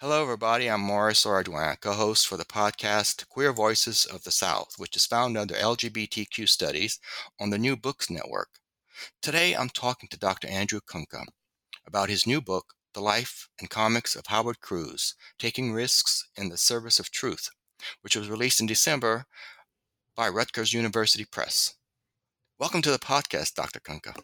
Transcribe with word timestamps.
Hello, 0.00 0.22
everybody. 0.22 0.68
I'm 0.68 0.80
Morris 0.80 1.24
Ardoin, 1.24 1.80
co 1.80 1.92
host 1.92 2.26
for 2.26 2.36
the 2.36 2.44
podcast 2.44 3.28
Queer 3.28 3.52
Voices 3.52 4.04
of 4.04 4.24
the 4.24 4.32
South, 4.32 4.74
which 4.76 4.96
is 4.96 5.06
found 5.06 5.38
under 5.38 5.54
LGBTQ 5.54 6.48
Studies 6.48 6.98
on 7.40 7.50
the 7.50 7.58
New 7.58 7.76
Books 7.76 8.10
Network. 8.10 8.48
Today, 9.22 9.54
I'm 9.54 9.68
talking 9.68 10.08
to 10.10 10.18
Dr. 10.18 10.48
Andrew 10.48 10.80
Kunka 10.80 11.24
about 11.86 12.08
his 12.08 12.26
new 12.26 12.40
book, 12.40 12.74
The 12.92 13.00
Life 13.00 13.48
and 13.60 13.70
Comics 13.70 14.16
of 14.16 14.26
Howard 14.26 14.60
Cruse 14.60 15.14
Taking 15.38 15.72
Risks 15.72 16.28
in 16.36 16.48
the 16.48 16.58
Service 16.58 16.98
of 16.98 17.12
Truth, 17.12 17.48
which 18.02 18.16
was 18.16 18.28
released 18.28 18.60
in 18.60 18.66
December 18.66 19.26
by 20.16 20.28
Rutgers 20.28 20.72
University 20.72 21.24
Press. 21.24 21.74
Welcome 22.58 22.82
to 22.82 22.90
the 22.90 22.98
podcast, 22.98 23.54
Dr. 23.54 23.78
Kunka. 23.78 24.16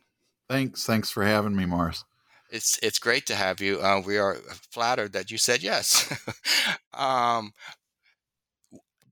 Thanks. 0.49 0.85
Thanks 0.85 1.11
for 1.11 1.25
having 1.25 1.55
me, 1.55 1.65
Morris. 1.65 2.05
It's 2.51 2.79
it's 2.83 2.99
great 2.99 3.27
to 3.27 3.35
have 3.35 3.61
you. 3.61 3.81
Uh, 3.81 4.03
we 4.05 4.19
are 4.19 4.37
flattered 4.71 5.13
that 5.13 5.31
you 5.31 5.39
said 5.39 5.63
yes. 5.63 6.13
um, 6.95 7.53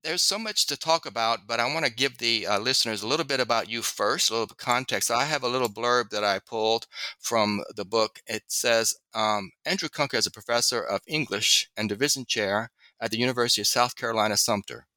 there's 0.03 0.21
so 0.21 0.39
much 0.39 0.65
to 0.67 0.77
talk 0.77 1.05
about, 1.05 1.47
but 1.47 1.59
I 1.59 1.73
want 1.73 1.85
to 1.85 1.91
give 1.91 2.17
the 2.17 2.47
uh, 2.47 2.59
listeners 2.59 3.03
a 3.03 3.07
little 3.07 3.25
bit 3.25 3.39
about 3.39 3.69
you 3.69 3.81
first, 3.81 4.29
a 4.29 4.33
little 4.33 4.55
context. 4.57 5.11
I 5.11 5.25
have 5.25 5.43
a 5.43 5.49
little 5.49 5.69
blurb 5.69 6.09
that 6.09 6.23
I 6.23 6.39
pulled 6.39 6.87
from 7.19 7.63
the 7.75 7.85
book. 7.85 8.19
It 8.27 8.43
says 8.47 8.95
um, 9.13 9.51
Andrew 9.65 9.89
Kunka 9.89 10.15
is 10.15 10.27
a 10.27 10.31
professor 10.31 10.81
of 10.81 11.01
English 11.07 11.69
and 11.75 11.89
division 11.89 12.25
chair 12.25 12.71
at 12.99 13.11
the 13.11 13.19
University 13.19 13.61
of 13.61 13.67
South 13.67 13.95
Carolina 13.95 14.37
Sumter. 14.37 14.87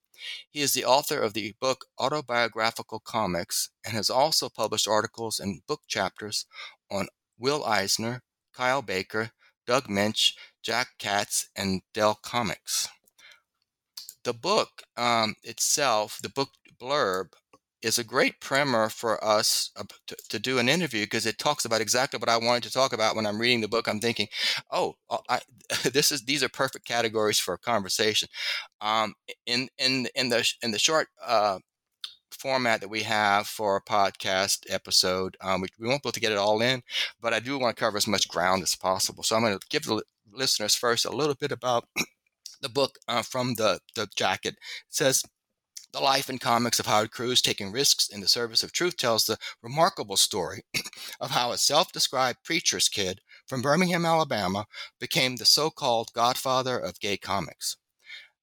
He 0.51 0.61
is 0.61 0.73
the 0.73 0.85
author 0.85 1.21
of 1.21 1.35
the 1.35 1.55
book 1.61 1.87
Autobiographical 1.99 3.01
Comics 3.01 3.71
and 3.85 3.95
has 3.95 4.09
also 4.09 4.49
published 4.49 4.87
articles 4.87 5.41
and 5.41 5.67
book 5.67 5.83
chapters 5.89 6.47
on 6.91 7.09
Will 7.39 7.65
Eisner, 7.65 8.23
Kyle 8.53 8.83
Baker, 8.83 9.31
Doug 9.67 9.89
Moench, 9.89 10.35
Jack 10.63 10.89
Katz, 10.99 11.49
and 11.57 11.83
Dell 11.95 12.19
Comics. 12.23 12.89
The 14.25 14.33
book 14.33 14.83
um, 14.97 15.35
itself, 15.43 16.19
the 16.23 16.29
book 16.29 16.51
blurb, 16.81 17.33
is 17.83 17.99
a 17.99 18.05
great 18.05 18.41
primer 18.41 18.89
for 18.89 19.23
us 19.25 19.71
to, 20.07 20.17
to 20.29 20.39
do 20.39 20.59
an 20.59 20.69
interview 20.69 21.05
because 21.05 21.27
it 21.27 21.39
talks 21.39 21.65
about 21.65 21.81
exactly 21.81 22.19
what 22.19 22.29
I 22.29 22.37
wanted 22.37 22.63
to 22.65 22.73
talk 22.73 22.93
about 22.93 23.17
when 23.17 23.27
I'm 23.27 23.41
reading 23.41 23.61
the 23.61 23.69
book. 23.69 23.89
I'm 23.89 23.99
thinking, 23.99 24.29
oh, 24.71 24.95
uh, 25.11 25.19
I, 25.29 25.41
this 25.93 26.13
is 26.13 26.23
these 26.23 26.43
are 26.45 26.49
perfect 26.49 26.87
categories 26.87 27.41
for 27.41 27.55
a 27.55 27.59
conversation. 27.59 28.29
Um, 28.81 29.15
in 29.47 29.69
in 29.79 30.07
in 30.15 30.29
the 30.29 30.49
in 30.63 30.71
the 30.71 30.79
short 30.79 31.09
uh, 31.25 31.59
format 32.35 32.81
that 32.81 32.89
we 32.89 33.03
have 33.03 33.47
for 33.47 33.77
a 33.77 33.83
podcast 33.83 34.67
episode, 34.69 35.37
um, 35.41 35.61
we, 35.61 35.69
we 35.79 35.89
won't 35.89 36.03
be 36.03 36.09
able 36.09 36.13
to 36.13 36.21
get 36.21 36.33
it 36.33 36.39
all 36.39 36.61
in, 36.63 36.83
but 37.21 37.33
I 37.33 37.41
do 37.41 37.59
want 37.59 37.77
to 37.77 37.81
cover 37.81 37.97
as 37.97 38.07
much 38.07 38.29
ground 38.29 38.63
as 38.63 38.75
possible. 38.75 39.23
So 39.23 39.37
I'm 39.37 39.43
going 39.43 39.59
to 39.59 39.67
give 39.69 39.85
the 39.85 40.03
listeners 40.33 40.75
first 40.75 41.05
a 41.05 41.11
little 41.11 41.35
bit 41.35 41.53
about 41.53 41.89
the 42.63 42.69
book 42.69 42.99
uh, 43.09 43.23
from 43.23 43.55
the 43.55 43.81
the 43.95 44.09
jacket. 44.17 44.55
It 44.55 44.95
says 44.95 45.23
the 45.93 46.01
life 46.01 46.31
and 46.31 46.41
comics 46.41 46.81
of 46.81 46.87
Howard 46.87 47.11
Cruse 47.11 47.43
taking 47.43 47.71
risks 47.71 48.09
in 48.09 48.21
the 48.21 48.29
service 48.29 48.63
of 48.63 48.73
truth 48.73 48.97
tells 48.97 49.27
the 49.27 49.37
remarkable 49.63 50.17
story 50.17 50.63
of 51.21 51.33
how 51.33 51.53
a 51.53 51.59
self 51.59 51.93
described 51.93 52.43
preacher's 52.45 52.89
kid 52.89 53.21
from 53.47 53.61
Birmingham, 53.61 54.07
Alabama, 54.07 54.67
became 54.99 55.37
the 55.37 55.45
so 55.45 55.69
called 55.69 56.13
godfather 56.15 56.79
of 56.79 57.01
gay 57.01 57.19
comics. 57.19 57.77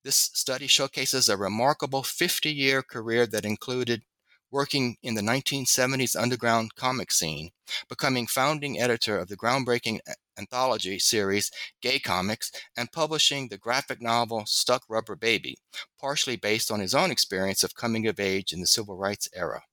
This 0.01 0.31
study 0.33 0.67
showcases 0.67 1.27
a 1.27 1.35
remarkable 1.35 2.03
50 2.03 2.51
year 2.51 2.81
career 2.81 3.27
that 3.27 3.43
included 3.43 4.03
working 4.49 4.95
in 5.03 5.15
the 5.15 5.21
1970s 5.21 6.19
underground 6.19 6.73
comic 6.75 7.11
scene, 7.11 7.51
becoming 7.89 8.25
founding 8.25 8.79
editor 8.79 9.19
of 9.19 9.27
the 9.27 9.35
groundbreaking 9.35 9.99
anthology 10.37 10.99
series 10.99 11.51
Gay 11.81 11.99
Comix, 11.99 12.49
and 12.77 12.91
publishing 12.93 13.49
the 13.49 13.57
graphic 13.57 14.01
novel 14.01 14.45
Stuck 14.45 14.83
Rubber 14.87 15.17
Baby, 15.17 15.57
partially 15.99 16.37
based 16.37 16.71
on 16.71 16.79
his 16.79 16.95
own 16.95 17.11
experience 17.11 17.63
of 17.63 17.75
coming 17.75 18.07
of 18.07 18.21
age 18.21 18.53
in 18.53 18.61
the 18.61 18.67
civil 18.67 18.95
rights 18.95 19.27
era. 19.35 19.63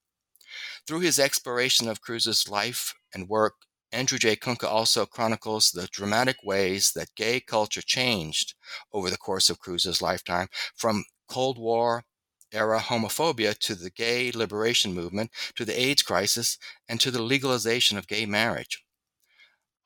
Through 0.87 1.01
his 1.01 1.21
exploration 1.21 1.89
of 1.89 2.01
Cruse's 2.01 2.49
life 2.49 2.95
and 3.15 3.29
work, 3.29 3.55
Andrew 3.93 4.19
J. 4.19 4.37
Kunka 4.37 4.65
also 4.65 5.07
chronicles 5.07 5.71
the 5.71 5.87
dramatic 5.87 6.37
ways 6.43 6.93
that 6.93 7.15
gay 7.15 7.41
culture 7.41 7.83
changed 7.83 8.55
over 8.93 9.11
the 9.11 9.17
course 9.17 9.49
of 9.49 9.59
Cruse's 9.59 10.03
lifetime, 10.03 10.49
from 10.75 11.05
Cold 11.29 11.59
War 11.59 12.05
era 12.53 12.81
homophobia 12.81 13.59
to 13.59 13.75
the 13.75 13.91
gay 13.91 14.31
liberation 14.33 14.95
movement, 14.95 15.31
to 15.57 15.65
the 15.65 15.79
AIDS 15.79 16.03
crisis, 16.03 16.59
and 16.89 17.01
to 17.01 17.11
the 17.11 17.23
legalization 17.23 17.99
of 17.99 18.07
gay 18.07 18.27
marriage. 18.27 18.86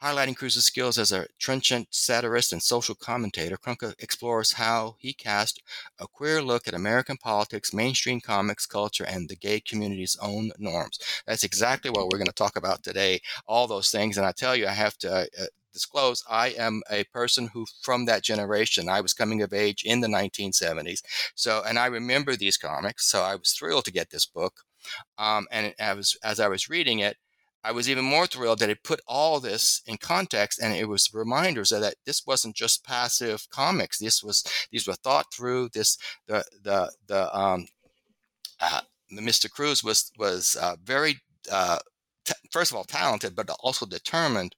Highlighting 0.03 0.37
Cruse's 0.37 0.65
skills 0.65 0.99
as 0.99 1.13
a 1.13 1.27
trenchant 1.39 1.89
satirist 1.91 2.53
and 2.55 2.63
social 2.63 2.95
commentator, 2.95 3.59
Kunka 3.59 3.95
explores 3.99 4.53
how 4.53 4.97
he 4.99 5.13
cast 5.13 5.63
a 5.99 6.07
queer 6.07 6.41
look 6.41 6.67
at 6.67 6.73
American 6.73 7.19
politics, 7.19 7.75
mainstream 7.75 8.21
comics 8.21 8.65
culture, 8.65 9.05
and 9.05 9.29
the 9.29 9.37
gay 9.37 9.61
community's 9.61 10.17
own 10.23 10.53
norms. 10.59 10.99
That's 11.27 11.45
exactly 11.45 11.91
what 11.91 12.09
we're 12.09 12.19
going 12.19 12.27
to 12.27 12.33
talk 12.33 12.57
about 12.57 12.83
today, 12.83 13.21
all 13.47 13.67
those 13.67 13.91
things. 13.91 14.17
And 14.17 14.27
I 14.27 14.33
tell 14.33 14.57
you, 14.57 14.67
I 14.67 14.73
have 14.73 14.97
to 14.99 15.13
uh, 15.39 15.45
disclose 15.73 16.25
I 16.29 16.49
am 16.49 16.83
a 16.91 17.05
person 17.05 17.49
who 17.53 17.67
from 17.83 18.07
that 18.07 18.23
generation 18.23 18.89
I 18.89 19.01
was 19.01 19.13
coming 19.13 19.43
of 19.43 19.53
age 19.53 19.85
in 19.85 20.01
the 20.01 20.09
1970s 20.09 21.03
so 21.37 21.63
and 21.67 21.79
I 21.79 21.87
remember 21.87 22.35
these 22.35 22.57
comics 22.57 23.09
so 23.09 23.23
I 23.23 23.37
was 23.37 23.53
thrilled 23.53 23.85
to 23.85 23.93
get 23.93 24.11
this 24.11 24.27
book 24.27 24.65
um, 25.19 25.47
and 25.51 25.73
I 25.81 25.95
was 25.95 26.17
as 26.25 26.41
I 26.41 26.49
was 26.49 26.69
reading 26.69 26.99
it 26.99 27.17
I 27.63 27.73
was 27.73 27.89
even 27.91 28.05
more 28.05 28.27
thrilled 28.27 28.61
that 28.61 28.71
it 28.71 28.83
put 28.83 29.01
all 29.07 29.39
this 29.41 29.83
in 29.87 29.99
context 29.99 30.61
and 30.63 30.75
it 30.75 30.89
was 30.89 31.11
reminders 31.13 31.71
that 31.71 31.95
this 32.07 32.27
wasn't 32.27 32.57
just 32.57 32.85
passive 32.85 33.47
comics. 33.51 33.99
This 33.99 34.23
was 34.23 34.45
these 34.71 34.87
were 34.87 34.95
thought 34.95 35.27
through. 35.33 35.71
This 35.73 35.99
the 36.27 36.45
the 36.63 36.91
the 37.07 37.37
um 37.39 37.67
uh, 38.61 38.81
Mr. 39.13 39.51
Cruse 39.51 39.83
was 39.83 40.11
was 40.19 40.57
uh, 40.61 40.77
very 40.85 41.21
uh, 41.51 41.79
t- 42.25 42.35
first 42.51 42.71
of 42.71 42.77
all 42.77 42.85
talented, 42.85 43.35
but 43.35 43.51
also 43.61 43.87
determined 43.87 44.55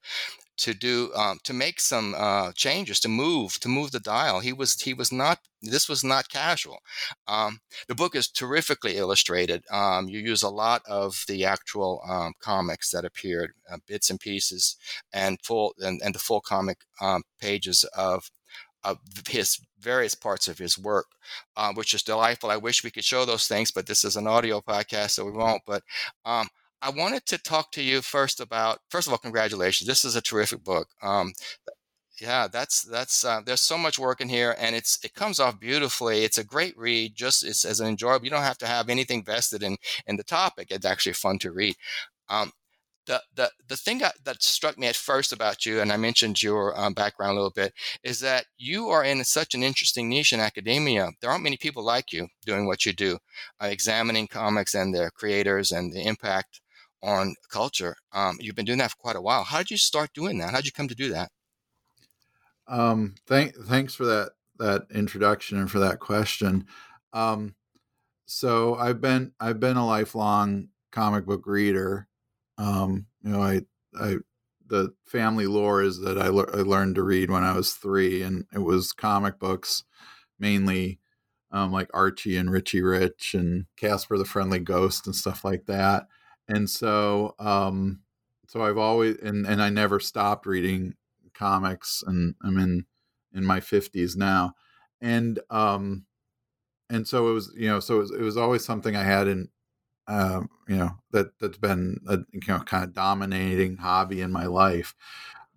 to 0.62 0.74
do 0.74 1.12
um, 1.16 1.40
to 1.42 1.52
make 1.52 1.80
some 1.80 2.14
uh, 2.16 2.52
changes 2.54 3.00
to 3.00 3.08
move 3.08 3.58
to 3.60 3.68
move 3.68 3.90
the 3.90 3.98
dial. 3.98 4.38
He 4.38 4.52
was 4.52 4.80
he 4.80 4.94
was 4.94 5.10
not 5.10 5.40
this 5.60 5.88
was 5.88 6.04
not 6.04 6.28
casual. 6.28 6.78
Um, 7.26 7.58
the 7.88 7.96
book 7.96 8.14
is 8.14 8.28
terrifically 8.28 8.96
illustrated. 8.96 9.64
Um, 9.72 10.08
you 10.08 10.20
use 10.20 10.42
a 10.42 10.48
lot 10.48 10.82
of 10.86 11.24
the 11.26 11.44
actual 11.44 12.00
um, 12.08 12.34
comics 12.40 12.90
that 12.92 13.04
appeared, 13.04 13.52
uh, 13.70 13.78
bits 13.88 14.08
and 14.08 14.20
pieces, 14.20 14.76
and 15.12 15.38
full 15.42 15.74
and, 15.80 16.00
and 16.04 16.14
the 16.14 16.20
full 16.20 16.40
comic 16.40 16.78
um, 17.00 17.22
pages 17.40 17.84
of 17.96 18.30
of 18.84 18.98
his 19.28 19.60
various 19.80 20.14
parts 20.14 20.46
of 20.48 20.58
his 20.58 20.78
work, 20.78 21.06
uh, 21.56 21.72
which 21.74 21.92
is 21.94 22.02
delightful. 22.02 22.50
I 22.50 22.56
wish 22.56 22.84
we 22.84 22.90
could 22.90 23.04
show 23.04 23.24
those 23.24 23.46
things, 23.48 23.72
but 23.72 23.86
this 23.86 24.04
is 24.04 24.16
an 24.16 24.28
audio 24.28 24.60
podcast, 24.60 25.10
so 25.10 25.24
we 25.24 25.32
won't. 25.32 25.62
But 25.66 25.82
um, 26.24 26.48
I 26.82 26.90
wanted 26.90 27.26
to 27.26 27.38
talk 27.38 27.70
to 27.72 27.82
you 27.82 28.02
first 28.02 28.40
about, 28.40 28.80
first 28.90 29.06
of 29.06 29.12
all, 29.12 29.18
congratulations. 29.18 29.86
This 29.86 30.04
is 30.04 30.16
a 30.16 30.20
terrific 30.20 30.64
book. 30.64 30.88
Um, 31.00 31.32
yeah, 32.20 32.48
that's 32.48 32.82
that's 32.82 33.24
uh, 33.24 33.40
there's 33.44 33.60
so 33.60 33.78
much 33.78 33.98
work 33.98 34.20
in 34.20 34.28
here, 34.28 34.54
and 34.58 34.76
it's 34.76 34.98
it 35.04 35.14
comes 35.14 35.40
off 35.40 35.60
beautifully. 35.60 36.24
It's 36.24 36.38
a 36.38 36.44
great 36.44 36.76
read. 36.76 37.14
Just 37.14 37.44
it's 37.44 37.64
as 37.64 37.80
an 37.80 37.86
enjoyable. 37.88 38.24
You 38.24 38.30
don't 38.30 38.42
have 38.42 38.58
to 38.58 38.66
have 38.66 38.88
anything 38.88 39.24
vested 39.24 39.62
in 39.62 39.76
in 40.06 40.16
the 40.16 40.24
topic. 40.24 40.68
It's 40.70 40.84
actually 40.84 41.14
fun 41.14 41.38
to 41.38 41.52
read. 41.52 41.76
Um, 42.28 42.52
the 43.06 43.22
the 43.34 43.50
the 43.68 43.76
thing 43.76 43.98
that, 43.98 44.14
that 44.24 44.42
struck 44.42 44.78
me 44.78 44.88
at 44.88 44.96
first 44.96 45.32
about 45.32 45.64
you, 45.66 45.80
and 45.80 45.92
I 45.92 45.96
mentioned 45.96 46.42
your 46.42 46.78
um, 46.78 46.94
background 46.94 47.32
a 47.32 47.34
little 47.34 47.50
bit, 47.50 47.72
is 48.04 48.20
that 48.20 48.46
you 48.58 48.88
are 48.88 49.04
in 49.04 49.24
such 49.24 49.54
an 49.54 49.62
interesting 49.62 50.08
niche 50.08 50.32
in 50.32 50.40
academia. 50.40 51.10
There 51.20 51.30
aren't 51.30 51.44
many 51.44 51.56
people 51.56 51.84
like 51.84 52.12
you 52.12 52.28
doing 52.44 52.66
what 52.66 52.86
you 52.86 52.92
do, 52.92 53.18
uh, 53.62 53.66
examining 53.66 54.28
comics 54.28 54.74
and 54.74 54.94
their 54.94 55.10
creators 55.10 55.72
and 55.72 55.92
the 55.92 56.06
impact 56.06 56.60
on 57.02 57.34
culture. 57.50 57.96
Um, 58.12 58.36
you've 58.40 58.54
been 58.54 58.64
doing 58.64 58.78
that 58.78 58.90
for 58.90 58.96
quite 58.96 59.16
a 59.16 59.20
while. 59.20 59.44
How 59.44 59.58
did 59.58 59.70
you 59.70 59.76
start 59.76 60.10
doing 60.14 60.38
that? 60.38 60.50
How 60.50 60.58
did 60.58 60.66
you 60.66 60.72
come 60.72 60.88
to 60.88 60.94
do 60.94 61.10
that? 61.10 61.30
Um, 62.68 63.14
thank, 63.26 63.54
thanks 63.54 63.94
for 63.94 64.04
that 64.06 64.32
that 64.58 64.86
introduction 64.94 65.58
and 65.58 65.70
for 65.70 65.80
that 65.80 65.98
question. 65.98 66.66
Um, 67.12 67.56
so 68.26 68.76
I've 68.76 69.00
been 69.00 69.32
I've 69.40 69.60
been 69.60 69.76
a 69.76 69.86
lifelong 69.86 70.68
comic 70.92 71.26
book 71.26 71.46
reader. 71.46 72.08
Um, 72.58 73.06
you 73.22 73.30
know, 73.30 73.42
I 73.42 73.62
I 73.98 74.16
the 74.66 74.94
family 75.04 75.46
lore 75.46 75.82
is 75.82 76.00
that 76.00 76.16
I, 76.16 76.28
le- 76.28 76.50
I 76.50 76.62
learned 76.62 76.94
to 76.94 77.02
read 77.02 77.30
when 77.30 77.44
I 77.44 77.54
was 77.54 77.74
three, 77.74 78.22
and 78.22 78.46
it 78.54 78.60
was 78.60 78.92
comic 78.92 79.38
books, 79.38 79.84
mainly 80.38 80.98
um, 81.50 81.72
like 81.72 81.90
Archie 81.92 82.36
and 82.38 82.50
Richie 82.50 82.80
Rich 82.80 83.34
and 83.34 83.66
Casper 83.76 84.16
the 84.16 84.24
Friendly 84.24 84.60
Ghost 84.60 85.06
and 85.06 85.14
stuff 85.14 85.44
like 85.44 85.66
that. 85.66 86.06
And 86.52 86.68
so, 86.68 87.34
um, 87.38 88.00
so 88.46 88.62
I've 88.62 88.78
always 88.78 89.16
and 89.18 89.46
and 89.46 89.62
I 89.62 89.70
never 89.70 90.00
stopped 90.00 90.46
reading 90.46 90.94
comics, 91.34 92.02
and 92.06 92.34
I'm 92.42 92.58
in 92.58 92.86
in 93.32 93.44
my 93.44 93.60
fifties 93.60 94.16
now, 94.16 94.54
and 95.00 95.40
um, 95.50 96.04
and 96.90 97.06
so 97.06 97.28
it 97.30 97.34
was 97.34 97.52
you 97.56 97.68
know 97.68 97.80
so 97.80 97.96
it 97.96 98.00
was, 98.00 98.10
it 98.12 98.20
was 98.22 98.36
always 98.36 98.64
something 98.64 98.96
I 98.96 99.04
had 99.04 99.28
in 99.28 99.48
um, 100.08 100.50
you 100.68 100.76
know 100.76 100.92
that 101.12 101.38
that's 101.40 101.58
been 101.58 101.98
a 102.08 102.18
you 102.32 102.40
know 102.48 102.60
kind 102.60 102.84
of 102.84 102.94
dominating 102.94 103.78
hobby 103.78 104.20
in 104.22 104.32
my 104.32 104.46
life. 104.46 104.94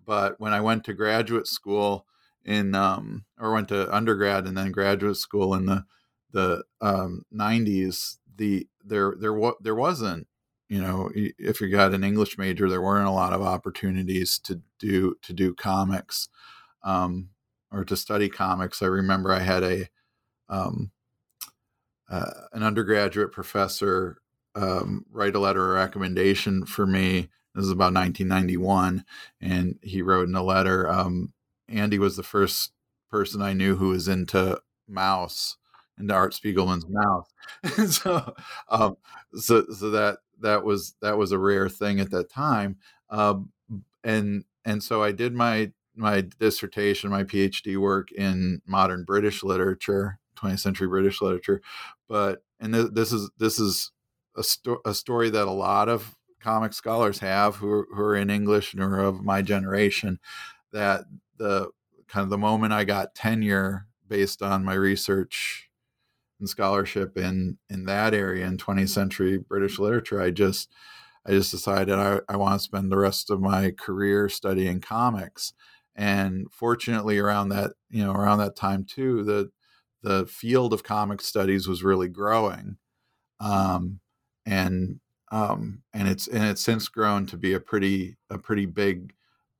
But 0.04 0.40
when 0.40 0.52
I 0.52 0.60
went 0.60 0.84
to 0.84 0.94
graduate 0.94 1.46
school 1.46 2.06
in 2.44 2.74
um, 2.74 3.24
or 3.38 3.52
went 3.52 3.68
to 3.68 3.94
undergrad 3.94 4.46
and 4.46 4.56
then 4.56 4.72
graduate 4.72 5.16
school 5.16 5.54
in 5.54 5.66
the 5.66 5.84
the 6.32 6.64
um, 6.80 7.24
90s, 7.30 8.18
the 8.36 8.68
there 8.84 9.14
there 9.18 9.34
was 9.34 9.54
there 9.62 9.74
wasn't 9.74 10.26
you 10.68 10.80
know 10.80 11.10
if 11.14 11.60
you 11.60 11.68
got 11.68 11.94
an 11.94 12.04
English 12.04 12.38
major, 12.38 12.68
there 12.68 12.82
weren't 12.82 13.06
a 13.06 13.12
lot 13.12 13.32
of 13.32 13.42
opportunities 13.42 14.38
to 14.40 14.60
do 14.78 15.16
to 15.22 15.32
do 15.32 15.54
comics 15.54 16.28
um, 16.82 17.30
or 17.70 17.84
to 17.84 17.96
study 17.96 18.28
comics. 18.28 18.82
I 18.82 18.86
remember 18.86 19.32
I 19.32 19.40
had 19.40 19.62
a 19.62 19.88
um, 20.48 20.90
uh, 22.08 22.30
an 22.52 22.62
undergraduate 22.62 23.32
professor 23.32 24.18
um, 24.54 25.04
write 25.10 25.34
a 25.34 25.40
letter 25.40 25.72
of 25.72 25.76
recommendation 25.76 26.64
for 26.64 26.86
me. 26.86 27.28
This 27.54 27.64
is 27.64 27.70
about 27.70 27.94
1991, 27.94 29.04
and 29.40 29.78
he 29.82 30.02
wrote 30.02 30.28
in 30.28 30.34
a 30.34 30.42
letter. 30.42 30.88
Um, 30.90 31.32
Andy 31.68 31.98
was 31.98 32.16
the 32.16 32.22
first 32.22 32.72
person 33.10 33.40
I 33.40 33.54
knew 33.54 33.76
who 33.76 33.90
was 33.90 34.08
into 34.08 34.60
Maus 34.90 35.56
into 35.98 36.14
Art 36.14 36.34
Spiegelman's 36.34 36.86
Maus. 36.86 37.92
so, 37.92 38.34
um, 38.68 38.96
so, 39.34 39.64
so 39.72 39.90
that 39.90 40.18
that 40.40 40.64
was 40.64 40.94
that 41.02 41.18
was 41.18 41.32
a 41.32 41.38
rare 41.38 41.68
thing 41.68 42.00
at 42.00 42.10
that 42.10 42.30
time, 42.30 42.76
um, 43.10 43.50
and 44.04 44.44
and 44.64 44.82
so 44.82 45.02
I 45.02 45.12
did 45.12 45.34
my 45.34 45.72
my 45.94 46.22
dissertation, 46.38 47.10
my 47.10 47.24
PhD 47.24 47.76
work 47.76 48.12
in 48.12 48.60
modern 48.66 49.04
British 49.04 49.42
literature, 49.42 50.18
20th 50.36 50.60
century 50.60 50.86
British 50.88 51.22
literature, 51.22 51.62
but 52.08 52.42
and 52.60 52.74
th- 52.74 52.90
this 52.92 53.12
is 53.12 53.30
this 53.38 53.58
is 53.58 53.92
a, 54.36 54.42
sto- 54.42 54.80
a 54.84 54.94
story 54.94 55.30
that 55.30 55.48
a 55.48 55.52
lot 55.52 55.88
of 55.88 56.14
comic 56.40 56.72
scholars 56.72 57.18
have 57.20 57.56
who 57.56 57.70
are, 57.70 57.86
who 57.94 58.02
are 58.02 58.16
in 58.16 58.30
English 58.30 58.72
and 58.74 58.82
are 58.82 59.00
of 59.00 59.22
my 59.22 59.42
generation. 59.42 60.18
That 60.72 61.04
the 61.38 61.70
kind 62.08 62.24
of 62.24 62.30
the 62.30 62.38
moment 62.38 62.72
I 62.72 62.84
got 62.84 63.14
tenure 63.14 63.86
based 64.06 64.42
on 64.42 64.64
my 64.64 64.74
research 64.74 65.65
and 66.40 66.48
scholarship 66.48 67.16
in 67.16 67.58
in 67.70 67.84
that 67.86 68.14
area 68.14 68.46
in 68.46 68.56
20th 68.56 68.90
century 68.90 69.38
British 69.38 69.78
literature, 69.78 70.20
I 70.20 70.30
just 70.30 70.70
I 71.26 71.32
just 71.32 71.50
decided 71.50 71.98
I, 71.98 72.20
I 72.28 72.36
want 72.36 72.58
to 72.60 72.64
spend 72.64 72.90
the 72.90 72.98
rest 72.98 73.30
of 73.30 73.40
my 73.40 73.72
career 73.72 74.28
studying 74.28 74.80
comics. 74.80 75.52
And 75.96 76.46
fortunately, 76.52 77.18
around 77.18 77.48
that 77.50 77.72
you 77.90 78.04
know 78.04 78.12
around 78.12 78.38
that 78.38 78.56
time 78.56 78.84
too, 78.84 79.24
the 79.24 79.50
the 80.02 80.26
field 80.26 80.72
of 80.72 80.84
comic 80.84 81.20
studies 81.20 81.66
was 81.66 81.82
really 81.82 82.08
growing. 82.08 82.76
Um, 83.40 84.00
and 84.46 85.00
um, 85.32 85.82
and 85.92 86.08
it's 86.08 86.28
and 86.28 86.44
it's 86.44 86.62
since 86.62 86.88
grown 86.88 87.26
to 87.26 87.36
be 87.36 87.54
a 87.54 87.60
pretty 87.60 88.16
a 88.30 88.38
pretty 88.38 88.66
big 88.66 89.14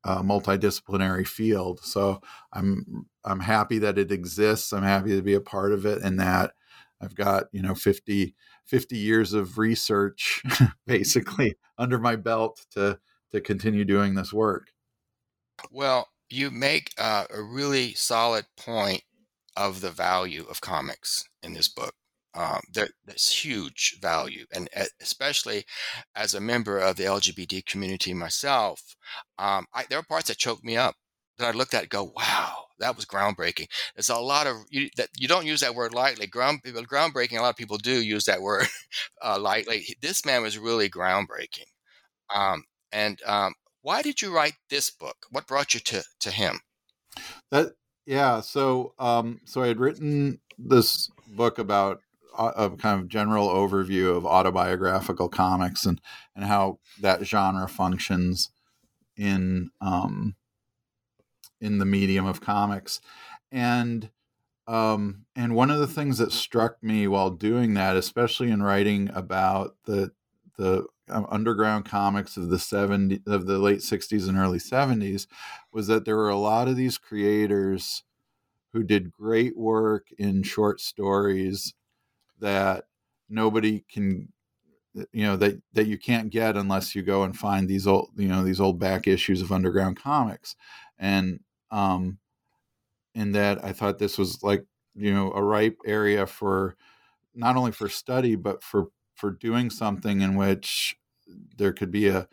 uh, 0.05 0.23
multidisciplinary 0.23 1.27
field. 1.27 1.81
So 1.83 2.21
I'm 2.53 3.07
I'm 3.25 3.41
happy 3.41 3.79
that 3.81 3.99
it 3.99 4.13
exists. 4.13 4.73
I'm 4.73 4.85
happy 4.85 5.17
to 5.17 5.23
be 5.23 5.35
a 5.35 5.41
part 5.41 5.73
of 5.73 5.85
it, 5.87 6.03
and 6.03 6.21
that 6.21 6.53
I've 7.01 7.15
got 7.15 7.47
you 7.53 7.63
know 7.63 7.75
50 7.75 8.35
50 8.65 8.97
years 8.97 9.33
of 9.33 9.59
research 9.59 10.43
basically 10.87 11.57
under 11.79 11.99
my 11.99 12.17
belt 12.17 12.65
to 12.73 12.99
to 13.33 13.41
continue 13.41 13.85
doing 13.85 14.15
this 14.15 14.33
work. 14.33 14.69
Well, 15.71 16.09
you 16.29 16.51
make 16.51 16.93
uh, 16.99 17.25
a 17.31 17.43
really 17.43 17.95
solid 17.95 18.47
point 18.57 19.03
of 19.57 19.81
the 19.81 19.91
value 19.91 20.45
of 20.51 20.61
comics 20.61 21.25
in 21.43 21.55
this 21.55 21.69
book 21.69 21.95
um, 22.37 22.61
that's 22.73 23.45
huge 23.45 23.99
value, 24.01 24.45
and 24.53 24.69
especially 25.01 25.65
as 26.15 26.35
a 26.35 26.41
member 26.41 26.79
of 26.79 26.97
the 26.97 27.05
LGBT 27.05 27.65
community 27.65 28.13
myself, 28.13 28.95
um, 29.39 29.67
I, 29.73 29.85
there 29.89 29.99
are 29.99 30.05
parts 30.05 30.29
that 30.29 30.37
choke 30.37 30.63
me 30.63 30.77
up 30.77 30.97
that 31.39 31.49
I 31.49 31.57
looked 31.57 31.73
at 31.73 31.89
go, 31.89 32.13
"Wow, 32.15 32.66
that 32.79 32.97
was 32.97 33.05
groundbreaking." 33.05 33.69
There's 33.95 34.09
a 34.09 34.17
lot 34.17 34.47
of 34.47 34.57
you, 34.71 34.89
that 34.97 35.09
you 35.17 35.29
don't 35.29 35.47
use 35.47 35.61
that 35.61 35.75
word 35.75 35.95
lightly. 35.95 36.27
Ground 36.27 36.63
groundbreaking. 36.65 37.39
A 37.39 37.43
lot 37.43 37.51
of 37.51 37.57
people 37.57 37.79
do 37.79 38.03
use 38.03 38.25
that 38.25 38.43
word 38.43 38.67
uh, 39.23 39.39
lightly. 39.39 39.87
This 40.01 40.25
man 40.25 40.43
was 40.43 40.59
really 40.59 40.89
groundbreaking. 40.89 41.67
Um, 42.35 42.65
and 42.93 43.21
um, 43.25 43.55
why 43.83 44.03
did 44.03 44.23
you 44.23 44.35
write 44.35 44.55
this 44.71 44.91
book? 44.91 45.27
What 45.31 45.47
brought 45.47 45.75
you 45.75 45.81
to 45.81 46.03
to 46.21 46.31
him? 46.31 46.61
That 47.51 47.73
yeah. 48.05 48.41
So 48.41 48.95
um, 48.99 49.41
so 49.45 49.63
I 49.63 49.69
had 49.69 49.81
written 49.81 50.41
this 50.59 51.11
book 51.29 51.59
about 51.59 52.01
a 52.39 52.71
kind 52.71 53.01
of 53.01 53.09
general 53.09 53.49
overview 53.49 54.17
of 54.17 54.27
autobiographical 54.27 55.29
comics 55.29 55.87
and 55.87 56.01
and 56.35 56.45
how 56.45 56.79
that 57.01 57.25
genre 57.25 57.69
functions 57.69 58.51
in 59.17 59.71
um, 59.81 60.35
in 61.61 61.79
the 61.79 61.85
medium 61.85 62.27
of 62.27 62.41
comics, 62.41 63.01
and 63.53 64.11
um, 64.67 65.27
and 65.37 65.55
one 65.55 65.71
of 65.71 65.79
the 65.79 65.87
things 65.87 66.19
that 66.19 66.33
struck 66.33 66.83
me 66.83 67.07
while 67.09 67.31
doing 67.31 67.75
that, 67.75 67.97
especially 67.97 68.51
in 68.51 68.63
writing 68.63 69.11
about 69.15 69.77
the 69.85 70.13
the 70.59 70.87
um, 71.09 71.27
underground 71.31 71.85
comics 71.85 72.37
of 72.37 72.49
the 72.51 72.59
70 72.59 73.23
of 73.27 73.47
the 73.47 73.59
late 73.59 73.81
60s 73.81 74.29
and 74.29 74.39
early 74.39 74.59
70s 74.59 75.27
was 75.73 75.87
that 75.87 76.05
there 76.05 76.17
were 76.17 76.31
a 76.31 76.37
lot 76.37 76.67
of 76.69 76.77
these 76.77 76.99
creators 76.99 78.03
who 78.73 78.83
did 78.83 79.13
great 79.13 79.57
work 79.57 80.09
in 80.19 80.43
short 80.43 80.81
stories 80.81 81.75
that 82.41 82.85
nobody 83.29 83.85
can 83.91 84.29
you 85.13 85.25
know 85.25 85.37
that 85.37 85.61
that 85.75 85.87
you 85.87 85.99
can't 85.99 86.31
get 86.31 86.57
unless 86.57 86.95
you 86.95 87.03
go 87.03 87.23
and 87.23 87.37
find 87.37 87.69
these 87.69 87.87
old 87.87 88.11
you 88.17 88.29
know 88.29 88.43
these 88.43 88.61
old 88.61 88.79
back 88.79 89.07
issues 89.07 89.43
of 89.43 89.53
underground 89.53 89.97
comics. 89.97 90.57
And 90.99 91.41
um 91.71 92.19
in 93.15 93.33
that 93.33 93.65
i 93.65 93.73
thought 93.73 93.99
this 93.99 94.19
was 94.19 94.43
like 94.43 94.65
you 94.95 95.13
know 95.13 95.33
a 95.33 95.43
ripe 95.43 95.79
area 95.87 96.27
for 96.27 96.77
not 97.35 97.57
only 97.57 97.73
for 97.73 97.89
study 97.89 98.37
but 98.37 98.63
for 98.63 98.87
for 99.15 99.31
doing 99.33 99.71
something 99.71 100.21
in 100.21 100.37
which 100.37 100.97
there 101.57 101.73
could 101.73 101.91
be 101.91 102.09
a 102.09 102.29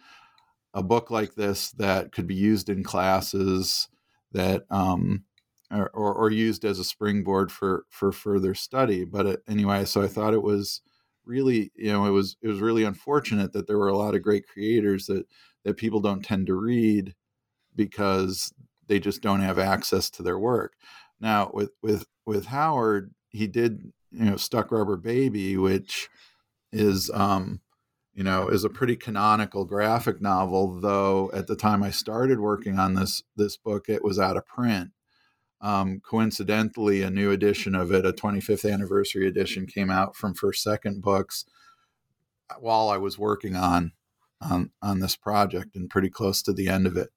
a 0.73 0.83
book 0.83 1.11
like 1.11 1.35
this 1.35 1.71
that 1.73 2.11
could 2.11 2.27
be 2.27 2.35
used 2.35 2.69
in 2.69 2.83
classes 2.83 3.87
that 4.31 4.63
um 4.69 5.23
or, 5.71 5.89
or, 5.91 6.13
or 6.13 6.31
used 6.31 6.65
as 6.65 6.79
a 6.79 6.83
springboard 6.83 7.51
for 7.51 7.85
for 7.89 8.11
further 8.11 8.53
study. 8.53 9.05
But 9.05 9.25
it, 9.25 9.43
anyway, 9.47 9.85
so 9.85 10.01
I 10.03 10.07
thought 10.07 10.33
it 10.33 10.43
was 10.43 10.81
really 11.25 11.71
you 11.75 11.91
know 11.91 12.05
it 12.05 12.11
was 12.11 12.37
it 12.41 12.47
was 12.47 12.59
really 12.59 12.83
unfortunate 12.83 13.53
that 13.53 13.67
there 13.67 13.77
were 13.77 13.87
a 13.89 13.97
lot 13.97 14.15
of 14.15 14.21
great 14.21 14.47
creators 14.47 15.07
that 15.07 15.25
that 15.63 15.77
people 15.77 15.99
don't 16.01 16.23
tend 16.23 16.47
to 16.47 16.55
read 16.55 17.15
because 17.75 18.53
they 18.87 18.99
just 18.99 19.21
don't 19.21 19.41
have 19.41 19.59
access 19.59 20.09
to 20.11 20.23
their 20.23 20.39
work. 20.39 20.73
Now 21.19 21.51
with 21.53 21.71
with 21.81 22.05
with 22.25 22.47
Howard, 22.47 23.13
he 23.29 23.47
did 23.47 23.91
you 24.11 24.25
know 24.25 24.37
Stuck 24.37 24.71
Rubber 24.71 24.97
Baby, 24.97 25.57
which 25.57 26.09
is 26.71 27.09
um, 27.13 27.61
you 28.13 28.23
know 28.23 28.47
is 28.47 28.63
a 28.63 28.69
pretty 28.69 28.95
canonical 28.95 29.65
graphic 29.65 30.21
novel. 30.21 30.79
Though 30.79 31.31
at 31.33 31.47
the 31.47 31.55
time 31.55 31.83
I 31.83 31.91
started 31.91 32.39
working 32.39 32.79
on 32.79 32.93
this 32.93 33.23
this 33.35 33.57
book, 33.57 33.89
it 33.89 34.03
was 34.03 34.19
out 34.19 34.37
of 34.37 34.45
print. 34.45 34.91
Um, 35.61 36.01
coincidentally, 36.01 37.03
a 37.03 37.09
new 37.09 37.31
edition 37.31 37.73
of 37.73 37.93
it, 37.93 38.05
a 38.05 38.11
25th 38.11 38.69
anniversary 38.69 39.27
edition, 39.27 39.65
came 39.65 39.89
out 39.89 40.13
from 40.13 40.33
First 40.33 40.61
Second 40.61 41.01
Books 41.01 41.45
while 42.59 42.89
I 42.89 42.97
was 42.97 43.17
working 43.17 43.55
on 43.55 43.93
on 44.41 44.71
on 44.81 44.99
this 44.99 45.15
project 45.15 45.75
and 45.75 45.89
pretty 45.89 46.09
close 46.09 46.41
to 46.43 46.53
the 46.53 46.67
end 46.67 46.85
of 46.85 46.97
it. 46.97 47.09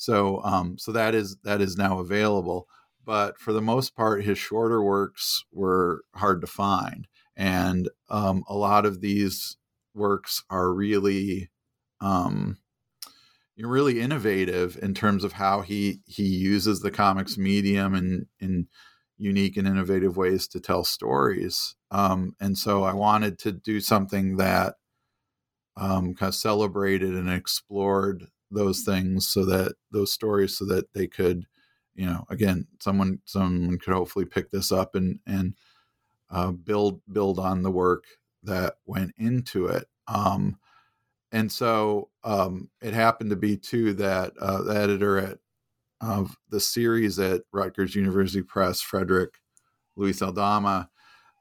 So 0.00 0.40
um, 0.44 0.78
so 0.78 0.92
that 0.92 1.14
is 1.14 1.36
that 1.44 1.60
is 1.60 1.76
now 1.76 1.98
available. 1.98 2.66
But 3.04 3.38
for 3.38 3.52
the 3.52 3.60
most 3.60 3.94
part, 3.94 4.24
his 4.24 4.38
shorter 4.38 4.82
works 4.82 5.44
were 5.52 6.04
hard 6.14 6.40
to 6.40 6.46
find, 6.46 7.06
and 7.36 7.90
um, 8.08 8.42
a 8.48 8.54
lot 8.56 8.86
of 8.86 9.02
these 9.02 9.58
works 9.94 10.42
are 10.48 10.72
really 10.72 11.50
um, 12.00 12.56
really 13.58 14.00
innovative 14.00 14.78
in 14.80 14.94
terms 14.94 15.22
of 15.22 15.34
how 15.34 15.60
he 15.60 16.00
he 16.06 16.24
uses 16.24 16.80
the 16.80 16.90
comics 16.90 17.36
medium 17.36 17.94
and 17.94 18.24
in 18.40 18.68
unique 19.18 19.58
and 19.58 19.68
innovative 19.68 20.16
ways 20.16 20.48
to 20.48 20.60
tell 20.60 20.82
stories. 20.82 21.76
Um, 21.90 22.34
and 22.40 22.56
so 22.56 22.84
I 22.84 22.94
wanted 22.94 23.38
to 23.40 23.52
do 23.52 23.80
something 23.80 24.38
that 24.38 24.76
um, 25.76 26.14
kind 26.14 26.28
of 26.28 26.34
celebrated 26.34 27.14
and 27.14 27.30
explored 27.30 28.28
those 28.50 28.80
things 28.80 29.26
so 29.26 29.44
that 29.44 29.74
those 29.90 30.12
stories 30.12 30.56
so 30.56 30.64
that 30.64 30.92
they 30.92 31.06
could 31.06 31.46
you 31.94 32.06
know 32.06 32.24
again 32.30 32.66
someone 32.80 33.20
someone 33.24 33.78
could 33.78 33.94
hopefully 33.94 34.24
pick 34.24 34.50
this 34.50 34.72
up 34.72 34.94
and 34.94 35.18
and 35.26 35.54
uh, 36.30 36.50
build 36.50 37.00
build 37.12 37.38
on 37.38 37.62
the 37.62 37.70
work 37.70 38.04
that 38.42 38.74
went 38.86 39.12
into 39.18 39.66
it 39.66 39.86
um, 40.08 40.56
and 41.32 41.50
so 41.50 42.08
um, 42.24 42.68
it 42.82 42.94
happened 42.94 43.30
to 43.30 43.36
be 43.36 43.56
too 43.56 43.94
that 43.94 44.32
uh, 44.40 44.62
the 44.62 44.74
editor 44.74 45.18
at 45.18 45.38
of 46.00 46.36
the 46.48 46.60
series 46.60 47.18
at 47.18 47.42
Rutgers 47.52 47.94
University 47.94 48.42
Press, 48.42 48.80
Frederick 48.80 49.34
Luis 49.96 50.22
Aldama, 50.22 50.88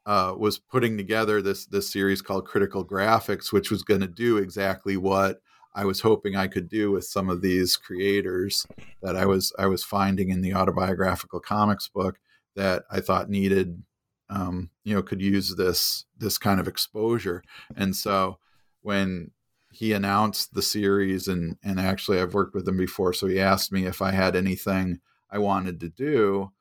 uh, 0.06 0.34
was 0.38 0.60
putting 0.60 0.98
together 0.98 1.42
this 1.42 1.66
this 1.66 1.92
series 1.92 2.22
called 2.22 2.46
Critical 2.46 2.86
Graphics, 2.86 3.52
which 3.52 3.72
was 3.72 3.84
going 3.84 4.02
to 4.02 4.08
do 4.08 4.38
exactly 4.38 4.98
what 4.98 5.42
I 5.74 5.86
was 5.86 6.02
hoping 6.02 6.36
I 6.36 6.48
could 6.48 6.68
do 6.68 6.92
with 6.92 7.06
some 7.06 7.30
of 7.30 7.42
these 7.42 7.78
creators 7.78 8.66
that 9.02 9.16
I 9.16 9.26
was 9.26 9.54
I 9.58 9.68
was 9.68 9.84
finding 9.84 10.30
in 10.30 10.42
the 10.42 10.54
autobiographical 10.54 11.40
comics 11.40 11.88
book 11.88 12.20
that 12.56 12.84
I 12.90 13.00
thought 13.00 13.30
needed 13.30 13.84
um, 14.30 14.70
you 14.84 14.96
know 14.96 15.02
could 15.02 15.22
use 15.22 15.56
this 15.56 16.06
this 16.18 16.38
kind 16.38 16.60
of 16.60 16.68
exposure. 16.68 17.44
And 17.76 17.96
so 17.96 18.40
when 18.82 19.32
he 19.72 19.94
announced 19.94 20.54
the 20.54 20.62
series 20.62 21.28
and 21.28 21.58
and 21.64 21.80
actually 21.80 22.20
I've 22.20 22.34
worked 22.34 22.56
with 22.56 22.68
him 22.68 22.78
before, 22.78 23.14
so 23.14 23.28
he 23.28 23.40
asked 23.40 23.72
me 23.72 23.86
if 23.86 24.02
I 24.02 24.12
had 24.12 24.36
anything 24.36 25.00
I 25.32 25.38
wanted 25.40 25.80
to 25.82 25.90
do 25.90 26.52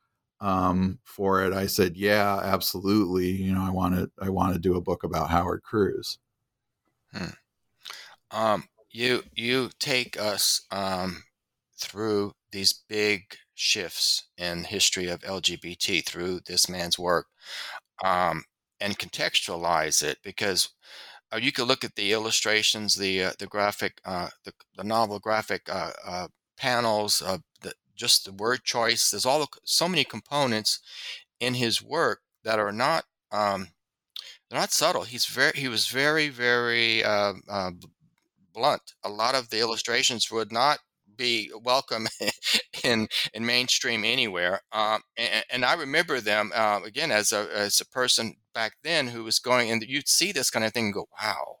um, 0.41 0.99
for 1.03 1.43
it. 1.43 1.53
I 1.53 1.65
said, 1.65 1.97
yeah, 1.97 2.39
absolutely. 2.43 3.29
You 3.31 3.53
know, 3.53 3.61
I 3.61 3.71
want 3.71 3.95
to 3.95 4.11
I 4.21 4.29
want 4.29 4.53
to 4.53 4.59
do 4.59 4.75
a 4.75 4.81
book 4.81 5.03
about 5.03 5.29
Howard 5.29 5.63
Cruse. 5.63 6.19
Hmm. 7.13 7.25
Um, 8.31 8.63
you 8.91 9.23
you 9.35 9.69
take 9.79 10.19
us 10.19 10.61
um, 10.71 11.23
through 11.77 12.33
these 12.51 12.73
big 12.87 13.35
shifts 13.55 14.29
in 14.37 14.63
history 14.63 15.07
of 15.07 15.21
LGBT 15.21 16.05
through 16.05 16.41
this 16.45 16.69
man's 16.69 16.97
work, 16.97 17.27
um, 18.03 18.43
and 18.79 18.97
contextualize 18.97 20.03
it 20.03 20.17
because 20.23 20.69
uh, 21.31 21.37
you 21.37 21.51
could 21.51 21.67
look 21.67 21.83
at 21.83 21.95
the 21.95 22.11
illustrations, 22.11 22.95
the 22.95 23.23
uh, 23.25 23.31
the 23.39 23.47
graphic, 23.47 23.99
uh, 24.05 24.29
the, 24.45 24.53
the 24.77 24.83
novel 24.83 25.19
graphic 25.19 25.63
uh, 25.69 25.91
uh, 26.05 26.27
panels, 26.57 27.19
the, 27.61 27.73
just 27.95 28.25
the 28.25 28.33
word 28.33 28.63
choice. 28.63 29.11
There's 29.11 29.25
all 29.25 29.45
so 29.63 29.87
many 29.87 30.03
components 30.03 30.79
in 31.39 31.53
his 31.55 31.81
work 31.81 32.21
that 32.43 32.59
are 32.59 32.71
not 32.71 33.05
um, 33.31 33.67
not 34.51 34.71
subtle. 34.71 35.03
He's 35.03 35.25
very 35.25 35.53
he 35.55 35.67
was 35.67 35.87
very 35.87 36.29
very 36.29 37.03
uh, 37.03 37.33
blunt. 38.53 38.93
A 39.03 39.09
lot 39.09 39.35
of 39.35 39.49
the 39.49 39.59
illustrations 39.59 40.31
would 40.31 40.51
not 40.51 40.79
be 41.19 41.51
welcome 41.63 42.07
in 42.83 43.07
in 43.33 43.45
mainstream 43.45 44.03
anywhere. 44.03 44.61
Um, 44.71 45.01
and, 45.17 45.45
and, 45.51 45.65
I 45.65 45.73
remember 45.73 46.21
them 46.21 46.51
uh, 46.55 46.79
again 46.85 47.11
as 47.11 47.31
a 47.31 47.47
as 47.53 47.79
a 47.81 47.85
person 47.85 48.37
back 48.53 48.73
then 48.83 49.07
who 49.07 49.23
was 49.23 49.39
going 49.39 49.69
and 49.69 49.83
you'd 49.83 50.07
see 50.07 50.31
this 50.31 50.49
kind 50.49 50.65
of 50.65 50.73
thing 50.73 50.85
and 50.85 50.93
go, 50.93 51.07
wow. 51.21 51.57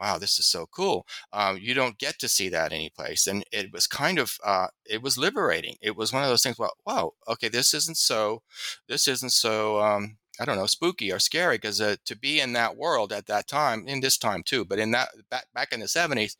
Wow, 0.00 0.16
this 0.16 0.38
is 0.38 0.46
so 0.46 0.66
cool. 0.66 1.06
Um, 1.30 1.58
you 1.60 1.74
don't 1.74 1.98
get 1.98 2.18
to 2.20 2.28
see 2.28 2.48
that 2.48 2.72
anyplace, 2.72 3.26
and 3.26 3.44
it 3.52 3.70
was 3.70 3.86
kind 3.86 4.18
of 4.18 4.38
uh, 4.42 4.68
it 4.86 5.02
was 5.02 5.18
liberating. 5.18 5.76
It 5.82 5.94
was 5.94 6.10
one 6.10 6.22
of 6.22 6.30
those 6.30 6.42
things. 6.42 6.58
Well, 6.58 6.72
wow, 6.86 7.12
okay, 7.28 7.48
this 7.48 7.74
isn't 7.74 7.98
so, 7.98 8.40
this 8.88 9.06
isn't 9.06 9.32
so 9.32 9.78
um, 9.78 10.16
I 10.40 10.44
don't 10.44 10.56
know, 10.56 10.66
spooky 10.66 11.12
or 11.12 11.18
scary 11.18 11.56
because 11.56 11.80
uh, 11.80 11.96
to 12.06 12.16
be 12.16 12.40
in 12.40 12.52
that 12.54 12.76
world 12.76 13.12
at 13.12 13.26
that 13.26 13.46
time, 13.48 13.86
in 13.86 14.00
this 14.00 14.16
time 14.18 14.42
too, 14.42 14.64
but 14.64 14.78
in 14.78 14.90
that 14.92 15.08
back 15.30 15.46
back 15.54 15.72
in 15.72 15.80
the 15.80 15.88
seventies, 15.88 16.36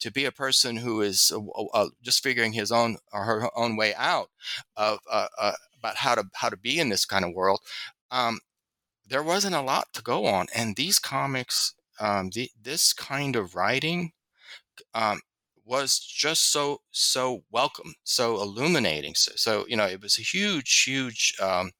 to 0.00 0.10
be 0.10 0.24
a 0.24 0.32
person 0.32 0.76
who 0.76 1.00
is 1.02 1.32
uh, 1.34 1.64
uh, 1.74 1.88
just 2.02 2.22
figuring 2.22 2.52
his 2.52 2.72
own 2.72 2.96
or 3.12 3.24
her 3.24 3.50
own 3.56 3.76
way 3.76 3.94
out 3.94 4.30
of 4.76 5.00
about 5.78 5.96
how 5.96 6.14
to 6.14 6.24
how 6.34 6.48
to 6.48 6.56
be 6.56 6.80
in 6.80 6.88
this 6.88 7.04
kind 7.04 7.24
of 7.24 7.34
world, 7.34 7.60
um, 8.10 8.40
there 9.08 9.22
wasn't 9.22 9.54
a 9.54 9.60
lot 9.62 9.88
to 9.94 10.02
go 10.02 10.26
on, 10.26 10.46
and 10.54 10.76
these 10.76 10.98
comics, 10.98 11.74
um, 12.00 12.30
the, 12.34 12.50
this 12.60 12.92
kind 12.92 13.36
of 13.36 13.54
writing. 13.54 14.12
Um, 14.94 15.20
was 15.64 15.98
just 15.98 16.52
so 16.52 16.80
so 16.92 17.42
welcome, 17.50 17.94
so 18.04 18.40
illuminating. 18.40 19.14
So, 19.16 19.32
so, 19.36 19.66
you 19.68 19.76
know, 19.76 19.86
it 19.86 20.00
was 20.00 20.18
a 20.18 20.22
huge, 20.22 20.84
huge 20.84 21.34
um, 21.42 21.72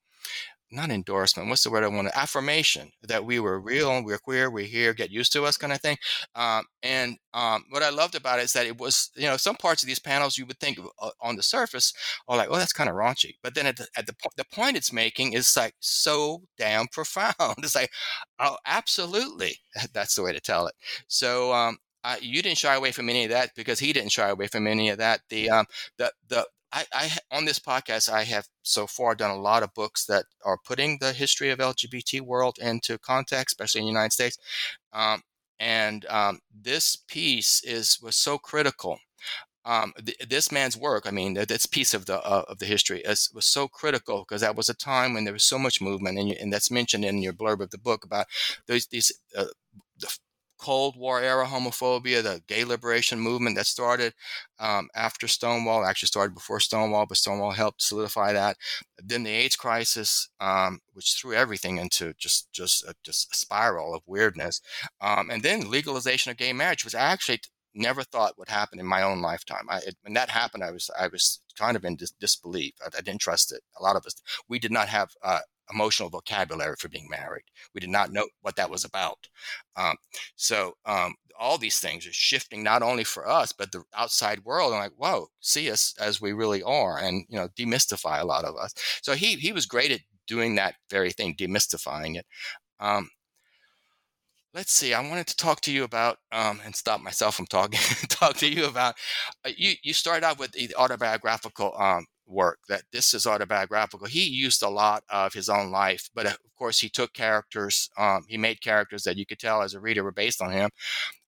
not 0.71 0.91
endorsement. 0.91 1.49
What's 1.49 1.63
the 1.63 1.71
word 1.71 1.85
I 1.85 1.89
want? 1.89 2.09
Affirmation 2.15 2.91
that 3.03 3.25
we 3.25 3.39
were 3.39 3.61
real, 3.61 4.03
we're 4.03 4.19
queer, 4.19 4.51
we're 4.51 4.65
here, 4.65 4.93
get 4.95 5.11
used 5.11 5.33
to 5.33 5.45
us, 5.45 5.57
kind 5.57 5.73
of 5.73 5.81
thing. 5.81 5.97
Um, 6.35 6.65
and 6.83 7.17
um, 7.35 7.65
what 7.71 7.83
I 7.83 7.91
loved 7.91 8.15
about 8.15 8.39
it 8.41 8.45
is 8.45 8.53
that 8.55 8.67
it 8.67 8.79
was, 8.79 9.11
you 9.17 9.27
know, 9.27 9.37
some 9.37 9.57
parts 9.57 9.83
of 9.83 9.87
these 9.87 9.99
panels 9.99 10.37
you 10.37 10.47
would 10.47 10.59
think 10.59 10.79
uh, 11.01 11.11
on 11.21 11.37
the 11.37 11.43
surface 11.43 11.93
are 12.29 12.37
like, 12.37 12.49
oh, 12.51 12.57
that's 12.57 12.73
kind 12.73 12.91
of 12.91 12.97
raunchy, 12.97 13.35
but 13.43 13.55
then 13.55 13.67
at 13.67 13.77
the 13.77 13.87
at 13.97 14.07
the, 14.07 14.15
the 14.37 14.45
point 14.53 14.77
it's 14.77 14.93
making 14.93 15.33
is 15.33 15.57
like 15.57 15.75
so 15.81 16.43
damn 16.59 16.87
profound. 16.93 17.57
it's 17.59 17.75
like, 17.75 17.91
oh, 18.39 18.57
absolutely, 18.67 19.59
that's 19.93 20.15
the 20.15 20.23
way 20.23 20.33
to 20.33 20.41
tell 20.41 20.67
it. 20.67 20.75
So 21.09 21.53
um, 21.53 21.79
I, 22.05 22.19
you 22.19 22.43
didn't 22.43 22.59
shy 22.59 22.75
away 22.75 22.93
from 22.93 23.09
any 23.09 23.25
of 23.25 23.31
that 23.31 23.51
because 23.57 23.81
he 23.81 23.93
didn't 23.93 24.13
shy 24.13 24.29
away 24.29 24.47
from 24.47 24.67
any 24.67 24.91
of 24.91 24.99
that. 24.99 25.21
The 25.29 25.51
um, 25.51 25.67
the 25.99 26.13
the 26.29 26.47
I, 26.77 26.85
I 26.93 27.11
on 27.33 27.47
this 27.47 27.59
podcast 27.59 28.13
I 28.13 28.25
have 28.25 28.49
so 28.63 28.87
far 28.87 29.15
done 29.15 29.31
a 29.31 29.41
lot 29.41 29.63
of 29.63 29.73
books 29.73 30.05
that 30.07 30.27
are 30.45 30.59
putting 30.59 30.99
the 30.99 31.13
history 31.15 31.51
of 31.51 31.59
LGBT 31.59 32.21
world 32.21 32.59
into 32.61 32.99
context, 32.99 33.55
especially 33.55 33.81
in 33.81 33.87
the 33.87 33.93
United 33.93 34.13
States. 34.13 34.39
Um, 34.93 35.23
and 35.59 36.05
um, 36.07 36.41
this 36.55 36.97
piece 36.97 37.65
is 37.65 37.99
was 38.03 38.15
so 38.17 38.37
critical. 38.37 38.99
Um, 39.65 39.95
th- 40.05 40.19
this 40.29 40.53
man's 40.53 40.77
work, 40.77 41.07
I 41.07 41.11
mean, 41.11 41.35
this 41.35 41.67
piece 41.67 41.95
of 41.95 42.07
the 42.07 42.23
uh, 42.23 42.45
of 42.49 42.59
the 42.59 42.67
history 42.67 43.01
is, 43.01 43.31
was 43.35 43.47
so 43.47 43.67
critical 43.69 44.21
because 44.21 44.43
that 44.43 44.55
was 44.55 44.69
a 44.69 44.75
time 44.75 45.15
when 45.15 45.25
there 45.25 45.33
was 45.33 45.45
so 45.45 45.59
much 45.59 45.81
movement, 45.81 46.19
and, 46.19 46.29
you, 46.29 46.37
and 46.41 46.53
that's 46.53 46.71
mentioned 46.71 47.05
in 47.05 47.23
your 47.23 47.33
blurb 47.33 47.61
of 47.61 47.71
the 47.71 47.79
book 47.79 48.05
about 48.05 48.27
those 48.69 48.87
these 48.87 49.11
uh, 49.37 49.47
Cold 50.59 50.97
War 50.97 51.21
era 51.21 51.47
homophobia, 51.47 52.23
the 52.23 52.43
gay 52.47 52.65
liberation 52.65 53.21
movement 53.21 53.57
that 53.57 53.67
started 53.67 54.15
um, 54.59 54.89
after 54.95 55.29
Stonewall, 55.29 55.85
actually 55.85 56.09
started 56.09 56.35
before 56.35 56.61
Stonewall, 56.61 57.07
but 57.07 57.19
Stonewall 57.19 57.53
helped 57.53 57.83
solidify 57.83 58.33
that. 58.33 58.57
Then 58.99 59.23
the 59.23 59.31
AIDS 59.31 59.57
crisis, 59.57 60.29
um, 60.41 60.81
which 60.93 61.15
threw 61.15 61.35
everything 61.35 61.79
into 61.79 62.15
just 62.19 62.53
just 62.53 62.85
a, 62.85 62.95
just 63.05 63.33
a 63.33 63.37
spiral 63.37 63.95
of 63.95 64.03
weirdness, 64.07 64.61
um, 65.01 65.31
and 65.31 65.43
then 65.43 65.71
legalization 65.71 66.31
of 66.31 66.37
gay 66.39 66.53
marriage, 66.53 66.85
was 66.85 66.95
actually 66.95 67.41
never 67.77 68.03
thought 68.03 68.39
would 68.39 68.49
happen 68.49 68.81
in 68.81 68.87
my 68.87 69.03
own 69.03 69.21
lifetime. 69.21 69.67
I, 69.69 69.81
when 70.03 70.15
that 70.15 70.31
happened, 70.31 70.65
I 70.65 70.71
was 70.71 70.91
I 70.99 71.09
was 71.09 71.41
kind 71.59 71.77
of 71.77 71.85
in 71.85 71.97
dis- 71.97 72.13
disbelief. 72.13 72.75
I, 72.83 72.89
I, 72.97 73.01
didn't 73.03 73.21
trust 73.21 73.53
it. 73.53 73.63
A 73.79 73.83
lot 73.83 73.97
of 73.97 74.07
us, 74.07 74.15
we 74.49 74.59
did 74.59 74.73
not 74.73 74.89
have 74.89 75.11
uh, 75.23 75.41
emotional 75.73 76.11
vocabulary 76.11 76.77
for 76.79 76.89
being 76.89 77.09
married. 77.11 77.45
We 77.75 77.81
did 77.81 77.91
not 77.91 78.13
know 78.13 78.27
what 78.43 78.57
that 78.57 78.71
was 78.71 78.85
about. 78.85 79.29
Um, 79.77 79.97
so 80.37 80.75
um, 80.87 81.15
all 81.39 81.59
these 81.59 81.81
things 81.81 82.07
are 82.07 82.13
shifting 82.13 82.63
not 82.63 82.83
only 82.83 83.05
for 83.05 83.29
us 83.29 83.53
but 83.53 83.73
the 83.73 83.83
outside 83.95 84.45
world. 84.45 84.73
And 84.73 84.81
like, 84.81 84.93
whoa, 84.97 85.29
see 85.41 85.71
us 85.71 85.95
as 86.01 86.21
we 86.21 86.33
really 86.33 86.63
are, 86.63 86.99
and 86.99 87.25
you 87.29 87.39
know, 87.39 87.49
demystify 87.59 88.21
a 88.21 88.27
lot 88.27 88.45
of 88.45 88.57
us. 88.57 88.75
So 89.03 89.15
he 89.15 89.37
he 89.37 89.53
was 89.53 89.67
great 89.67 89.91
at 89.93 90.01
doing 90.27 90.57
that 90.57 90.75
very 90.91 91.11
thing, 91.13 91.35
demystifying 91.35 92.17
it. 92.17 92.27
Um, 92.81 93.09
let's 94.55 94.73
see. 94.73 94.95
I 94.95 95.01
wanted 95.01 95.27
to 95.29 95.37
talk 95.37 95.61
to 95.63 95.73
you 95.73 95.85
about 95.85 96.19
um, 96.33 96.61
and 96.65 96.75
stop 96.75 97.01
myself 97.01 97.37
from 97.37 97.47
talking. 97.47 97.79
talk 98.09 98.37
to 98.39 98.49
you 98.49 98.67
about. 98.67 98.97
Uh, 99.45 99.51
you 99.57 99.75
you 99.83 99.93
started 99.93 100.25
out 100.27 100.39
with 100.39 100.53
the 100.53 100.75
autobiographical 100.77 101.75
um, 101.79 102.07
work 102.27 102.59
that 102.69 102.83
this 102.93 103.15
is 103.15 103.27
autobiographical. 103.27 104.07
He 104.07 104.25
used 104.27 104.63
a 104.63 104.69
lot 104.69 105.05
of 105.11 105.33
his 105.33 105.49
own 105.49 105.71
life 105.71 106.09
but 106.15 106.27
uh, 106.27 106.31
of 106.31 106.57
course 106.59 106.81
he 106.81 106.89
took 106.89 107.13
characters 107.13 107.91
um, 107.99 108.25
he 108.29 108.37
made 108.37 108.61
characters 108.61 109.05
that 109.05 109.17
you 109.17 109.27
could 109.27 109.39
tell 109.39 109.63
as 109.63 109.75
a 109.75 109.81
reader 109.81 110.03
were 110.05 110.13
based 110.13 110.43
on 110.43 110.53
him 110.53 110.71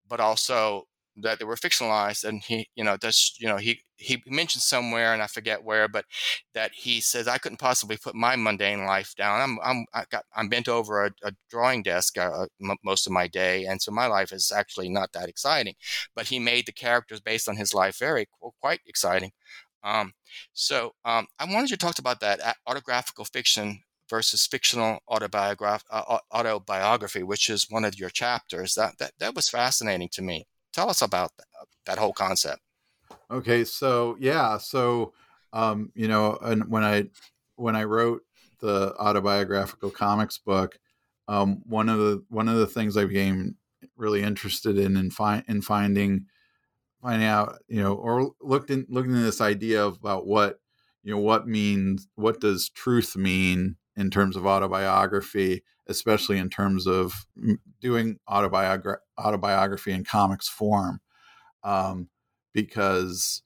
but 0.09 0.21
also 0.21 0.85
that 1.21 1.39
they 1.39 1.45
were 1.45 1.57
fictionalized 1.57 2.23
and 2.25 2.43
he 2.45 2.69
you 2.77 2.85
know 2.85 2.97
that's 3.01 3.37
you 3.41 3.49
know 3.49 3.57
he 3.57 3.81
he 3.97 4.23
mentioned 4.29 4.63
somewhere 4.63 5.13
and 5.13 5.21
i 5.21 5.27
forget 5.27 5.65
where 5.65 5.89
but 5.89 6.05
that 6.55 6.71
he 6.73 7.01
says 7.01 7.27
i 7.27 7.39
couldn't 7.39 7.59
possibly 7.59 7.97
put 7.97 8.15
my 8.15 8.37
mundane 8.37 8.85
life 8.85 9.15
down. 9.17 9.41
I'm 9.41 9.59
i'm 9.65 9.85
I 9.93 10.05
got, 10.11 10.25
i'm 10.37 10.49
bent 10.49 10.69
over 10.69 11.07
a, 11.07 11.11
a 11.25 11.33
drawing 11.51 11.83
desk 11.83 12.17
uh, 12.19 12.47
m- 12.63 12.77
most 12.85 13.07
of 13.07 13.13
my 13.13 13.27
day 13.27 13.65
and 13.67 13.83
so 13.83 13.91
my 13.91 14.07
life 14.07 14.33
is 14.33 14.53
actually 14.55 14.89
not 14.89 15.13
that 15.13 15.29
exciting. 15.29 15.75
But 16.15 16.29
he 16.29 16.39
made 16.39 16.67
the 16.67 16.73
characters 16.73 17.21
based 17.21 17.49
on 17.49 17.57
his 17.57 17.75
life 17.75 17.99
very 17.99 18.29
quite 18.61 18.81
exciting 18.87 19.33
um, 19.83 20.13
so 20.53 20.93
um, 21.05 21.27
I 21.39 21.45
wanted 21.53 21.69
to 21.69 21.77
talk 21.77 21.99
about 21.99 22.21
that 22.21 22.57
autographical 22.67 23.25
fiction 23.25 23.81
versus 24.09 24.47
fictional 24.47 25.01
autobiograph- 25.09 25.85
uh, 25.91 26.19
autobiography, 26.33 27.23
which 27.23 27.51
is 27.51 27.71
one 27.71 27.85
of 27.85 27.99
your 27.99 28.11
chapters. 28.11 28.75
That, 28.75 28.99
that 28.99 29.13
that 29.19 29.35
was 29.35 29.49
fascinating 29.49 30.09
to 30.13 30.23
me. 30.23 30.47
Tell 30.73 30.91
us 30.91 31.03
about 31.03 31.33
that, 31.37 31.47
uh, 31.61 31.65
that 31.87 31.99
whole 31.99 32.13
concept. 32.13 32.61
Okay, 33.31 33.65
so 33.65 34.17
yeah, 34.19 34.59
so 34.59 35.13
um, 35.53 35.93
you 35.95 36.09
know, 36.09 36.39
and 36.43 36.69
when 36.69 36.85
I 36.85 37.05
when 37.57 37.77
I 37.77 37.85
wrote 37.85 38.23
the 38.61 38.95
autobiographical 38.99 39.91
comics 39.91 40.39
book, 40.39 40.79
um, 41.29 41.63
one 41.67 41.89
of 41.89 41.99
the 41.99 42.25
one 42.29 42.49
of 42.49 42.57
the 42.57 42.67
things 42.67 42.97
I 42.97 43.05
became 43.05 43.57
really 43.97 44.23
interested 44.23 44.79
in 44.79 44.97
in, 44.97 45.11
fi- 45.11 45.45
in 45.49 45.63
finding 45.63 46.27
finding 47.03 47.27
out, 47.27 47.59
you 47.69 47.83
know, 47.83 47.95
or 47.95 48.33
looked 48.41 48.71
in 48.71 48.87
looking 48.89 49.17
at 49.17 49.23
this 49.23 49.41
idea 49.41 49.85
of 49.85 49.97
about 49.97 50.27
what 50.27 50.59
you 51.03 51.15
know 51.15 51.21
what 51.21 51.47
means 51.47 52.09
what 52.17 52.41
does 52.41 52.69
truth 52.69 53.17
mean 53.17 53.77
in 53.97 54.11
terms 54.11 54.37
of 54.37 54.47
autobiography, 54.47 55.63
especially 55.87 56.39
in 56.39 56.49
terms 56.51 56.87
of 56.87 57.27
doing 57.81 58.19
autobiogra- 58.29 58.99
autobiography 59.19 59.93
in 59.93 60.05
comics 60.05 60.49
form, 60.49 61.01
um, 61.65 62.09
because 62.53 63.43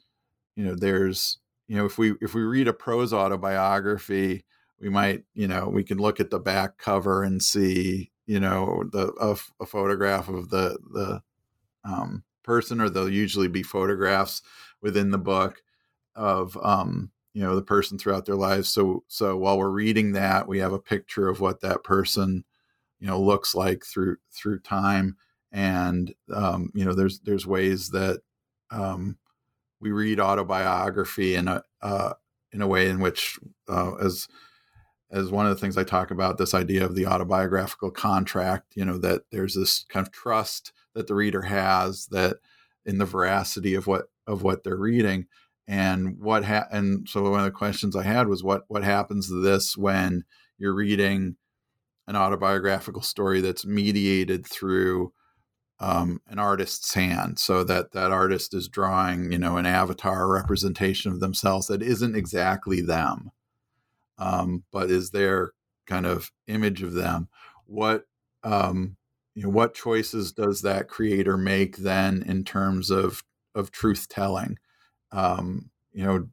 you 0.57 0.65
know 0.65 0.75
there's 0.75 1.39
you 1.69 1.77
know 1.77 1.85
if 1.85 1.99
we 1.99 2.15
if 2.21 2.35
we 2.35 2.43
read 2.43 2.69
a 2.69 2.73
prose 2.73 3.13
autobiography, 3.13 4.45
we 4.81 4.89
might 4.89 5.25
you 5.35 5.49
know 5.49 5.69
we 5.69 5.85
can 5.85 5.99
look 5.99 6.21
at 6.21 6.31
the 6.31 6.41
back 6.41 6.79
cover 6.79 7.23
and 7.23 7.43
see 7.43 8.11
you 8.27 8.41
know 8.41 8.85
the 8.93 9.13
a, 9.21 9.37
a 9.63 9.67
photograph 9.67 10.29
of 10.29 10.51
the 10.51 10.79
the 10.93 11.23
um, 11.85 12.25
person, 12.43 12.81
or 12.81 12.89
there'll 12.89 13.09
usually 13.09 13.49
be 13.49 13.63
photographs 13.63 14.43
within 14.81 15.11
the 15.11 15.19
book 15.19 15.63
of 16.15 16.57
um, 16.63 17.11
you 17.35 17.43
know 17.43 17.57
the 17.57 17.63
person 17.63 17.99
throughout 17.99 18.27
their 18.27 18.37
lives. 18.37 18.69
So 18.69 19.05
so 19.09 19.37
while 19.37 19.59
we're 19.59 19.71
reading 19.71 20.13
that, 20.13 20.49
we 20.49 20.59
have 20.59 20.73
a 20.73 20.79
picture 20.79 21.29
of 21.29 21.41
what 21.41 21.61
that 21.61 21.85
person 21.85 22.45
you 23.01 23.07
know 23.07 23.21
looks 23.21 23.55
like 23.55 23.85
through 23.85 24.17
through 24.33 24.61
time, 24.61 25.17
and 25.51 26.15
um, 26.33 26.71
you 26.75 26.85
know 26.85 26.95
there's 26.95 27.21
there's 27.21 27.47
ways 27.47 27.91
that 27.91 28.21
um, 28.71 29.19
we 29.81 29.91
read 29.91 30.21
autobiography 30.21 31.35
in 31.35 31.49
a 31.49 31.63
uh, 31.83 32.13
in 32.53 32.63
a 32.63 32.67
way 32.67 32.89
in 32.89 33.01
which 33.01 33.39
uh, 33.69 33.95
as 33.97 34.29
as 35.11 35.31
one 35.31 35.47
of 35.47 35.55
the 35.55 35.61
things 35.61 35.77
I 35.77 35.85
talk 35.85 36.11
about, 36.11 36.39
this 36.39 36.55
idea 36.55 36.85
of 36.85 36.95
the 36.95 37.07
autobiographical 37.07 37.91
contract, 37.91 38.73
you 38.75 38.85
know, 38.85 38.97
that 38.99 39.23
there's 39.31 39.55
this 39.55 39.85
kind 39.91 40.07
of 40.07 40.11
trust 40.11 40.73
that 40.95 41.07
the 41.07 41.15
reader 41.15 41.43
has 41.43 42.07
that 42.07 42.37
in 42.85 42.99
the 42.99 43.05
veracity 43.05 43.75
of 43.75 43.87
what 43.87 44.07
of 44.27 44.43
what 44.43 44.65
they're 44.65 44.77
reading. 44.77 45.27
And 45.69 46.19
what 46.19 46.45
ha- 46.45 46.67
and 46.71 47.09
so 47.09 47.31
one 47.31 47.41
of 47.41 47.45
the 47.45 47.51
questions 47.51 47.95
I 47.95 48.03
had 48.03 48.29
was 48.29 48.43
what 48.43 48.65
what 48.69 48.85
happens 48.85 49.29
to 49.29 49.41
this 49.41 49.77
when 49.77 50.25
you're 50.59 50.75
reading 50.75 51.37
an 52.07 52.17
autobiographical 52.17 53.03
story 53.03 53.41
that's 53.41 53.65
mediated 53.65 54.47
through 54.47 55.13
um, 55.79 56.21
an 56.29 56.39
artist's 56.39 56.95
hand 56.95 57.39
so 57.39 57.65
that 57.65 57.93
that 57.93 58.13
artist 58.13 58.55
is 58.55 58.69
drawing 58.69 59.33
you 59.33 59.39
know 59.39 59.57
an 59.57 59.67
avatar 59.67 60.29
representation 60.29 61.11
of 61.13 61.21
themselves 61.21 61.69
that 61.69 61.83
isn't 61.83 62.17
exactly 62.17 62.81
them 62.81 63.31
um, 64.19 64.63
but 64.73 64.91
is 64.91 65.11
their 65.11 65.53
kind 65.87 66.07
of 66.07 66.31
image 66.47 66.83
of 66.83 66.95
them. 66.95 67.29
What 67.67 68.05
um, 68.45 68.97
you 69.35 69.45
know, 69.45 69.49
what 69.49 69.75
choices 69.75 70.33
does 70.33 70.63
that 70.63 70.89
creator 70.89 71.37
make 71.37 71.79
then 71.79 72.23
in 72.23 72.45
terms 72.45 72.91
of 72.91 73.25
of 73.55 73.71
truth 73.71 74.09
telling? 74.09 74.59
Um, 75.13 75.71
you 75.93 76.05
know, 76.05 76.29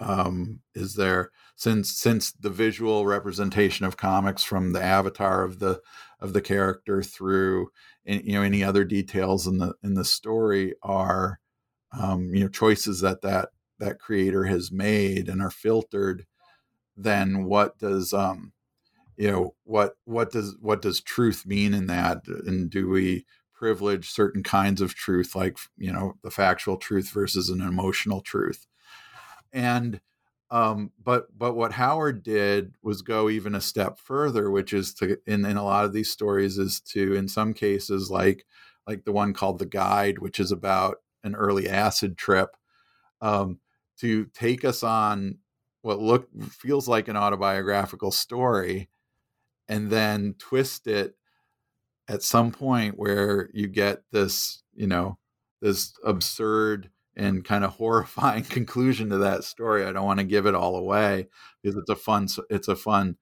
um, 0.00 0.60
is 0.74 0.94
there 0.94 1.30
since 1.56 1.90
since 1.92 2.32
the 2.32 2.50
visual 2.50 3.04
representation 3.06 3.84
of 3.84 3.96
comics 3.96 4.44
from 4.44 4.72
the 4.72 4.82
avatar 4.82 5.42
of 5.42 5.58
the 5.58 5.80
of 6.20 6.32
the 6.32 6.40
character 6.40 7.02
through 7.02 7.70
you 8.04 8.32
know 8.32 8.42
any 8.42 8.62
other 8.62 8.84
details 8.84 9.46
in 9.46 9.58
the 9.58 9.74
in 9.82 9.94
the 9.94 10.04
story 10.04 10.74
are 10.82 11.40
um, 11.98 12.32
you 12.34 12.40
know 12.40 12.48
choices 12.48 13.00
that 13.00 13.22
that 13.22 13.50
that 13.78 13.98
creator 13.98 14.44
has 14.44 14.70
made 14.70 15.28
and 15.28 15.42
are 15.42 15.50
filtered 15.50 16.24
then 16.96 17.44
what 17.44 17.78
does 17.78 18.12
um 18.12 18.52
you 19.18 19.30
know 19.30 19.54
what 19.64 19.96
what 20.04 20.30
does 20.30 20.56
what 20.60 20.80
does 20.80 21.00
truth 21.00 21.44
mean 21.44 21.74
in 21.74 21.88
that? 21.88 22.26
And 22.26 22.70
do 22.70 22.88
we 22.88 23.26
privilege 23.52 24.08
certain 24.08 24.44
kinds 24.44 24.80
of 24.80 24.94
truth 24.94 25.34
like 25.34 25.58
you 25.76 25.92
know 25.92 26.14
the 26.22 26.30
factual 26.30 26.76
truth 26.76 27.10
versus 27.10 27.50
an 27.50 27.60
emotional 27.60 28.20
truth? 28.20 28.66
And 29.52 30.00
um, 30.50 30.92
but 31.02 31.26
but 31.36 31.54
what 31.54 31.72
Howard 31.72 32.22
did 32.22 32.76
was 32.80 33.02
go 33.02 33.28
even 33.28 33.56
a 33.56 33.60
step 33.60 33.98
further, 33.98 34.50
which 34.50 34.72
is 34.72 34.94
to 34.94 35.18
in, 35.26 35.44
in 35.44 35.56
a 35.56 35.64
lot 35.64 35.84
of 35.84 35.92
these 35.92 36.10
stories 36.10 36.56
is 36.56 36.80
to 36.92 37.14
in 37.14 37.26
some 37.26 37.52
cases 37.52 38.10
like 38.10 38.46
like 38.86 39.04
the 39.04 39.12
one 39.12 39.34
called 39.34 39.58
the 39.58 39.66
Guide, 39.66 40.20
which 40.20 40.38
is 40.38 40.52
about 40.52 40.98
an 41.24 41.34
early 41.34 41.68
acid 41.68 42.16
trip, 42.16 42.56
um, 43.20 43.58
to 43.98 44.26
take 44.26 44.64
us 44.64 44.84
on 44.84 45.38
what 45.82 45.98
look 45.98 46.28
feels 46.50 46.86
like 46.86 47.08
an 47.08 47.16
autobiographical 47.16 48.12
story 48.12 48.88
and 49.68 49.90
then 49.90 50.34
twist 50.38 50.86
it 50.86 51.14
at 52.08 52.22
some 52.22 52.50
point 52.50 52.98
where 52.98 53.50
you 53.52 53.66
get 53.68 54.02
this 54.12 54.62
you 54.74 54.86
know 54.86 55.18
this 55.60 55.94
absurd 56.04 56.90
and 57.16 57.44
kind 57.44 57.64
of 57.64 57.72
horrifying 57.72 58.44
conclusion 58.48 59.10
to 59.10 59.18
that 59.18 59.44
story 59.44 59.84
i 59.84 59.92
don't 59.92 60.06
want 60.06 60.20
to 60.20 60.24
give 60.24 60.46
it 60.46 60.54
all 60.54 60.76
away 60.76 61.26
because 61.62 61.76
it's 61.76 61.90
a 61.90 61.96
fun 61.96 62.28
it's 62.50 62.68
a 62.68 62.76
fun 62.76 63.16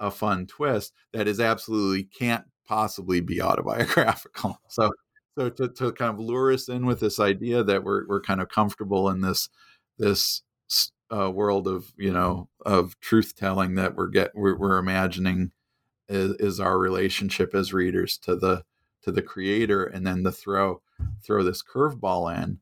a 0.00 0.10
fun 0.10 0.46
twist 0.46 0.92
that 1.12 1.26
is 1.26 1.40
absolutely 1.40 2.04
can't 2.04 2.44
possibly 2.68 3.20
be 3.20 3.42
autobiographical. 3.42 4.60
So 4.68 4.90
so 5.36 5.50
to, 5.50 5.68
to 5.68 5.92
kind 5.92 6.12
of 6.12 6.18
lure 6.18 6.52
us 6.52 6.68
in 6.68 6.84
with 6.84 6.98
this 6.98 7.20
idea 7.20 7.62
that 7.62 7.84
we're, 7.84 8.08
we're 8.08 8.20
kind 8.20 8.40
of 8.40 8.48
comfortable 8.48 9.08
in 9.08 9.20
this 9.20 9.48
this 9.96 10.42
uh, 11.12 11.30
world 11.30 11.68
of 11.68 11.92
you 11.96 12.12
know 12.12 12.48
of 12.66 12.98
truth 13.00 13.34
telling 13.36 13.76
that 13.76 13.94
we're 13.94 14.08
get 14.08 14.32
we're, 14.34 14.56
we're 14.56 14.78
imagining 14.78 15.52
is, 16.08 16.34
is, 16.38 16.60
our 16.60 16.78
relationship 16.78 17.54
as 17.54 17.72
readers 17.72 18.16
to 18.18 18.36
the 18.36 18.64
to 19.02 19.12
the 19.12 19.22
creator 19.22 19.84
and 19.84 20.06
then 20.06 20.22
the 20.22 20.32
throw 20.32 20.80
throw 21.22 21.42
this 21.42 21.62
curveball 21.62 22.34
in 22.42 22.58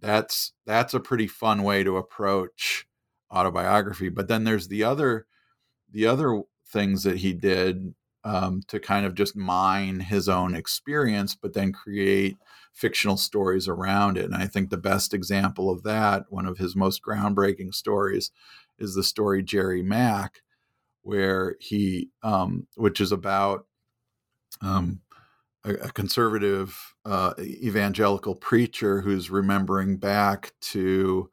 that's 0.00 0.52
that's 0.66 0.92
a 0.92 1.00
pretty 1.00 1.26
fun 1.26 1.62
way 1.62 1.82
to 1.82 1.96
approach 1.96 2.86
autobiography 3.32 4.08
but 4.08 4.28
then 4.28 4.44
there's 4.44 4.68
the 4.68 4.84
other 4.84 5.26
the 5.90 6.06
other 6.06 6.42
things 6.66 7.02
that 7.02 7.18
he 7.18 7.32
did 7.32 7.94
um, 8.24 8.62
to 8.68 8.78
kind 8.78 9.06
of 9.06 9.14
just 9.14 9.34
mine 9.34 10.00
his 10.00 10.28
own 10.28 10.54
experience, 10.54 11.34
but 11.34 11.54
then 11.54 11.72
create 11.72 12.36
fictional 12.72 13.16
stories 13.16 13.66
around 13.66 14.18
it. 14.18 14.26
And 14.26 14.34
I 14.34 14.46
think 14.46 14.70
the 14.70 14.76
best 14.76 15.14
example 15.14 15.70
of 15.70 15.82
that, 15.84 16.24
one 16.28 16.46
of 16.46 16.58
his 16.58 16.76
most 16.76 17.02
groundbreaking 17.02 17.74
stories, 17.74 18.30
is 18.78 18.94
the 18.94 19.02
story 19.02 19.42
Jerry 19.42 19.82
Mack, 19.82 20.42
where 21.02 21.56
he, 21.60 22.10
um, 22.22 22.66
which 22.76 23.00
is 23.00 23.12
about 23.12 23.66
um, 24.62 25.00
a, 25.64 25.74
a, 25.74 25.90
conservative 25.92 26.94
uh, 27.04 27.34
evangelical 27.38 28.34
preacher 28.34 29.00
who's 29.00 29.30
remembering 29.30 29.96
back 29.96 30.52
to 30.60 31.30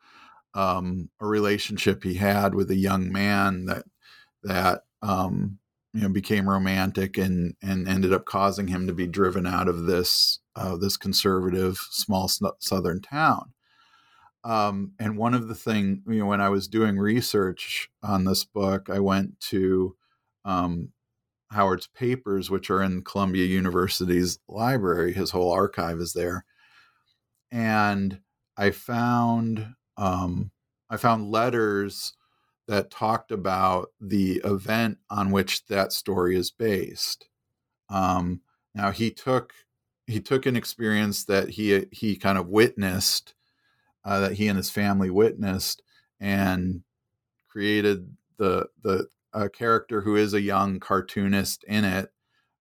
um, 0.54 1.10
a 1.20 1.26
relationship 1.26 2.04
he 2.04 2.16
had 2.16 2.56
with 2.56 2.72
a 2.72 2.76
young 2.76 3.12
man 3.12 3.66
that 3.66 3.86
that 4.44 4.84
um, 5.02 5.60
you 5.94 6.02
know 6.02 6.10
became 6.10 6.50
romantic 6.50 7.18
and 7.18 7.56
and 7.62 7.88
ended 7.88 8.14
up 8.14 8.26
causing 8.26 8.68
him 8.68 8.88
to 8.88 8.94
be 8.94 9.08
driven 9.08 9.46
out 9.46 9.68
of 9.68 9.86
this 9.86 10.40
uh, 10.56 10.76
this 10.78 10.98
conservative 10.98 11.78
small 11.92 12.30
southern 12.60 13.02
town. 13.02 13.54
Um, 14.44 14.94
and 15.00 15.18
one 15.18 15.34
of 15.34 15.48
the 15.48 15.56
thing 15.56 16.04
you 16.08 16.20
know 16.20 16.26
when 16.26 16.42
I 16.42 16.50
was 16.50 16.68
doing 16.68 16.98
research 16.98 17.90
on 18.04 18.26
this 18.26 18.44
book, 18.46 18.90
I 18.90 19.00
went 19.00 19.40
to 19.42 19.96
um, 20.46 20.90
Howard's 21.52 21.88
papers, 21.88 22.50
which 22.50 22.70
are 22.70 22.82
in 22.82 23.04
Columbia 23.04 23.46
University's 23.46 24.40
library. 24.48 25.14
His 25.14 25.32
whole 25.32 25.52
archive 25.52 26.00
is 26.00 26.14
there, 26.14 26.46
and 27.52 28.22
I 28.58 28.72
found 28.72 29.76
um, 29.98 30.52
I 30.90 30.98
found 30.98 31.32
letters 31.32 32.14
that 32.68 32.92
talked 32.92 33.32
about 33.32 33.90
the 34.00 34.42
event 34.44 34.98
on 35.10 35.32
which 35.32 35.66
that 35.68 35.94
story 35.94 36.36
is 36.36 36.52
based. 36.52 37.30
Um, 37.90 38.42
now 38.76 38.92
he 38.92 39.12
took 39.12 39.54
he 40.06 40.20
took 40.20 40.46
an 40.46 40.56
experience 40.56 41.26
that 41.26 41.50
he 41.52 41.86
he 41.92 42.16
kind 42.16 42.38
of 42.38 42.48
witnessed 42.48 43.34
uh, 44.08 44.22
that 44.22 44.34
he 44.34 44.48
and 44.48 44.56
his 44.56 44.70
family 44.70 45.10
witnessed 45.10 45.84
and 46.20 46.82
created 47.50 48.16
the 48.38 48.68
the 48.82 49.08
uh, 49.34 49.50
character 49.50 50.02
who 50.02 50.16
is 50.16 50.34
a 50.34 50.42
young 50.42 50.80
cartoonist 50.80 51.66
in 51.66 51.84
it. 51.84 52.10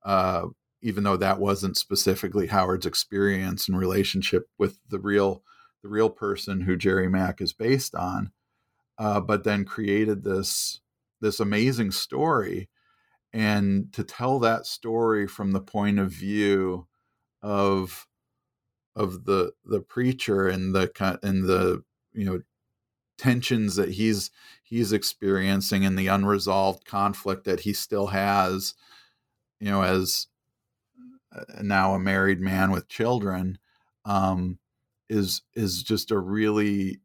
Uh, 0.05 0.47
even 0.83 1.05
though 1.05 1.17
that 1.17 1.41
wasn't 1.41 1.77
specifically 1.77 2.49
Howard's 2.49 2.87
experience 2.87 3.69
and 3.69 3.79
relationship 3.79 4.49
with 4.59 4.79
the 4.89 4.99
real 4.99 5.43
the 5.83 5.89
real 5.89 6.11
person 6.11 6.61
who 6.63 6.77
Jerry 6.77 7.09
Mack 7.09 7.41
is 7.41 7.53
based 7.53 7.95
on, 7.95 8.33
uh, 8.99 9.21
but 9.21 9.45
then 9.45 9.65
created 9.65 10.25
this 10.25 10.81
this 11.21 11.39
amazing 11.39 11.93
story 11.93 12.69
and 13.33 13.93
to 13.93 14.03
tell 14.03 14.41
that 14.41 14.67
story 14.67 15.29
from 15.29 15.53
the 15.53 15.61
point 15.61 16.01
of 16.01 16.11
view 16.11 16.89
of 17.41 18.07
of 18.97 19.25
the 19.25 19.53
the 19.65 19.81
preacher 19.81 20.49
and 20.49 20.75
the 20.75 20.91
and 21.23 21.45
the 21.45 21.85
you 22.13 22.25
know 22.25 22.41
tensions 23.19 23.77
that 23.77 23.91
he's 23.91 24.31
he's 24.65 24.93
experiencing 24.93 25.85
and 25.85 25.97
the 25.97 26.09
unresolved 26.09 26.85
conflict 26.85 27.45
that 27.45 27.61
he 27.61 27.73
still 27.73 28.09
has 28.09 28.75
you 29.61 29.71
know 29.71 29.83
as 29.83 30.27
uh, 31.35 31.63
now 31.63 31.95
a 31.95 31.99
married 31.99 32.41
man 32.41 32.73
with 32.73 32.89
children 32.89 33.59
um 34.05 34.59
is 35.09 35.43
is 35.55 35.83
just 35.83 36.11
a 36.11 36.19
really 36.19 37.01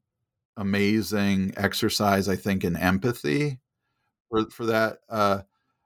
amazing 0.57 1.53
exercise, 1.57 2.27
I 2.27 2.35
think, 2.35 2.63
in 2.63 2.75
empathy 2.75 3.59
for 4.29 4.49
for 4.49 4.65
that 4.67 4.99
uh, 5.09 5.41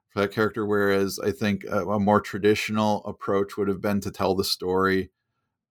for 0.09 0.21
that 0.21 0.31
character. 0.31 0.65
Whereas 0.65 1.19
I 1.19 1.31
think 1.31 1.63
a, 1.65 1.85
a, 1.85 1.99
more 1.99 2.21
traditional 2.21 3.03
approach 3.05 3.57
would 3.57 3.67
have 3.67 3.81
been 3.81 4.01
to 4.01 4.11
tell 4.11 4.35
the 4.35 4.43
story, 4.43 5.11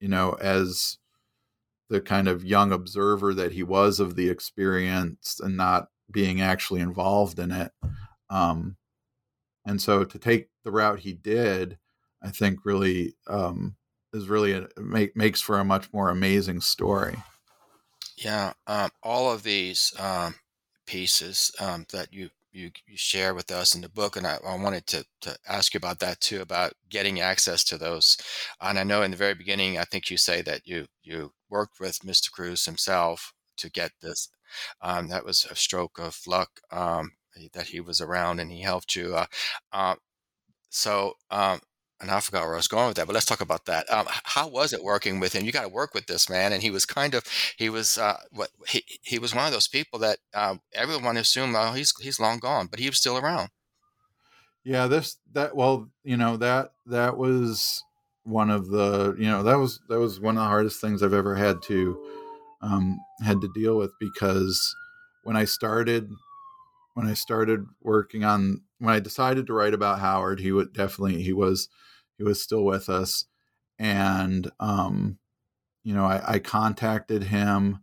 you 0.04 0.10
know, 0.10 0.32
as 0.32 0.98
the 1.88 1.98
kind 1.98 2.28
of 2.28 2.44
young 2.44 2.72
observer 2.72 3.32
that 3.32 3.52
he 3.52 3.62
was 3.62 4.00
of 4.00 4.16
the 4.16 4.28
experience 4.28 5.40
and 5.42 5.56
not 5.56 5.88
being 6.10 6.42
actually 6.42 6.82
involved 6.82 7.38
in 7.38 7.50
it. 7.50 7.72
Um, 8.28 8.76
and 9.64 9.80
so 9.80 10.04
to 10.04 10.18
take 10.18 10.50
the 10.62 10.70
route 10.70 10.98
he 10.98 11.14
did, 11.14 11.78
I 12.22 12.28
think 12.28 12.66
really 12.66 13.14
um, 13.28 13.76
is 14.12 14.28
really 14.28 14.52
a, 14.52 14.68
make, 14.76 15.16
makes 15.16 15.40
for 15.40 15.58
a 15.58 15.64
much 15.64 15.90
more 15.90 16.10
amazing 16.10 16.60
story. 16.60 17.16
Yeah, 18.18 18.52
um, 18.66 18.90
all 19.02 19.32
of 19.32 19.42
these 19.42 19.94
um, 19.98 20.34
pieces 20.86 21.50
um, 21.58 21.86
that 21.92 22.12
you, 22.12 22.28
you 22.54 22.70
you 22.86 22.96
share 22.96 23.34
with 23.34 23.50
us 23.50 23.74
in 23.74 23.80
the 23.80 23.88
book, 23.88 24.16
and 24.16 24.26
I, 24.26 24.38
I, 24.46 24.56
wanted 24.56 24.86
to 24.88 25.04
to 25.22 25.36
ask 25.48 25.74
you 25.74 25.78
about 25.78 25.98
that 26.00 26.20
too, 26.20 26.40
about 26.40 26.72
getting 26.88 27.20
access 27.20 27.64
to 27.64 27.78
those. 27.78 28.16
And 28.60 28.78
I 28.78 28.84
know 28.84 29.02
in 29.02 29.10
the 29.10 29.16
very 29.16 29.34
beginning, 29.34 29.78
I 29.78 29.84
think 29.84 30.10
you 30.10 30.16
say 30.16 30.42
that 30.42 30.66
you 30.66 30.86
you 31.02 31.32
worked 31.50 31.80
with 31.80 31.98
Mr. 32.00 32.30
Cruse 32.30 32.64
himself 32.64 33.32
to 33.58 33.70
get 33.70 33.92
this. 34.00 34.28
Um, 34.80 35.08
that 35.08 35.24
was 35.24 35.46
a 35.50 35.56
stroke 35.56 35.98
of 35.98 36.18
luck 36.26 36.60
um, 36.70 37.12
that 37.52 37.66
he 37.66 37.80
was 37.80 38.00
around 38.00 38.40
and 38.40 38.50
he 38.50 38.62
helped 38.62 38.94
you. 38.96 39.16
Uh, 39.16 39.26
uh, 39.72 39.96
so 40.70 41.14
um, 41.30 41.60
and 42.00 42.10
I 42.10 42.20
forgot 42.20 42.42
where 42.42 42.54
I 42.54 42.56
was 42.56 42.68
going 42.68 42.88
with 42.88 42.96
that, 42.96 43.06
but 43.06 43.14
let's 43.14 43.26
talk 43.26 43.40
about 43.40 43.66
that. 43.66 43.90
Um, 43.90 44.06
how 44.08 44.48
was 44.48 44.72
it 44.72 44.82
working 44.82 45.20
with 45.20 45.32
him? 45.32 45.44
You 45.44 45.52
got 45.52 45.62
to 45.62 45.68
work 45.68 45.94
with 45.94 46.06
this 46.06 46.28
man, 46.28 46.52
and 46.52 46.62
he 46.62 46.70
was 46.70 46.84
kind 46.84 47.14
of 47.14 47.24
he 47.56 47.70
was 47.70 47.98
uh, 47.98 48.18
what 48.30 48.50
he 48.68 48.84
he 49.02 49.18
was 49.18 49.34
one 49.34 49.46
of 49.46 49.52
those 49.52 49.68
people 49.68 49.98
that 50.00 50.18
uh, 50.34 50.56
everyone 50.74 51.16
assumed 51.16 51.54
oh 51.56 51.72
he's 51.72 51.92
he's 52.00 52.20
long 52.20 52.38
gone, 52.38 52.66
but 52.66 52.80
he 52.80 52.88
was 52.88 52.98
still 52.98 53.16
around. 53.16 53.50
Yeah, 54.64 54.86
this 54.86 55.16
that 55.32 55.54
well 55.56 55.88
you 56.02 56.16
know 56.16 56.36
that 56.38 56.72
that 56.86 57.16
was 57.16 57.82
one 58.24 58.50
of 58.50 58.68
the 58.68 59.14
you 59.18 59.28
know 59.28 59.42
that 59.42 59.58
was 59.58 59.80
that 59.88 59.98
was 59.98 60.18
one 60.18 60.36
of 60.36 60.42
the 60.42 60.48
hardest 60.48 60.80
things 60.80 61.02
I've 61.02 61.12
ever 61.12 61.34
had 61.34 61.62
to 61.64 61.98
um, 62.62 62.98
had 63.22 63.40
to 63.42 63.48
deal 63.54 63.76
with 63.76 63.92
because 64.00 64.74
when 65.22 65.36
I 65.36 65.44
started 65.44 66.10
when 66.94 67.06
I 67.06 67.14
started 67.14 67.66
working 67.82 68.24
on 68.24 68.62
when 68.84 68.94
I 68.94 69.00
decided 69.00 69.46
to 69.46 69.54
write 69.54 69.72
about 69.72 70.00
Howard, 70.00 70.40
he 70.40 70.52
would 70.52 70.74
definitely 70.74 71.22
he 71.22 71.32
was 71.32 71.68
he 72.18 72.22
was 72.22 72.42
still 72.42 72.64
with 72.64 72.90
us, 72.90 73.24
and 73.78 74.50
um, 74.60 75.18
you 75.82 75.94
know, 75.94 76.04
I, 76.04 76.34
I 76.34 76.38
contacted 76.38 77.24
him, 77.24 77.78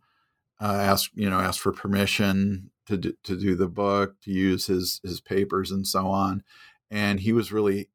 uh, 0.62 0.66
asked 0.80 1.10
you 1.16 1.28
know 1.28 1.40
asked 1.40 1.60
for 1.60 1.72
permission 1.72 2.70
to 2.86 2.98
do, 2.98 3.14
to 3.24 3.36
do 3.36 3.56
the 3.56 3.68
book, 3.68 4.22
to 4.22 4.32
use 4.32 4.68
his 4.68 5.02
his 5.04 5.22
papers 5.22 5.72
and 5.72 5.88
so 5.88 6.06
on, 6.06 6.44
and 6.92 7.20
he 7.20 7.34
was 7.34 7.52
really 7.52 7.90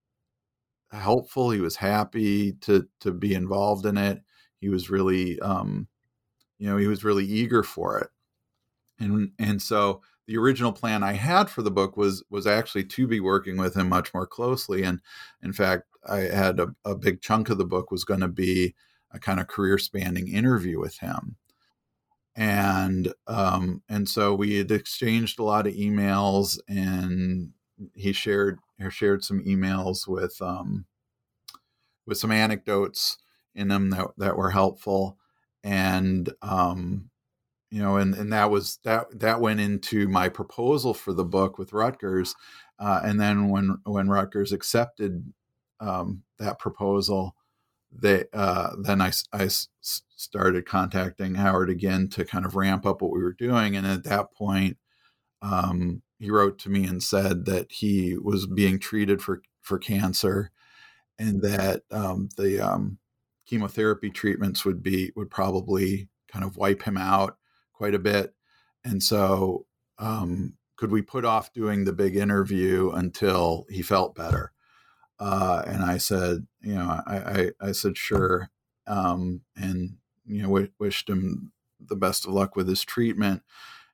helpful. 0.90 1.51
He 1.51 1.61
was 1.61 1.77
happy 1.77 2.55
to 2.62 2.88
to 3.01 3.12
be 3.12 3.35
involved 3.35 3.87
in 3.87 3.97
it. 3.97 4.21
He 4.59 4.69
was 4.69 4.90
really, 4.90 5.38
um, 5.38 5.87
you 6.59 6.69
know, 6.69 6.77
he 6.77 6.88
was 6.88 7.05
really 7.05 7.25
eager 7.25 7.62
for 7.62 8.01
it, 8.01 8.09
and 8.99 9.31
and 9.38 9.62
so 9.62 10.01
the 10.26 10.36
original 10.36 10.72
plan 10.72 11.02
I 11.02 11.12
had 11.12 11.48
for 11.48 11.62
the 11.62 11.70
book 11.70 11.96
was 11.96 12.22
was 12.30 12.46
actually 12.46 12.84
to 12.84 13.06
be 13.06 13.20
working 13.20 13.56
with 13.56 13.76
him 13.76 13.88
much 13.88 14.12
more 14.12 14.26
closely. 14.26 14.82
And 14.82 15.00
in 15.42 15.52
fact, 15.52 15.84
I 16.06 16.20
had 16.20 16.60
a, 16.60 16.74
a 16.84 16.94
big 16.94 17.20
chunk 17.20 17.48
of 17.48 17.58
the 17.58 17.64
book 17.64 17.90
was 17.90 18.04
going 18.04 18.20
to 18.20 18.28
be 18.28 18.74
a 19.12 19.18
kind 19.18 19.40
of 19.40 19.48
career 19.48 19.78
spanning 19.78 20.28
interview 20.28 20.80
with 20.80 20.98
him. 20.98 21.36
And 22.34 23.14
um, 23.26 23.82
and 23.88 24.08
so 24.08 24.34
we 24.34 24.56
had 24.56 24.70
exchanged 24.70 25.38
a 25.38 25.44
lot 25.44 25.66
of 25.66 25.74
emails, 25.74 26.58
and 26.68 27.52
he 27.94 28.12
shared 28.12 28.58
he 28.78 28.90
shared 28.90 29.24
some 29.24 29.42
emails 29.44 30.06
with 30.06 30.40
um, 30.42 30.84
with 32.06 32.18
some 32.18 32.32
anecdotes 32.32 33.16
in 33.54 33.68
them 33.68 33.90
that, 33.90 34.08
that 34.18 34.36
were 34.36 34.50
helpful. 34.50 35.18
And 35.64 36.30
um, 36.42 37.10
you 37.70 37.83
know, 37.83 37.96
and 37.96 38.14
and 38.14 38.33
that 38.33 38.50
was 38.50 38.79
that 38.85 39.07
that 39.18 39.40
went 39.40 39.61
into 39.61 40.09
my 40.09 40.29
proposal 40.29 40.94
for 40.94 41.12
the 41.12 41.24
book 41.24 41.59
with 41.59 41.72
Rutgers, 41.72 42.35
uh, 42.79 43.00
and 43.05 43.20
then 43.20 43.48
when 43.48 43.79
when 43.85 44.09
Rutgers 44.09 44.52
accepted 44.52 45.33
um, 45.81 46.22
that 46.38 46.59
proposal, 46.59 47.35
they 47.92 48.24
uh, 48.33 48.70
then 48.81 49.00
I 49.00 49.12
I 49.33 49.48
started 49.48 50.66
contacting 50.66 51.35
Howard 51.35 51.70
again 51.70 52.09
to 52.11 52.24
kind 52.24 52.46
of 52.46 52.55
ramp 52.57 52.87
up 52.87 53.02
what 53.02 53.12
we 53.12 53.22
were 53.22 53.33
doing, 53.33 53.76
and 53.76 53.87
at 53.87 54.05
that 54.05 54.33
point, 54.33 54.76
um, 55.42 56.02
he 56.18 56.31
wrote 56.31 56.59
to 56.61 56.70
me 56.70 56.85
and 56.87 57.02
said 57.02 57.46
that 57.46 57.72
he 57.72 58.16
was 58.16 58.46
being 58.46 58.79
treated 58.79 59.22
for 59.22 59.42
for 59.62 59.79
cancer, 59.79 60.52
and 61.18 61.42
that 61.42 61.83
um, 61.90 62.29
the 62.37 62.61
um, 62.61 62.98
chemotherapy 63.46 64.11
treatments 64.11 64.64
would 64.64 64.83
be 64.83 65.12
would 65.16 65.31
probably 65.31 66.09
kind 66.29 66.44
of 66.44 66.57
wipe 66.57 66.83
him 66.83 66.96
out 66.96 67.38
quite 67.76 67.94
a 67.94 67.98
bit. 67.98 68.34
And 68.84 69.02
so, 69.02 69.66
um, 69.98 70.54
could 70.76 70.90
we 70.90 71.02
put 71.02 71.24
off 71.24 71.52
doing 71.52 71.84
the 71.84 71.92
big 71.92 72.16
interview 72.16 72.90
until 72.90 73.66
he 73.70 73.82
felt 73.82 74.14
better? 74.14 74.52
Uh, 75.18 75.62
and 75.66 75.82
I 75.82 75.96
said, 75.98 76.46
you 76.60 76.74
know, 76.74 77.00
I, 77.06 77.16
I, 77.16 77.68
I 77.68 77.72
said, 77.72 77.96
sure. 77.96 78.50
Um, 78.86 79.42
and, 79.56 79.96
you 80.26 80.42
know, 80.42 80.48
w- 80.48 80.70
wished 80.78 81.08
him 81.08 81.52
the 81.80 81.96
best 81.96 82.26
of 82.26 82.32
luck 82.32 82.56
with 82.56 82.68
his 82.68 82.84
treatment. 82.84 83.42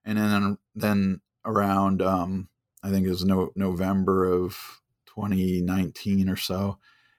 And 0.04 0.18
then, 0.18 0.58
then 0.74 1.20
around, 1.44 2.02
um, 2.02 2.48
I 2.82 2.90
think 2.90 3.06
it 3.06 3.10
was 3.10 3.24
no, 3.24 3.52
November 3.54 4.24
of 4.24 4.80
2019 5.06 6.28
or 6.28 6.36
so, 6.36 6.78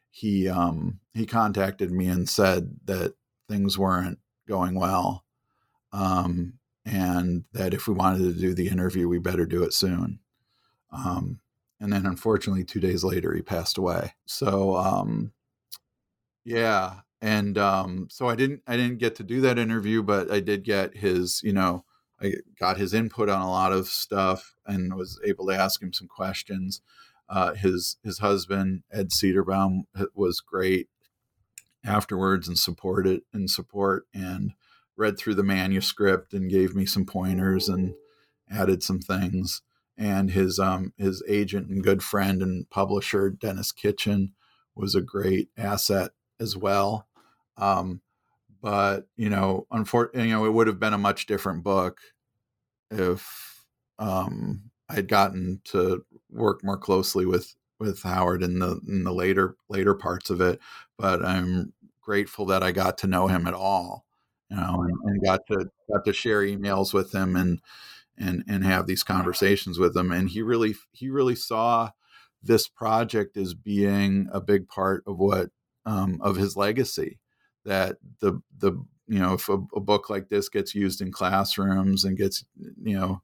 he, 0.10 0.50
um, 0.50 1.00
he 1.14 1.26
contacted 1.26 1.92
me 1.92 2.08
and 2.08 2.30
said 2.30 2.76
that 2.86 3.16
things 3.48 3.78
weren't 3.78 4.20
going 4.48 4.76
well 4.76 5.24
um, 5.94 6.54
and 6.86 7.46
that 7.54 7.74
if 7.74 7.88
we 7.88 7.94
wanted 7.94 8.20
to 8.20 8.40
do 8.40 8.54
the 8.54 8.68
interview, 8.68 9.08
we 9.08 9.20
better 9.20 9.46
do 9.46 9.64
it 9.64 9.74
soon. 9.74 10.20
Um, 10.92 11.40
and 11.80 11.94
then, 11.94 12.06
unfortunately, 12.06 12.66
two 12.66 12.80
days 12.80 13.04
later, 13.04 13.34
he 13.34 13.42
passed 13.42 13.78
away. 13.78 14.14
So, 14.26 14.76
um, 14.76 15.32
yeah, 16.44 17.02
and 17.22 17.58
um, 17.58 18.08
so 18.10 18.28
I 18.28 18.36
didn't 18.36 18.64
I 18.68 18.76
didn't 18.76 18.98
get 18.98 19.16
to 19.16 19.24
do 19.24 19.40
that 19.42 19.58
interview, 19.58 20.04
but 20.04 20.30
I 20.30 20.42
did 20.42 20.64
get 20.64 20.98
his 20.98 21.42
you 21.44 21.54
know 21.54 21.86
I 22.22 22.34
got 22.60 22.78
his 22.78 22.94
input 22.94 23.30
on 23.30 23.42
a 23.42 23.50
lot 23.50 23.72
of 23.72 23.88
stuff 23.88 24.56
and 24.66 24.94
was 24.96 25.20
able 25.26 25.48
to 25.48 25.56
ask 25.56 25.82
him 25.82 25.94
some 25.94 26.08
questions. 26.08 26.82
Uh, 27.30 27.54
his 27.54 27.98
his 28.04 28.20
husband 28.20 28.84
Ed 28.92 29.10
Sedarbaum 29.10 29.84
was 30.14 30.42
great 30.42 30.90
afterwards 31.86 32.48
and 32.48 32.58
supported 32.58 33.22
and 33.34 33.50
support 33.50 34.06
and 34.14 34.54
read 34.96 35.18
through 35.18 35.36
the 35.36 35.44
manuscript 35.44 36.34
and 36.34 36.50
gave 36.50 36.76
me 36.76 36.86
some 36.86 37.06
pointers 37.06 37.70
and 37.70 37.96
added 38.50 38.84
some 38.84 39.00
things. 39.00 39.62
And 39.98 40.32
his 40.32 40.60
um, 40.60 40.94
his 40.98 41.24
agent 41.28 41.70
and 41.70 41.84
good 41.84 42.02
friend 42.04 42.42
and 42.42 42.70
publisher 42.70 43.30
Dennis 43.30 43.72
Kitchen 43.72 44.34
was 44.76 44.96
a 44.96 45.02
great 45.02 45.50
asset 45.58 46.12
as 46.40 46.58
well. 46.58 47.08
Um, 47.58 48.02
but 48.62 49.08
you 49.18 49.30
know, 49.30 49.68
unfortunately, 49.72 50.30
you 50.30 50.36
know, 50.36 50.46
it 50.46 50.54
would 50.54 50.68
have 50.68 50.80
been 50.80 50.94
a 50.94 50.98
much 50.98 51.28
different 51.28 51.64
book 51.64 52.00
if 52.90 53.66
um, 54.00 54.72
I'd 54.90 55.08
gotten 55.08 55.62
to 55.66 56.06
work 56.32 56.64
more 56.64 56.78
closely 56.78 57.26
with 57.26 57.54
with 57.80 58.02
Howard 58.04 58.44
in 58.44 58.60
the 58.60 58.80
in 58.88 59.04
the 59.04 59.14
later 59.14 59.56
later 59.70 59.94
parts 59.94 60.30
of 60.30 60.42
it. 60.42 60.60
But 60.98 61.24
I'm 61.24 61.74
grateful 62.02 62.46
that 62.48 62.64
I 62.64 62.72
got 62.72 62.98
to 63.00 63.08
know 63.08 63.28
him 63.28 63.48
at 63.48 63.54
all 63.54 64.03
know, 64.56 64.84
and, 64.88 64.98
and, 65.04 65.24
got 65.24 65.42
to 65.48 65.70
got 65.92 66.06
to 66.06 66.14
share 66.14 66.42
emails 66.42 66.94
with 66.94 67.14
him 67.14 67.36
and 67.36 67.60
and 68.18 68.44
and 68.48 68.64
have 68.64 68.88
these 68.88 69.04
conversations 69.04 69.80
with 69.80 69.96
him. 69.96 70.12
And 70.12 70.30
he 70.30 70.42
really 70.42 70.76
he 70.92 71.10
really 71.10 71.36
saw 71.36 71.92
this 72.42 72.68
project 72.68 73.38
as 73.38 73.54
being 73.54 74.28
a 74.32 74.42
big 74.42 74.68
part 74.68 75.04
of 75.08 75.18
what 75.18 75.50
um, 75.86 76.20
of 76.22 76.36
his 76.36 76.56
legacy. 76.56 77.20
That 77.66 77.98
the 78.20 78.42
the 78.58 78.74
you 79.08 79.20
know 79.20 79.34
if 79.34 79.50
a, 79.50 79.54
a, 79.76 79.80
book 79.80 80.10
like 80.10 80.30
this 80.30 80.50
gets 80.50 80.76
used 80.76 81.02
in 81.02 81.12
classrooms 81.12 82.04
and 82.04 82.18
gets 82.18 82.44
you 82.58 83.00
know 83.00 83.22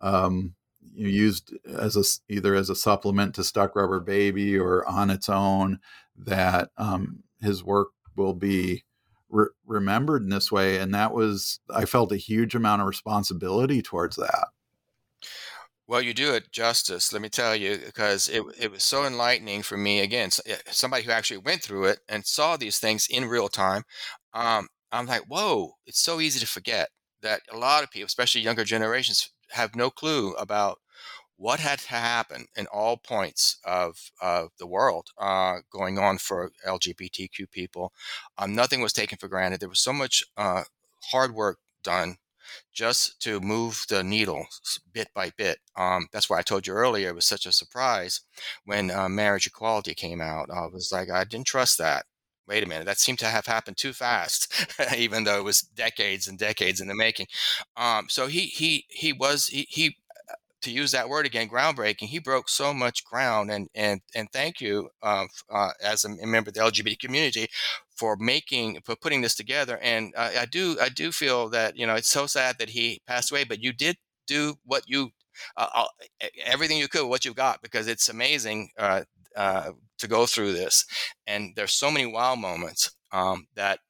um, 0.00 0.54
used 0.94 1.54
as 1.66 1.96
a 1.96 2.32
either 2.32 2.54
as 2.54 2.70
a 2.70 2.74
supplement 2.74 3.34
to 3.34 3.44
Stuck 3.44 3.76
Rubber 3.76 4.00
Baby 4.00 4.58
or 4.58 4.86
on 4.88 5.10
its 5.10 5.28
own, 5.28 5.78
that 6.16 6.70
um, 6.76 7.22
his 7.40 7.62
work 7.62 7.88
will 8.16 8.34
be 8.34 8.84
re- 9.30 9.48
remembered 9.66 10.22
in 10.22 10.28
this 10.28 10.50
way 10.50 10.78
and 10.78 10.94
that 10.94 11.12
was 11.12 11.60
i 11.70 11.84
felt 11.84 12.12
a 12.12 12.16
huge 12.16 12.54
amount 12.54 12.80
of 12.80 12.88
responsibility 12.88 13.82
towards 13.82 14.16
that 14.16 14.48
well, 15.88 16.02
you 16.02 16.12
do 16.12 16.34
it 16.34 16.52
justice, 16.52 17.14
let 17.14 17.22
me 17.22 17.30
tell 17.30 17.56
you, 17.56 17.78
because 17.78 18.28
it, 18.28 18.42
it 18.60 18.70
was 18.70 18.82
so 18.82 19.06
enlightening 19.06 19.62
for 19.62 19.78
me. 19.78 20.00
Again, 20.00 20.28
somebody 20.66 21.02
who 21.02 21.10
actually 21.10 21.38
went 21.38 21.62
through 21.62 21.86
it 21.86 22.00
and 22.10 22.26
saw 22.26 22.58
these 22.58 22.78
things 22.78 23.06
in 23.08 23.24
real 23.24 23.48
time. 23.48 23.84
Um, 24.34 24.68
I'm 24.92 25.06
like, 25.06 25.22
whoa, 25.28 25.72
it's 25.86 26.04
so 26.04 26.20
easy 26.20 26.40
to 26.40 26.46
forget 26.46 26.90
that 27.22 27.40
a 27.50 27.56
lot 27.56 27.82
of 27.82 27.90
people, 27.90 28.06
especially 28.06 28.42
younger 28.42 28.64
generations, 28.64 29.30
have 29.50 29.74
no 29.74 29.88
clue 29.88 30.32
about 30.34 30.78
what 31.38 31.60
had 31.60 31.78
to 31.78 31.94
happen 31.94 32.46
in 32.56 32.66
all 32.66 32.96
points 32.96 33.58
of, 33.64 34.10
of 34.20 34.50
the 34.58 34.66
world 34.66 35.08
uh, 35.18 35.58
going 35.72 35.98
on 35.98 36.18
for 36.18 36.50
LGBTQ 36.66 37.50
people. 37.50 37.92
Um, 38.36 38.54
nothing 38.54 38.80
was 38.80 38.92
taken 38.92 39.18
for 39.18 39.28
granted. 39.28 39.60
There 39.60 39.68
was 39.68 39.80
so 39.80 39.92
much 39.92 40.24
uh, 40.36 40.64
hard 41.12 41.34
work 41.34 41.58
done 41.82 42.16
just 42.72 43.20
to 43.22 43.40
move 43.40 43.84
the 43.88 44.02
needle 44.02 44.46
bit 44.92 45.08
by 45.14 45.30
bit. 45.36 45.58
Um, 45.76 46.08
that's 46.12 46.28
why 46.28 46.38
I 46.38 46.42
told 46.42 46.66
you 46.66 46.72
earlier 46.72 47.10
it 47.10 47.14
was 47.14 47.26
such 47.26 47.46
a 47.46 47.52
surprise 47.52 48.22
when 48.64 48.90
uh, 48.90 49.08
marriage 49.08 49.46
equality 49.46 49.94
came 49.94 50.20
out. 50.20 50.50
I 50.50 50.66
was 50.66 50.90
like, 50.92 51.08
I 51.10 51.24
didn't 51.24 51.46
trust 51.46 51.78
that. 51.78 52.04
Wait 52.48 52.64
a 52.64 52.66
minute, 52.66 52.86
that 52.86 52.98
seemed 52.98 53.18
to 53.18 53.26
have 53.26 53.44
happened 53.44 53.76
too 53.76 53.92
fast, 53.92 54.66
even 54.96 55.24
though 55.24 55.38
it 55.38 55.44
was 55.44 55.60
decades 55.60 56.26
and 56.26 56.38
decades 56.38 56.80
in 56.80 56.88
the 56.88 56.94
making. 56.94 57.26
Um, 57.76 58.06
so 58.08 58.26
he 58.26 58.46
he 58.46 58.86
he 58.88 59.12
was 59.12 59.48
he, 59.48 59.66
he 59.68 59.96
to 60.62 60.70
use 60.70 60.92
that 60.92 61.08
word 61.08 61.26
again, 61.26 61.48
groundbreaking. 61.48 62.08
He 62.08 62.18
broke 62.18 62.48
so 62.48 62.72
much 62.74 63.04
ground, 63.04 63.50
and 63.50 63.68
and 63.74 64.00
and 64.14 64.28
thank 64.32 64.60
you 64.60 64.90
uh, 65.02 65.26
uh, 65.50 65.70
as 65.82 66.04
a 66.04 66.08
member 66.26 66.48
of 66.50 66.54
the 66.54 66.60
LGBT 66.60 66.98
community 66.98 67.48
for 67.96 68.16
making 68.16 68.80
for 68.84 68.96
putting 68.96 69.20
this 69.22 69.34
together. 69.34 69.78
And 69.82 70.12
uh, 70.16 70.30
I 70.40 70.46
do 70.46 70.76
I 70.80 70.88
do 70.88 71.12
feel 71.12 71.48
that 71.50 71.76
you 71.76 71.86
know 71.86 71.94
it's 71.94 72.10
so 72.10 72.26
sad 72.26 72.56
that 72.58 72.70
he 72.70 73.00
passed 73.06 73.30
away, 73.30 73.44
but 73.44 73.62
you 73.62 73.72
did 73.72 73.96
do 74.26 74.56
what 74.64 74.82
you 74.86 75.10
uh, 75.56 75.68
uh, 75.74 76.26
everything 76.44 76.78
you 76.78 76.88
could 76.88 77.06
what 77.08 77.24
you 77.24 77.34
got 77.34 77.62
because 77.62 77.86
it's 77.86 78.08
amazing 78.08 78.70
uh, 78.78 79.02
to 79.98 80.08
go 80.08 80.26
through 80.26 80.52
this. 80.52 80.84
And 81.26 81.52
there's 81.56 81.74
so 81.74 81.90
many 81.90 82.06
wow 82.06 82.34
moments 82.34 82.90
um, 83.12 83.46
that 83.54 83.80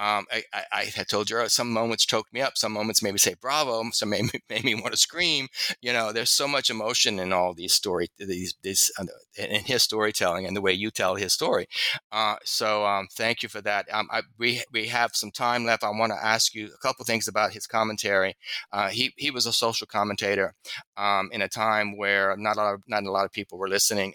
um, 0.00 0.24
I, 0.32 0.42
I, 0.54 0.62
I, 0.72 0.84
had 0.84 1.08
told 1.08 1.28
you 1.28 1.46
some 1.50 1.70
moments 1.70 2.06
choked 2.06 2.32
me 2.32 2.40
up. 2.40 2.56
Some 2.56 2.72
moments 2.72 3.02
made 3.02 3.12
me 3.12 3.18
say 3.18 3.34
bravo. 3.38 3.84
Some 3.92 4.08
made 4.08 4.32
me, 4.32 4.40
made 4.48 4.64
me 4.64 4.74
want 4.74 4.92
to 4.92 4.96
scream. 4.96 5.48
You 5.82 5.92
know, 5.92 6.10
there's 6.10 6.30
so 6.30 6.48
much 6.48 6.70
emotion 6.70 7.18
in 7.18 7.34
all 7.34 7.52
these 7.52 7.74
story, 7.74 8.08
these, 8.16 8.54
these 8.62 8.90
uh, 8.98 9.04
in 9.36 9.60
his 9.60 9.82
storytelling 9.82 10.46
and 10.46 10.56
the 10.56 10.62
way 10.62 10.72
you 10.72 10.90
tell 10.90 11.16
his 11.16 11.34
story. 11.34 11.66
Uh, 12.10 12.36
so 12.44 12.86
um, 12.86 13.08
thank 13.12 13.42
you 13.42 13.50
for 13.50 13.60
that. 13.60 13.92
Um, 13.92 14.08
I, 14.10 14.22
we 14.38 14.62
we 14.72 14.86
have 14.86 15.10
some 15.14 15.30
time 15.30 15.66
left. 15.66 15.84
I 15.84 15.90
want 15.90 16.12
to 16.12 16.24
ask 16.24 16.54
you 16.54 16.70
a 16.74 16.78
couple 16.78 17.04
things 17.04 17.28
about 17.28 17.52
his 17.52 17.66
commentary. 17.66 18.36
Uh, 18.72 18.88
he 18.88 19.12
he 19.18 19.30
was 19.30 19.44
a 19.44 19.52
social 19.52 19.86
commentator 19.86 20.54
um, 20.96 21.28
in 21.30 21.42
a 21.42 21.48
time 21.48 21.98
where 21.98 22.34
not 22.38 22.56
a 22.56 22.60
lot 22.60 22.74
of, 22.74 22.82
not 22.88 23.04
a 23.04 23.12
lot 23.12 23.26
of 23.26 23.32
people 23.32 23.58
were 23.58 23.68
listening. 23.68 24.14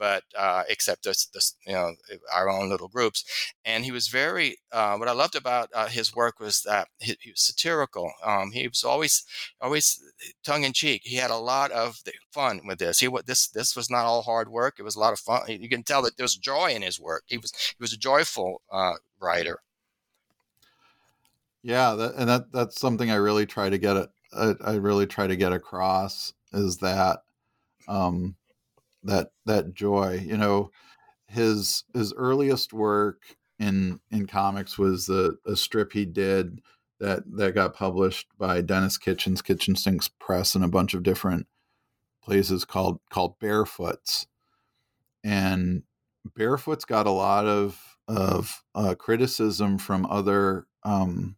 But 0.00 0.24
uh, 0.36 0.64
except 0.68 1.04
this, 1.04 1.26
this, 1.26 1.54
you 1.66 1.74
know, 1.74 1.92
our 2.34 2.48
own 2.48 2.70
little 2.70 2.88
groups. 2.88 3.24
And 3.64 3.84
he 3.84 3.92
was 3.92 4.08
very. 4.08 4.56
Uh, 4.72 4.96
what 4.96 5.08
I 5.08 5.12
loved 5.12 5.36
about 5.36 5.68
uh, 5.74 5.86
his 5.86 6.16
work 6.16 6.40
was 6.40 6.62
that 6.62 6.88
he, 6.98 7.16
he 7.20 7.30
was 7.30 7.42
satirical. 7.42 8.10
Um, 8.24 8.50
he 8.50 8.66
was 8.66 8.82
always, 8.82 9.24
always 9.60 10.02
tongue 10.42 10.64
in 10.64 10.72
cheek. 10.72 11.02
He 11.04 11.16
had 11.16 11.30
a 11.30 11.36
lot 11.36 11.70
of 11.70 12.02
fun 12.32 12.62
with 12.66 12.78
this. 12.78 12.98
He 12.98 13.08
this 13.26 13.48
this 13.48 13.76
was 13.76 13.90
not 13.90 14.06
all 14.06 14.22
hard 14.22 14.48
work. 14.48 14.76
It 14.78 14.82
was 14.82 14.96
a 14.96 15.00
lot 15.00 15.12
of 15.12 15.20
fun. 15.20 15.42
You 15.48 15.68
can 15.68 15.82
tell 15.82 16.02
that 16.02 16.16
there 16.16 16.24
was 16.24 16.36
joy 16.36 16.70
in 16.70 16.82
his 16.82 16.98
work. 16.98 17.24
He 17.26 17.36
was 17.38 17.52
he 17.52 17.76
was 17.78 17.92
a 17.92 17.98
joyful 17.98 18.62
uh, 18.72 18.94
writer. 19.20 19.60
Yeah, 21.62 21.94
that, 21.94 22.14
and 22.14 22.28
that 22.28 22.52
that's 22.52 22.80
something 22.80 23.10
I 23.10 23.16
really 23.16 23.46
try 23.46 23.68
to 23.68 23.78
get 23.78 23.96
it. 23.96 24.10
I, 24.32 24.54
I 24.64 24.74
really 24.76 25.06
try 25.06 25.26
to 25.26 25.36
get 25.36 25.52
across 25.52 26.32
is 26.52 26.78
that 26.78 27.22
um, 27.88 28.36
that 29.02 29.32
that 29.46 29.74
joy. 29.74 30.22
You 30.24 30.36
know, 30.36 30.70
his 31.28 31.84
his 31.94 32.12
earliest 32.14 32.72
work 32.72 33.36
in 33.58 34.00
in 34.10 34.26
comics 34.26 34.78
was 34.78 35.06
the 35.06 35.36
a 35.46 35.56
strip 35.56 35.92
he 35.92 36.04
did 36.04 36.60
that 36.98 37.22
that 37.36 37.54
got 37.54 37.74
published 37.74 38.28
by 38.38 38.60
Dennis 38.60 38.98
Kitchens, 38.98 39.42
Kitchen 39.42 39.76
Sinks 39.76 40.08
Press, 40.08 40.54
and 40.54 40.64
a 40.64 40.68
bunch 40.68 40.94
of 40.94 41.02
different 41.02 41.46
places 42.22 42.64
called 42.64 43.00
called 43.10 43.38
Barefootz, 43.40 44.26
and 45.24 45.82
Barefootz 46.38 46.86
got 46.86 47.06
a 47.06 47.10
lot 47.10 47.46
of 47.46 47.96
of 48.08 48.62
uh, 48.74 48.94
criticism 48.94 49.78
from 49.78 50.06
other 50.06 50.66
um, 50.82 51.36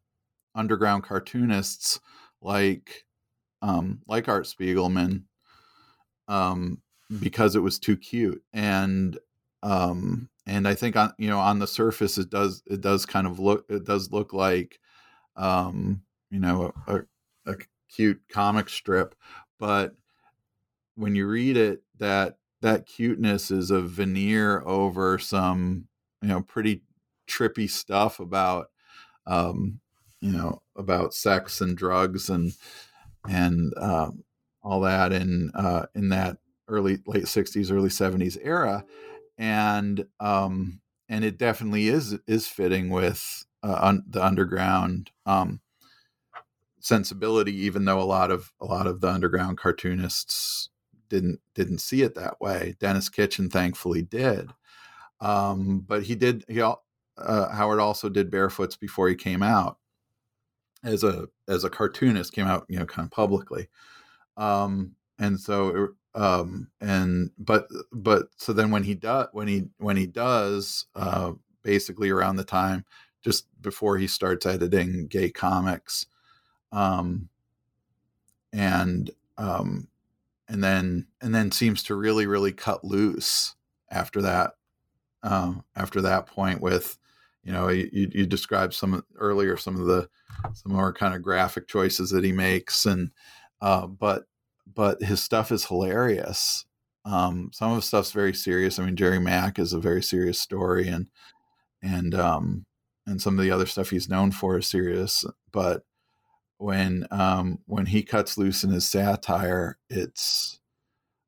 underground 0.54 1.04
cartoonists 1.04 2.00
like 2.40 3.04
um, 3.60 4.00
like 4.08 4.28
Art 4.28 4.46
Spiegelman 4.46 5.24
um, 6.28 6.82
because 7.20 7.56
it 7.56 7.60
was 7.60 7.78
too 7.78 7.96
cute 7.96 8.42
and 8.52 9.18
um 9.62 10.28
and 10.46 10.66
i 10.66 10.74
think 10.74 10.96
on 10.96 11.12
you 11.18 11.28
know 11.28 11.38
on 11.38 11.58
the 11.58 11.66
surface 11.66 12.18
it 12.18 12.30
does 12.30 12.62
it 12.66 12.80
does 12.80 13.06
kind 13.06 13.26
of 13.26 13.38
look 13.38 13.64
it 13.68 13.84
does 13.84 14.10
look 14.12 14.32
like 14.32 14.78
um 15.36 16.02
you 16.30 16.40
know 16.40 16.72
a, 16.86 17.00
a 17.46 17.54
cute 17.88 18.20
comic 18.28 18.68
strip 18.68 19.14
but 19.58 19.94
when 20.94 21.14
you 21.14 21.26
read 21.26 21.56
it 21.56 21.82
that 21.98 22.38
that 22.60 22.86
cuteness 22.86 23.50
is 23.50 23.70
a 23.70 23.80
veneer 23.80 24.62
over 24.64 25.18
some 25.18 25.86
you 26.22 26.28
know 26.28 26.42
pretty 26.42 26.82
trippy 27.28 27.68
stuff 27.68 28.20
about 28.20 28.70
um 29.26 29.80
you 30.20 30.30
know 30.30 30.62
about 30.76 31.14
sex 31.14 31.60
and 31.60 31.76
drugs 31.76 32.30
and 32.30 32.52
and 33.28 33.72
um, 33.78 34.24
all 34.62 34.80
that 34.80 35.12
in 35.12 35.50
uh 35.54 35.86
in 35.94 36.08
that 36.08 36.38
early 36.72 36.98
late 37.06 37.24
60s 37.24 37.70
early 37.70 37.88
70s 37.88 38.38
era 38.42 38.84
and 39.38 40.06
um 40.20 40.80
and 41.08 41.24
it 41.24 41.38
definitely 41.38 41.88
is 41.88 42.18
is 42.26 42.46
fitting 42.46 42.90
with 42.90 43.44
uh, 43.62 43.78
un, 43.80 44.04
the 44.08 44.24
underground 44.24 45.10
um 45.26 45.60
sensibility 46.80 47.54
even 47.54 47.84
though 47.84 48.00
a 48.00 48.02
lot 48.02 48.30
of 48.30 48.52
a 48.60 48.64
lot 48.64 48.86
of 48.86 49.00
the 49.00 49.08
underground 49.08 49.56
cartoonists 49.56 50.70
didn't 51.08 51.40
didn't 51.54 51.78
see 51.78 52.02
it 52.02 52.14
that 52.14 52.40
way. 52.40 52.74
Dennis 52.80 53.08
kitchen 53.08 53.48
thankfully 53.50 54.02
did. 54.02 54.50
Um 55.20 55.84
but 55.86 56.02
he 56.02 56.16
did 56.16 56.44
he 56.48 56.60
uh, 56.60 56.74
howard 57.50 57.78
also 57.78 58.08
did 58.08 58.30
Barefootz 58.30 58.78
before 58.78 59.08
he 59.08 59.14
came 59.14 59.42
out 59.42 59.78
as 60.82 61.04
a 61.04 61.28
as 61.46 61.62
a 61.62 61.70
cartoonist 61.70 62.32
came 62.32 62.46
out 62.46 62.64
you 62.68 62.78
know 62.78 62.86
kind 62.86 63.06
of 63.06 63.12
publicly. 63.12 63.68
Um 64.36 64.96
and 65.18 65.38
so 65.38 65.90
um 66.14 66.68
and 66.80 67.30
but 67.38 67.66
but 67.92 68.28
so 68.36 68.52
then 68.52 68.70
when 68.70 68.82
he 68.82 68.94
does 68.94 69.28
when 69.32 69.48
he 69.48 69.64
when 69.78 69.96
he 69.96 70.06
does 70.06 70.86
uh 70.94 71.32
basically 71.62 72.10
around 72.10 72.36
the 72.36 72.44
time 72.44 72.84
just 73.22 73.46
before 73.62 73.96
he 73.96 74.06
starts 74.06 74.44
editing 74.44 75.06
Gay 75.06 75.30
Comix 75.30 76.06
um 76.70 77.28
and 78.52 79.10
um 79.38 79.88
and 80.48 80.62
then 80.62 81.06
and 81.20 81.34
then 81.34 81.50
seems 81.50 81.82
to 81.84 81.94
really 81.94 82.26
really 82.26 82.52
cut 82.52 82.84
loose 82.84 83.54
after 83.90 84.20
that 84.22 84.52
um 85.22 85.64
after 85.76 86.02
that 86.02 86.26
point 86.26 86.60
with 86.60 86.98
you 87.42 87.52
know 87.52 87.68
you, 87.68 87.88
you 87.92 88.26
described 88.26 88.74
some 88.74 89.02
earlier 89.16 89.56
some 89.56 89.80
of 89.80 89.86
the 89.86 90.08
some 90.52 90.72
more 90.72 90.92
kind 90.92 91.14
of 91.14 91.22
graphic 91.22 91.68
choices 91.68 92.10
that 92.10 92.24
he 92.24 92.32
makes 92.32 92.84
and 92.84 93.10
uh 93.60 93.86
but 93.86 94.24
but 94.66 95.02
his 95.02 95.22
stuff 95.22 95.52
is 95.52 95.66
hilarious. 95.66 96.64
Um, 97.04 97.50
some 97.52 97.70
of 97.70 97.76
the 97.76 97.82
stuff's 97.82 98.12
very 98.12 98.34
serious. 98.34 98.78
I 98.78 98.84
mean, 98.84 98.96
Jerry 98.96 99.18
Mack 99.18 99.58
is 99.58 99.72
a 99.72 99.80
very 99.80 100.02
serious 100.02 100.38
story, 100.40 100.88
and 100.88 101.08
and 101.82 102.14
um, 102.14 102.66
and 103.06 103.20
some 103.20 103.38
of 103.38 103.44
the 103.44 103.50
other 103.50 103.66
stuff 103.66 103.90
he's 103.90 104.08
known 104.08 104.30
for 104.30 104.58
is 104.58 104.66
serious. 104.66 105.24
But 105.52 105.84
when 106.58 107.06
um, 107.10 107.58
when 107.66 107.86
he 107.86 108.02
cuts 108.02 108.38
loose 108.38 108.62
in 108.62 108.70
his 108.70 108.88
satire, 108.88 109.78
it's 109.90 110.60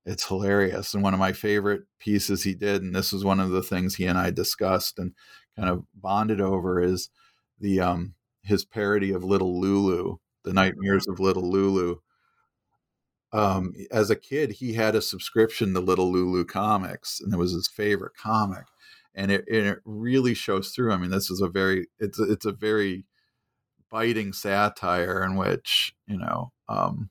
it's 0.06 0.28
hilarious. 0.28 0.94
And 0.94 1.02
one 1.02 1.14
of 1.14 1.20
my 1.20 1.32
favorite 1.32 1.82
pieces 1.98 2.42
he 2.44 2.54
did, 2.54 2.82
and 2.82 2.94
this 2.94 3.12
was 3.12 3.24
one 3.24 3.40
of 3.40 3.50
the 3.50 3.62
things 3.62 3.94
he 3.94 4.06
and 4.06 4.18
I 4.18 4.30
discussed 4.30 4.98
and 4.98 5.12
kind 5.56 5.68
of 5.68 5.84
bonded 5.94 6.40
over, 6.40 6.80
is 6.80 7.10
the 7.58 7.80
um, 7.80 8.14
his 8.42 8.64
parody 8.64 9.10
of 9.12 9.24
Little 9.24 9.60
Lulu, 9.60 10.16
the 10.44 10.52
Nightmares 10.52 11.06
of 11.08 11.20
Little 11.20 11.50
Lulu, 11.50 11.96
um, 13.34 13.74
as 13.90 14.10
a 14.10 14.16
kid, 14.16 14.52
he 14.52 14.74
had 14.74 14.94
a 14.94 15.02
subscription 15.02 15.74
to 15.74 15.80
Little 15.80 16.10
Lulu 16.10 16.44
Comics, 16.44 17.20
and 17.20 17.34
it 17.34 17.36
was 17.36 17.52
his 17.52 17.66
favorite 17.66 18.16
comic, 18.16 18.66
and 19.12 19.32
it, 19.32 19.44
and 19.48 19.66
it 19.66 19.80
really 19.84 20.34
shows 20.34 20.70
through. 20.70 20.92
I 20.92 20.98
mean, 20.98 21.10
this 21.10 21.30
is 21.30 21.40
a 21.40 21.48
very 21.48 21.88
it's 21.98 22.20
it's 22.20 22.46
a 22.46 22.52
very 22.52 23.06
biting 23.90 24.32
satire 24.32 25.24
in 25.24 25.34
which 25.34 25.96
you 26.06 26.16
know, 26.16 26.52
um, 26.68 27.10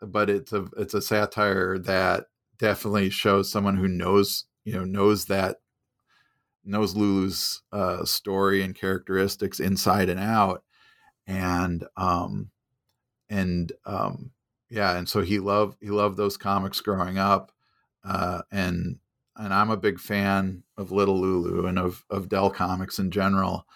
but 0.00 0.30
it's 0.30 0.52
a 0.52 0.66
it's 0.78 0.94
a 0.94 1.02
satire 1.02 1.76
that 1.80 2.26
definitely 2.58 3.10
shows 3.10 3.50
someone 3.50 3.76
who 3.76 3.88
knows 3.88 4.44
you 4.64 4.74
know 4.74 4.84
knows 4.84 5.24
that 5.24 5.56
knows 6.64 6.94
Lulu's 6.94 7.62
uh, 7.72 8.04
story 8.04 8.62
and 8.62 8.76
characteristics 8.76 9.58
inside 9.58 10.08
and 10.08 10.20
out, 10.20 10.62
and 11.26 11.84
um, 11.96 12.50
and 13.28 13.72
um, 13.84 14.30
yeah, 14.70 14.96
and 14.96 15.08
so 15.08 15.20
he 15.20 15.38
loved 15.40 15.76
he 15.80 15.90
loved 15.90 16.16
those 16.16 16.36
comics 16.36 16.80
growing 16.80 17.18
up, 17.18 17.52
uh, 18.04 18.42
and 18.50 18.98
and 19.36 19.54
I'm 19.54 19.70
a 19.70 19.76
big 19.76 19.98
fan 19.98 20.62
of 20.76 20.92
Little 20.92 21.20
Lulu 21.20 21.66
and 21.66 21.78
of 21.78 22.04
of 22.10 22.28
Dell 22.28 22.50
Comics 22.50 22.98
in 22.98 23.10
general, 23.10 23.66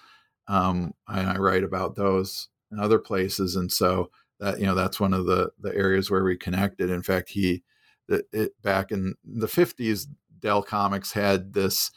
um, 0.48 0.94
and 1.08 1.28
I 1.28 1.36
write 1.36 1.64
about 1.64 1.96
those 1.96 2.48
in 2.70 2.78
other 2.78 2.98
places, 2.98 3.56
and 3.56 3.70
so 3.72 4.10
that 4.40 4.60
you 4.60 4.66
know 4.66 4.74
that's 4.74 5.00
one 5.00 5.14
of 5.14 5.26
the 5.26 5.50
the 5.58 5.74
areas 5.74 6.10
where 6.10 6.24
we 6.24 6.36
connected. 6.36 6.90
In 6.90 7.02
fact, 7.02 7.30
he 7.30 7.64
it, 8.08 8.26
it 8.32 8.62
back 8.62 8.92
in 8.92 9.14
the 9.24 9.48
fifties, 9.48 10.06
Dell 10.38 10.62
Comics 10.62 11.12
had 11.12 11.52
this 11.54 11.90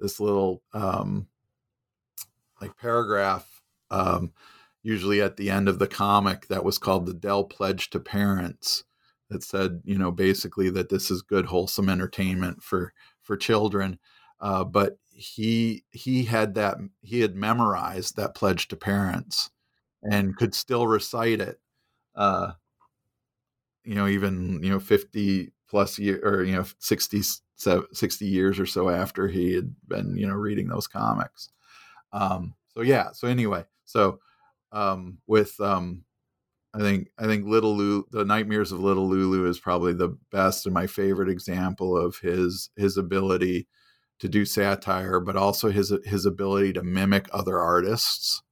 this 0.00 0.20
little 0.20 0.62
um, 0.72 1.26
like 2.60 2.76
paragraph, 2.76 3.62
um, 3.90 4.32
usually 4.82 5.20
at 5.20 5.36
the 5.36 5.50
end 5.50 5.68
of 5.68 5.78
the 5.78 5.88
comic, 5.88 6.48
that 6.48 6.64
was 6.64 6.78
called 6.78 7.06
the 7.06 7.14
Dell 7.14 7.44
Pledge 7.44 7.90
to 7.90 8.00
Parents. 8.00 8.84
That 9.30 9.42
said, 9.42 9.82
you 9.84 9.98
know, 9.98 10.10
basically 10.10 10.70
that 10.70 10.88
this 10.88 11.10
is 11.10 11.20
good, 11.20 11.46
wholesome 11.46 11.88
entertainment 11.88 12.62
for 12.62 12.94
for 13.22 13.36
children. 13.36 13.98
Uh, 14.40 14.64
but 14.64 14.98
he 15.18 15.82
he 15.90 16.22
had 16.24 16.54
that 16.54 16.76
he 17.02 17.20
had 17.20 17.34
memorized 17.34 18.16
that 18.16 18.36
pledge 18.36 18.68
to 18.68 18.76
parents 18.76 19.50
and 20.08 20.36
could 20.36 20.54
still 20.54 20.86
recite 20.86 21.40
it 21.40 21.58
uh 22.14 22.52
you 23.84 23.96
know 23.96 24.06
even 24.06 24.62
you 24.62 24.70
know 24.70 24.78
50 24.78 25.50
plus 25.68 25.98
year 25.98 26.20
or 26.22 26.44
you 26.44 26.54
know 26.54 26.64
60 26.78 27.22
60 27.92 28.26
years 28.26 28.60
or 28.60 28.66
so 28.66 28.88
after 28.88 29.26
he 29.26 29.54
had 29.54 29.74
been 29.88 30.16
you 30.16 30.26
know 30.26 30.34
reading 30.34 30.68
those 30.68 30.86
comics 30.86 31.50
um 32.12 32.54
so 32.68 32.82
yeah 32.82 33.10
so 33.10 33.26
anyway 33.26 33.64
so 33.84 34.20
um 34.72 35.18
with 35.26 35.58
um 35.60 36.04
I 36.74 36.80
think 36.80 37.08
I 37.18 37.26
think 37.26 37.46
Little 37.46 37.76
Lulu, 37.76 38.04
the 38.10 38.24
Nightmares 38.24 38.72
of 38.72 38.80
Little 38.80 39.08
Lulu 39.08 39.48
is 39.48 39.58
probably 39.58 39.94
the 39.94 40.16
best 40.30 40.66
and 40.66 40.74
my 40.74 40.86
favorite 40.86 41.28
example 41.30 41.96
of 41.96 42.18
his 42.18 42.70
his 42.76 42.96
ability 42.96 43.66
to 44.20 44.28
do 44.28 44.44
satire, 44.44 45.20
but 45.20 45.36
also 45.36 45.70
his 45.70 45.92
his 46.04 46.26
ability 46.26 46.74
to 46.74 46.82
mimic 46.82 47.28
other 47.32 47.58
artists. 47.58 48.42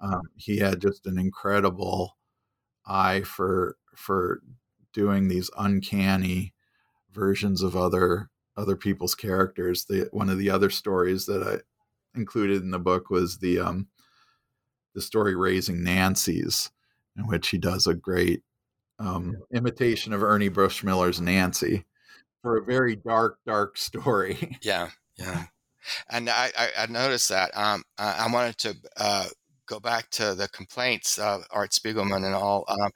Um, 0.00 0.22
he 0.36 0.58
had 0.58 0.80
just 0.80 1.06
an 1.06 1.18
incredible 1.18 2.16
eye 2.86 3.22
for 3.22 3.76
for 3.96 4.40
doing 4.92 5.28
these 5.28 5.50
uncanny 5.58 6.54
versions 7.12 7.62
of 7.62 7.76
other 7.76 8.30
other 8.56 8.76
people's 8.76 9.14
characters. 9.14 9.84
The 9.86 10.08
one 10.12 10.30
of 10.30 10.38
the 10.38 10.50
other 10.50 10.70
stories 10.70 11.26
that 11.26 11.42
I 11.42 12.18
included 12.18 12.62
in 12.62 12.70
the 12.70 12.78
book 12.78 13.10
was 13.10 13.38
the 13.38 13.60
um, 13.60 13.88
the 14.94 15.00
story 15.00 15.34
Raising 15.34 15.82
Nancy's, 15.82 16.70
in 17.16 17.26
which 17.26 17.48
he 17.48 17.58
does 17.58 17.86
a 17.86 17.94
great 17.94 18.42
um, 18.98 19.36
imitation 19.52 20.12
of 20.12 20.22
Ernie 20.22 20.48
Bushmiller's 20.48 21.20
Nancy 21.20 21.84
for 22.42 22.56
a 22.56 22.64
very 22.64 22.96
dark, 22.96 23.38
dark 23.46 23.76
story. 23.76 24.58
Yeah, 24.62 24.90
yeah. 25.16 25.44
And 26.10 26.28
I, 26.28 26.50
I, 26.58 26.68
I 26.78 26.86
noticed 26.86 27.30
that. 27.30 27.56
Um, 27.56 27.82
I, 27.98 28.26
I 28.26 28.32
wanted 28.32 28.58
to 28.58 28.76
uh, 28.98 29.26
go 29.66 29.80
back 29.80 30.10
to 30.10 30.34
the 30.34 30.48
complaints 30.48 31.18
of 31.18 31.44
Art 31.50 31.70
Spiegelman 31.70 32.24
and 32.24 32.34
all. 32.34 32.64
Um, 32.68 32.90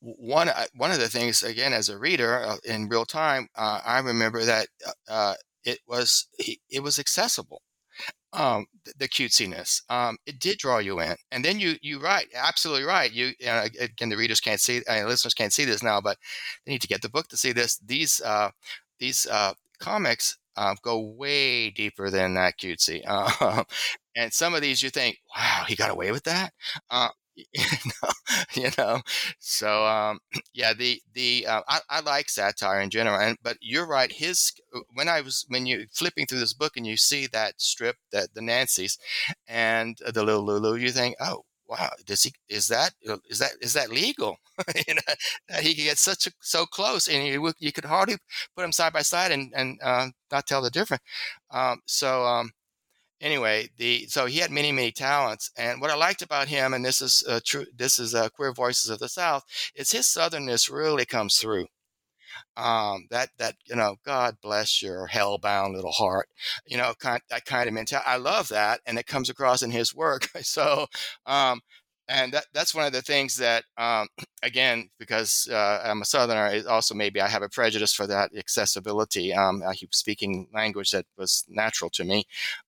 one 0.00 0.48
uh, 0.48 0.64
one 0.74 0.90
of 0.90 0.98
the 0.98 1.08
things, 1.08 1.42
again, 1.42 1.74
as 1.74 1.90
a 1.90 1.98
reader 1.98 2.42
uh, 2.42 2.56
in 2.64 2.88
real 2.88 3.04
time, 3.04 3.48
uh, 3.54 3.80
I 3.84 3.98
remember 3.98 4.44
that 4.44 4.68
uh, 4.86 5.12
uh 5.12 5.34
it 5.64 5.80
was 5.86 6.28
it 6.38 6.82
was 6.82 6.98
accessible. 6.98 7.60
Um, 8.32 8.66
the, 8.96 9.08
cutesiness, 9.08 9.82
um, 9.90 10.16
it 10.24 10.38
did 10.38 10.58
draw 10.58 10.78
you 10.78 11.00
in, 11.00 11.16
and 11.32 11.44
then 11.44 11.58
you 11.58 11.74
you 11.82 11.98
right, 12.00 12.26
absolutely 12.32 12.84
right. 12.84 13.10
You, 13.12 13.32
know, 13.44 13.64
again, 13.80 14.08
the 14.08 14.16
readers 14.16 14.40
can't 14.40 14.60
see, 14.60 14.82
uh, 14.88 15.04
listeners 15.04 15.34
can't 15.34 15.52
see 15.52 15.64
this 15.64 15.82
now, 15.82 16.00
but 16.00 16.16
they 16.64 16.70
need 16.70 16.82
to 16.82 16.86
get 16.86 17.02
the 17.02 17.08
book 17.08 17.26
to 17.28 17.36
see 17.36 17.50
this. 17.52 17.78
These 17.78 18.20
uh, 18.20 18.50
these 19.00 19.26
uh, 19.26 19.54
comics 19.80 20.38
uh, 20.56 20.74
go 20.82 21.00
way 21.00 21.70
deeper 21.70 22.10
than 22.10 22.34
that 22.34 22.58
cutesy. 22.58 23.02
Uh, 23.06 23.64
and 24.16 24.32
some 24.32 24.54
of 24.54 24.62
these 24.62 24.82
you 24.82 24.90
think, 24.90 25.18
wow, 25.36 25.64
he 25.66 25.74
got 25.74 25.90
away 25.90 26.12
with 26.12 26.24
that. 26.24 26.52
Uh, 27.56 27.62
you, 28.54 28.64
know, 28.64 28.64
you 28.64 28.70
know, 28.78 29.00
so 29.38 29.86
um, 29.86 30.18
yeah, 30.54 30.72
the 30.74 31.00
the 31.14 31.46
uh, 31.46 31.62
I, 31.68 31.80
I, 31.88 32.00
like 32.00 32.28
satire 32.28 32.80
in 32.80 32.90
general, 32.90 33.18
and 33.18 33.36
but 33.42 33.56
you're 33.60 33.86
right. 33.86 34.12
His 34.12 34.52
uh, 34.74 34.80
when 34.94 35.08
I 35.08 35.20
was 35.20 35.44
when 35.48 35.66
you 35.66 35.86
flipping 35.92 36.26
through 36.26 36.40
this 36.40 36.54
book 36.54 36.76
and 36.76 36.86
you 36.86 36.96
see 36.96 37.26
that 37.28 37.60
strip 37.60 37.96
that 38.12 38.34
the 38.34 38.42
Nancy's 38.42 38.98
and 39.48 39.96
the 40.14 40.24
little 40.24 40.44
Lulu, 40.44 40.76
you 40.76 40.90
think, 40.90 41.16
oh 41.20 41.44
wow, 41.68 41.90
does 42.04 42.22
he 42.24 42.32
is 42.48 42.68
that 42.68 42.92
uh, 43.08 43.16
is 43.28 43.38
that 43.38 43.52
is 43.60 43.72
that 43.74 43.90
legal? 43.90 44.36
you 44.88 44.94
know, 44.94 45.14
that 45.48 45.62
he 45.62 45.74
could 45.74 45.84
get 45.84 45.98
such 45.98 46.26
a, 46.26 46.32
so 46.40 46.66
close, 46.66 47.08
and 47.08 47.26
you 47.26 47.52
you 47.58 47.72
could 47.72 47.84
hardly 47.84 48.16
put 48.56 48.62
them 48.62 48.72
side 48.72 48.92
by 48.92 49.02
side 49.02 49.32
and 49.32 49.52
and 49.56 49.78
uh, 49.82 50.08
not 50.30 50.46
tell 50.46 50.62
the 50.62 50.70
difference. 50.70 51.02
Um, 51.50 51.80
so 51.86 52.24
um, 52.24 52.50
anyway, 53.20 53.68
the 53.76 54.06
so 54.06 54.26
he 54.26 54.38
had 54.38 54.50
many 54.50 54.72
many 54.72 54.92
talents, 54.92 55.50
and 55.56 55.80
what 55.80 55.90
I 55.90 55.96
liked 55.96 56.22
about 56.22 56.48
him, 56.48 56.74
and 56.74 56.84
this 56.84 57.00
is 57.02 57.24
uh, 57.28 57.40
true, 57.44 57.66
this 57.76 57.98
is 57.98 58.14
uh, 58.14 58.28
queer 58.30 58.52
voices 58.52 58.90
of 58.90 58.98
the 58.98 59.08
South, 59.08 59.44
is 59.74 59.92
his 59.92 60.06
southernness 60.06 60.70
really 60.70 61.04
comes 61.06 61.36
through. 61.36 61.66
Um, 62.56 63.06
that 63.10 63.30
that 63.38 63.56
you 63.66 63.76
know 63.76 63.96
god 64.04 64.36
bless 64.42 64.82
your 64.82 65.08
hellbound 65.08 65.74
little 65.74 65.92
heart 65.92 66.28
you 66.66 66.76
know 66.76 66.94
kind, 66.98 67.20
that 67.30 67.44
kind 67.44 67.68
of 67.68 67.74
mentality 67.74 68.08
i 68.08 68.16
love 68.16 68.48
that 68.48 68.80
and 68.86 68.98
it 68.98 69.06
comes 69.06 69.30
across 69.30 69.62
in 69.62 69.70
his 69.70 69.94
work 69.94 70.28
so 70.42 70.86
um, 71.26 71.60
and 72.10 72.32
that, 72.32 72.46
that's 72.52 72.74
one 72.74 72.84
of 72.84 72.92
the 72.92 73.00
things 73.02 73.36
that 73.36 73.64
um, 73.78 74.08
again 74.42 74.88
because 74.98 75.48
uh, 75.50 75.80
i'm 75.84 76.02
a 76.02 76.04
southerner 76.04 76.62
also 76.68 76.94
maybe 76.94 77.20
i 77.20 77.28
have 77.28 77.42
a 77.42 77.48
prejudice 77.48 77.94
for 77.94 78.06
that 78.06 78.30
accessibility 78.36 79.32
um, 79.32 79.62
i 79.66 79.74
keep 79.74 79.94
speaking 79.94 80.48
language 80.52 80.90
that 80.90 81.06
was 81.16 81.44
natural 81.48 81.90
to 81.90 82.04
me 82.04 82.24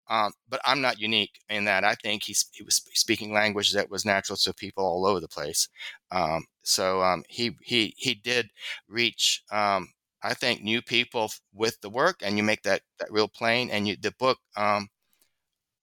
um, 0.09 0.33
but 0.49 0.61
i'm 0.65 0.81
not 0.81 1.01
unique 1.01 1.41
in 1.49 1.65
that. 1.65 1.85
I 1.85 1.95
think 1.97 2.25
he's, 2.25 2.47
he 2.53 2.63
was 2.63 2.83
speaking 2.95 3.33
language 3.33 3.73
that 3.73 3.91
was 3.91 4.05
natural 4.05 4.37
to 4.39 4.55
people 4.55 4.85
all 4.85 5.07
over 5.07 5.21
the 5.21 5.29
place 5.29 5.69
um, 6.11 6.45
so 6.63 7.03
um, 7.03 7.25
he 7.29 7.57
he 7.63 7.95
he 7.97 8.15
did 8.15 8.51
reach 8.89 9.43
um, 9.51 9.89
i 10.23 10.35
think 10.35 10.63
new 10.63 10.81
people 10.83 11.31
with 11.53 11.81
the 11.81 11.91
work 11.91 12.21
and 12.23 12.37
you 12.37 12.43
make 12.43 12.63
that, 12.63 12.83
that 13.01 13.11
real 13.11 13.29
plain 13.29 13.71
and 13.71 13.89
you 13.89 13.97
the 14.01 14.13
book 14.19 14.39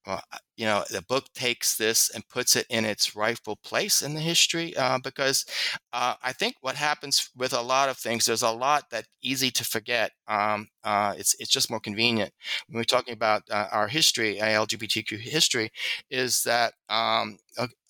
uh, 0.10 0.38
you 0.58 0.66
know, 0.66 0.84
the 0.90 1.02
book 1.04 1.26
takes 1.34 1.78
this 1.78 2.10
and 2.10 2.28
puts 2.30 2.56
it 2.56 2.66
in 2.70 2.86
its 2.86 3.16
rightful 3.16 3.58
place 3.64 4.02
in 4.02 4.14
the 4.14 4.20
history 4.22 4.76
uh, 4.76 5.00
because 5.04 5.46
uh, 5.94 6.16
I 6.24 6.34
think 6.34 6.56
what 6.62 6.76
happens 6.76 7.30
with 7.36 7.54
a 7.54 7.62
lot 7.62 7.90
of 7.90 7.98
things, 7.98 8.26
there's 8.26 8.42
a 8.42 8.52
lot 8.52 8.84
that 8.92 9.06
easy 9.22 9.52
to 9.52 9.64
forget. 9.66 10.12
Um, 10.28 10.68
uh, 10.84 11.14
it's 11.18 11.36
it's 11.40 11.52
just 11.52 11.70
more 11.72 11.80
convenient 11.80 12.32
when 12.68 12.78
we're 12.78 12.84
talking 12.84 13.14
about 13.14 13.44
uh, 13.52 13.68
our 13.72 13.88
history, 13.88 14.40
LGBTQ 14.42 15.18
history, 15.20 15.72
is 16.10 16.44
that 16.44 16.74
um, 16.90 17.38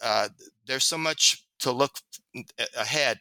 uh, 0.02 0.30
there's 0.66 0.86
so 0.86 0.98
much 0.98 1.44
to 1.60 1.72
look 1.72 1.92
ahead 2.78 3.20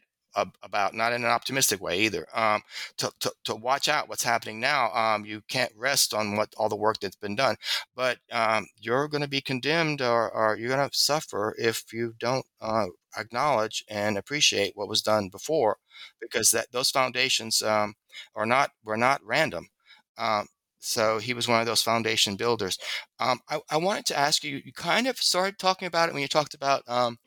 about, 0.62 0.94
not 0.94 1.12
in 1.12 1.24
an 1.24 1.30
optimistic 1.30 1.80
way 1.80 2.00
either. 2.00 2.26
Um, 2.34 2.62
to, 2.98 3.12
to, 3.20 3.32
to, 3.44 3.54
watch 3.54 3.88
out 3.88 4.08
what's 4.08 4.22
happening 4.22 4.60
now. 4.60 4.92
Um, 4.92 5.24
you 5.24 5.42
can't 5.48 5.72
rest 5.76 6.14
on 6.14 6.36
what 6.36 6.54
all 6.56 6.68
the 6.68 6.76
work 6.76 7.00
that's 7.00 7.16
been 7.16 7.36
done, 7.36 7.56
but 7.94 8.18
um, 8.32 8.66
you're 8.78 9.08
going 9.08 9.22
to 9.22 9.28
be 9.28 9.40
condemned 9.40 10.00
or, 10.00 10.30
or 10.30 10.56
you're 10.56 10.74
going 10.74 10.88
to 10.88 10.96
suffer 10.96 11.54
if 11.58 11.92
you 11.92 12.14
don't 12.18 12.46
uh, 12.60 12.86
acknowledge 13.16 13.84
and 13.88 14.16
appreciate 14.16 14.72
what 14.76 14.88
was 14.88 15.02
done 15.02 15.28
before, 15.28 15.76
because 16.20 16.50
that 16.50 16.70
those 16.72 16.90
foundations 16.90 17.62
um, 17.62 17.94
are 18.34 18.46
not 18.46 18.70
were 18.84 18.96
not 18.96 19.20
random. 19.24 19.68
Um, 20.16 20.46
so 20.80 21.18
he 21.18 21.34
was 21.34 21.48
one 21.48 21.60
of 21.60 21.66
those 21.66 21.82
foundation 21.82 22.36
builders. 22.36 22.78
Um, 23.18 23.40
I, 23.48 23.60
I, 23.70 23.76
wanted 23.76 24.06
to 24.06 24.18
ask 24.18 24.44
you, 24.44 24.60
you 24.64 24.72
kind 24.72 25.06
of 25.06 25.18
started 25.18 25.58
talking 25.58 25.86
about 25.86 26.08
it 26.08 26.12
when 26.12 26.22
you 26.22 26.28
talked 26.28 26.54
about 26.54 26.82
um, 26.86 27.18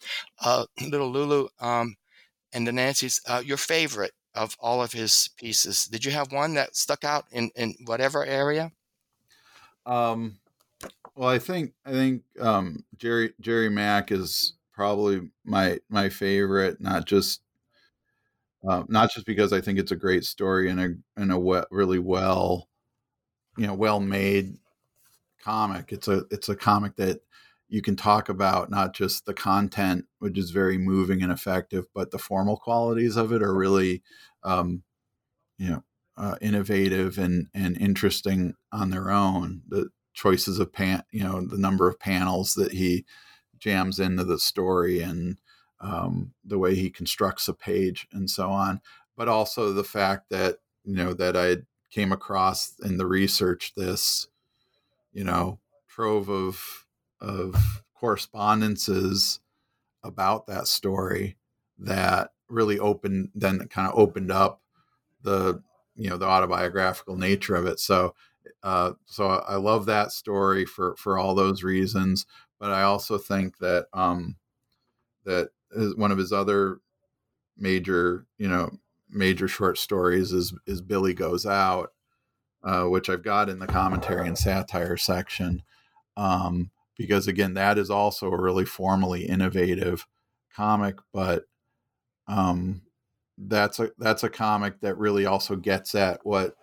uh, 0.44 0.66
little 0.90 1.12
Lulu. 1.12 1.48
Um, 1.60 1.96
and 2.54 2.68
the 2.68 2.72
Nancy's, 2.72 3.22
uh, 3.28 3.42
your 3.44 3.58
favorite 3.58 4.14
of 4.34 4.56
all 4.60 4.82
of 4.82 4.94
his 4.94 5.30
pieces. 5.38 5.86
Did 5.86 6.06
you 6.06 6.12
have 6.12 6.32
one 6.32 6.54
that 6.54 6.76
stuck 6.76 7.04
out 7.04 7.26
in, 7.32 7.52
in 7.56 7.76
whatever 7.86 8.26
area? 8.26 8.72
Um, 9.86 10.40
well, 11.16 11.30
I 11.30 11.40
think 11.40 11.74
I 11.86 11.92
think 11.92 12.24
um, 12.40 12.84
Jerry 12.98 13.34
Jerry 13.42 13.70
Mack 13.70 14.12
is 14.12 14.54
probably 14.74 15.30
my 15.44 15.80
my 15.90 16.10
favorite. 16.10 16.80
Not 16.80 17.06
just 17.06 17.42
uh, 18.68 18.84
not 18.88 19.12
just 19.12 19.26
because 19.26 19.54
I 19.54 19.62
think 19.62 19.80
it's 19.80 19.92
a 19.92 19.96
great 19.98 20.24
story 20.24 20.70
and 20.70 20.80
a 20.80 20.94
and 21.18 21.32
a 21.32 21.40
we- 21.40 21.64
really 21.72 22.00
well, 22.00 22.70
you 23.58 23.68
know, 23.68 23.74
well 23.74 24.00
made 24.00 24.58
comic. 25.44 25.92
It's 25.92 26.08
a 26.08 26.24
it's 26.32 26.50
a 26.50 26.56
comic 26.56 26.96
that 26.98 27.22
you 27.72 27.82
can 27.82 27.96
talk 27.96 28.28
about 28.28 28.70
not 28.70 28.94
just 28.94 29.26
the 29.26 29.34
content, 29.34 30.06
which 30.20 30.38
is 30.38 30.52
very 30.52 30.78
moving 30.78 31.24
and 31.24 31.32
effective, 31.32 31.86
but 31.96 32.12
the 32.12 32.20
formal 32.20 32.58
qualities 32.58 33.16
of 33.16 33.32
it 33.32 33.42
are 33.42 33.56
really, 33.56 34.04
um, 34.44 34.84
you 35.58 35.70
know, 35.70 35.84
uh, 36.18 36.36
innovative 36.42 37.18
and 37.18 37.48
and 37.54 37.78
interesting 37.78 38.56
on 38.74 38.90
their 38.90 39.10
own. 39.10 39.62
The 39.70 39.90
choices 40.14 40.60
of 40.60 40.74
pan, 40.74 41.04
you 41.12 41.24
know, 41.24 41.40
the 41.48 41.58
number 41.58 41.88
of 41.88 41.98
panels 41.98 42.56
that 42.56 42.74
he 42.74 43.06
jams 43.58 44.00
into 44.02 44.26
the 44.26 44.38
story 44.38 45.00
and 45.00 45.40
um, 45.80 46.34
the 46.44 46.60
way 46.60 46.76
he 46.76 46.90
constructs 46.90 47.48
a 47.48 47.54
page 47.54 48.06
and 48.12 48.30
so 48.30 48.50
on, 48.50 48.82
but 49.16 49.30
also 49.30 49.72
the 49.72 49.86
fact 49.86 50.30
that 50.30 50.58
you 50.84 50.96
know 50.98 51.14
that 51.14 51.38
I 51.38 51.60
came 51.90 52.12
across 52.12 52.74
in 52.84 52.98
the 52.98 53.08
research 53.08 53.72
this, 53.78 54.28
you 55.14 55.24
know, 55.24 55.60
trove 55.88 56.30
of 56.30 56.81
of 57.22 57.84
correspondences 57.96 59.40
about 60.04 60.48
that 60.48 60.68
story 60.68 61.38
that 61.78 62.32
really 62.50 62.80
opened 62.80 63.30
then 63.36 63.60
kind 63.70 63.88
of 63.88 63.98
opened 63.98 64.32
up 64.32 64.62
the 65.22 65.62
you 65.96 66.10
know 66.10 66.18
the 66.18 66.26
autobiographical 66.26 67.16
nature 67.16 67.56
of 67.56 67.66
it. 67.66 67.80
So 67.80 68.16
uh, 68.64 68.94
so 69.06 69.28
I 69.28 69.56
love 69.56 69.86
that 69.86 70.12
story 70.12 70.66
for 70.66 70.96
for 70.98 71.18
all 71.18 71.36
those 71.36 71.64
reasons 71.64 72.26
but 72.60 72.72
I 72.72 72.84
also 72.84 73.18
think 73.18 73.58
that 73.60 73.88
um 73.94 74.36
that 75.26 75.50
one 75.96 76.12
of 76.12 76.18
his 76.18 76.34
other 76.34 76.80
major 77.58 78.26
you 78.38 78.48
know 78.48 78.72
major 79.10 79.48
short 79.48 79.78
stories 79.78 80.32
is 80.34 80.54
is 80.66 80.82
Billy 80.82 81.14
Goes 81.14 81.46
Out 81.46 81.92
uh, 82.64 82.84
which 82.84 83.10
I've 83.10 83.24
got 83.24 83.50
in 83.50 83.60
the 83.60 83.68
commentary 83.68 84.28
and 84.28 84.38
satire 84.38 84.98
section. 84.98 85.64
Um, 86.16 86.70
because 87.02 87.28
again 87.28 87.54
that 87.56 87.78
is 87.78 87.90
also 87.90 88.32
a 88.32 88.42
really 88.42 88.66
formally 88.66 89.26
innovative 89.26 90.06
comic 90.56 90.98
but 91.14 91.46
um, 92.28 92.82
that's 93.38 93.80
a 93.80 93.92
that's 93.98 94.24
a 94.24 94.30
comic 94.30 94.80
that 94.82 94.98
really 94.98 95.26
also 95.26 95.56
gets 95.56 95.96
at 95.96 96.26
what 96.26 96.56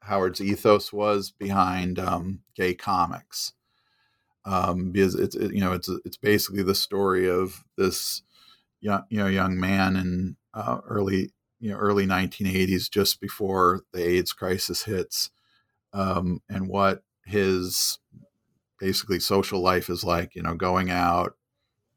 Howard's 0.00 0.40
ethos 0.40 0.92
was 0.92 1.30
behind 1.30 1.98
um, 1.98 2.40
gay 2.56 2.74
comics, 2.74 3.52
um, 4.44 4.90
because 4.90 5.14
it's 5.14 5.36
it, 5.36 5.52
you 5.52 5.60
know 5.60 5.72
it's 5.72 5.88
it's 6.04 6.16
basically 6.16 6.62
the 6.62 6.74
story 6.74 7.28
of 7.28 7.64
this 7.76 8.22
young 8.80 9.04
you 9.10 9.18
know 9.18 9.26
young 9.26 9.58
man 9.58 9.96
in 9.96 10.36
uh, 10.54 10.78
early 10.88 11.30
you 11.60 11.70
know 11.70 11.76
early 11.76 12.06
1980s, 12.06 12.90
just 12.90 13.20
before 13.20 13.82
the 13.92 14.02
AIDS 14.02 14.32
crisis 14.32 14.84
hits, 14.84 15.30
um, 15.92 16.40
and 16.48 16.68
what 16.68 17.02
his 17.24 17.98
basically 18.82 19.20
social 19.20 19.60
life 19.60 19.88
is 19.88 20.04
like. 20.04 20.34
You 20.34 20.42
know, 20.42 20.54
going 20.54 20.90
out, 20.90 21.36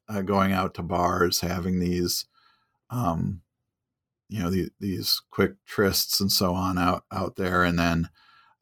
uh, 0.07 0.21
going 0.21 0.53
out 0.53 0.75
to 0.75 0.83
bars, 0.83 1.41
having 1.41 1.79
these 1.79 2.25
um, 2.89 3.41
you 4.29 4.41
know 4.41 4.49
the, 4.49 4.69
these 4.79 5.21
quick 5.31 5.53
trysts 5.69 6.19
and 6.19 6.31
so 6.31 6.53
on 6.53 6.77
out 6.77 7.03
out 7.11 7.36
there 7.36 7.63
and 7.63 7.77
then 7.77 8.09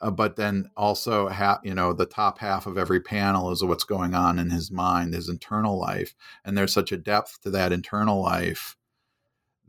uh, 0.01 0.11
but 0.11 0.35
then 0.35 0.69
also 0.75 1.29
ha- 1.29 1.61
you 1.63 1.73
know 1.73 1.93
the 1.93 2.05
top 2.05 2.39
half 2.39 2.65
of 2.67 2.77
every 2.77 2.99
panel 2.99 3.51
is 3.51 3.63
what's 3.63 3.85
going 3.85 4.13
on 4.13 4.39
in 4.39 4.49
his 4.49 4.71
mind 4.71 5.13
his 5.13 5.29
internal 5.29 5.79
life 5.79 6.15
and 6.43 6.57
there's 6.57 6.73
such 6.73 6.91
a 6.91 6.97
depth 6.97 7.41
to 7.41 7.49
that 7.49 7.71
internal 7.71 8.21
life 8.21 8.75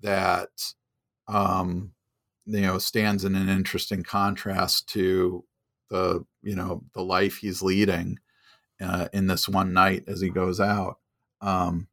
that 0.01 0.73
um 1.29 1.93
you 2.47 2.61
know 2.61 2.79
stands 2.79 3.25
in 3.25 3.35
an 3.35 3.49
interesting 3.49 4.03
contrast 4.03 4.89
to 4.89 5.45
the 5.91 6.25
you 6.43 6.57
know 6.57 6.83
the 6.95 7.03
life 7.03 7.39
he's 7.39 7.63
leading 7.63 8.19
uh, 8.85 9.09
in 9.13 9.27
this 9.27 9.49
one 9.49 9.73
night 9.73 10.05
as 10.07 10.21
he 10.21 10.29
goes 10.29 10.61
out 10.61 10.99
um 11.41 11.89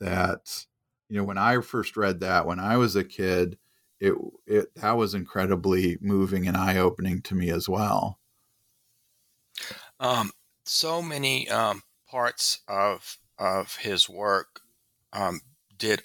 that 0.00 0.66
you 1.08 1.16
know 1.16 1.24
when 1.24 1.38
i 1.38 1.60
first 1.60 1.96
read 1.96 2.20
that 2.20 2.46
when 2.46 2.60
i 2.60 2.76
was 2.76 2.94
a 2.96 3.04
kid 3.04 3.58
it 4.00 4.14
it 4.46 4.74
that 4.74 4.92
was 4.92 5.14
incredibly 5.14 5.96
moving 6.00 6.46
and 6.46 6.56
eye-opening 6.56 7.22
to 7.22 7.34
me 7.34 7.50
as 7.50 7.68
well. 7.68 8.18
Um, 9.98 10.32
so 10.64 11.00
many 11.00 11.48
um, 11.48 11.82
parts 12.08 12.60
of 12.68 13.18
of 13.38 13.76
his 13.76 14.08
work 14.08 14.60
um, 15.12 15.40
did 15.76 16.02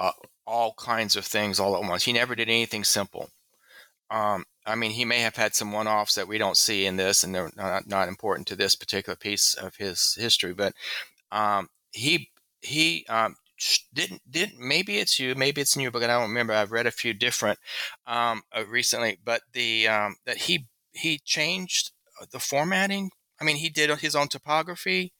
uh, 0.00 0.12
all 0.46 0.74
kinds 0.74 1.16
of 1.16 1.24
things 1.24 1.60
all 1.60 1.76
at 1.76 1.88
once. 1.88 2.04
He 2.04 2.12
never 2.12 2.34
did 2.34 2.48
anything 2.48 2.84
simple. 2.84 3.30
Um, 4.10 4.44
I 4.68 4.74
mean, 4.74 4.90
he 4.90 5.04
may 5.04 5.20
have 5.20 5.36
had 5.36 5.54
some 5.54 5.72
one-offs 5.72 6.14
that 6.16 6.28
we 6.28 6.38
don't 6.38 6.56
see 6.56 6.84
in 6.86 6.96
this, 6.96 7.24
and 7.24 7.34
they're 7.34 7.50
not, 7.56 7.88
not 7.88 8.08
important 8.08 8.46
to 8.48 8.56
this 8.56 8.76
particular 8.76 9.16
piece 9.16 9.54
of 9.54 9.76
his 9.76 10.14
history. 10.14 10.52
But 10.52 10.74
um, 11.32 11.68
he 11.92 12.30
he 12.60 13.06
um, 13.08 13.36
didn't 13.92 14.22
didn't 14.30 14.58
maybe 14.58 14.98
it's 14.98 15.18
you 15.18 15.34
maybe 15.34 15.60
it's 15.60 15.76
new 15.76 15.90
but 15.90 16.02
I 16.02 16.06
don't 16.06 16.28
remember 16.28 16.52
I've 16.52 16.72
read 16.72 16.86
a 16.86 16.92
few 16.92 17.12
different 17.12 17.58
um, 18.06 18.42
uh, 18.56 18.64
recently 18.66 19.18
but 19.24 19.42
the 19.52 19.88
um, 19.88 20.16
that 20.26 20.36
he 20.36 20.66
he 20.92 21.18
changed 21.24 21.92
uh, 22.20 22.26
the 22.30 22.38
formatting 22.38 23.10
I 23.40 23.44
mean 23.44 23.56
he 23.56 23.68
did 23.68 23.90
his 23.98 24.14
own 24.14 24.28
typography 24.28 25.12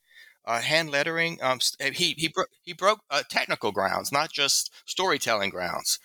uh, 0.45 0.61
hand 0.61 0.91
lettering 0.91 1.39
um, 1.43 1.59
he 1.81 2.15
he, 2.17 2.29
bro- 2.29 2.45
he 2.63 2.73
broke 2.73 3.01
uh, 3.11 3.23
technical 3.29 3.73
grounds 3.73 4.13
not 4.13 4.31
just 4.33 4.73
storytelling 4.87 5.51
grounds 5.51 5.99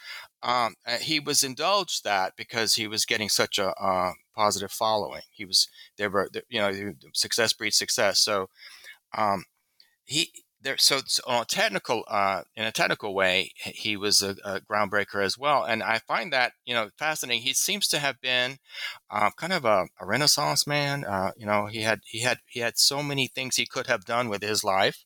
um, 0.43 0.75
he 1.01 1.19
was 1.19 1.43
indulged 1.43 2.03
that 2.03 2.33
because 2.35 2.75
he 2.75 2.87
was 2.87 3.05
getting 3.05 3.29
such 3.29 3.57
a 3.57 3.69
uh, 3.81 4.11
positive 4.35 4.71
following 4.71 5.21
he 5.31 5.45
was 5.45 5.67
there 5.97 6.09
were 6.09 6.29
you 6.49 6.59
know 6.59 6.93
success 7.13 7.53
breeds 7.53 7.77
success 7.77 8.19
so 8.19 8.49
um, 9.17 9.43
he 10.05 10.31
there, 10.63 10.77
so, 10.77 11.01
so 11.05 11.21
on 11.27 11.45
technical, 11.45 12.03
uh, 12.07 12.43
in 12.55 12.63
a 12.63 12.71
technical 12.71 13.13
way, 13.13 13.51
he 13.55 13.97
was 13.97 14.21
a, 14.21 14.35
a, 14.43 14.61
groundbreaker 14.61 15.23
as 15.23 15.37
well. 15.37 15.63
And 15.63 15.83
I 15.83 15.99
find 15.99 16.31
that 16.33 16.53
you 16.65 16.73
know 16.73 16.89
fascinating. 16.97 17.43
He 17.43 17.53
seems 17.53 17.87
to 17.89 17.99
have 17.99 18.19
been 18.21 18.57
uh, 19.11 19.31
kind 19.37 19.53
of 19.53 19.65
a, 19.65 19.87
a 19.99 20.05
Renaissance 20.05 20.65
man. 20.65 21.03
Uh, 21.03 21.31
you 21.37 21.45
know, 21.45 21.67
he 21.67 21.81
had 21.81 21.99
he 22.05 22.21
had 22.21 22.39
he 22.47 22.61
had 22.61 22.77
so 22.77 23.03
many 23.03 23.27
things 23.27 23.55
he 23.55 23.65
could 23.65 23.87
have 23.87 24.05
done 24.05 24.29
with 24.29 24.41
his 24.41 24.63
life, 24.63 25.05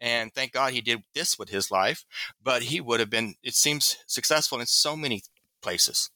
and 0.00 0.32
thank 0.32 0.52
God 0.52 0.72
he 0.72 0.80
did 0.80 1.02
this 1.14 1.38
with 1.38 1.50
his 1.50 1.70
life. 1.70 2.04
But 2.42 2.64
he 2.64 2.80
would 2.80 3.00
have 3.00 3.10
been, 3.10 3.34
it 3.42 3.54
seems, 3.54 3.96
successful 4.06 4.60
in 4.60 4.66
so 4.66 4.96
many 4.96 5.22
places. 5.62 6.10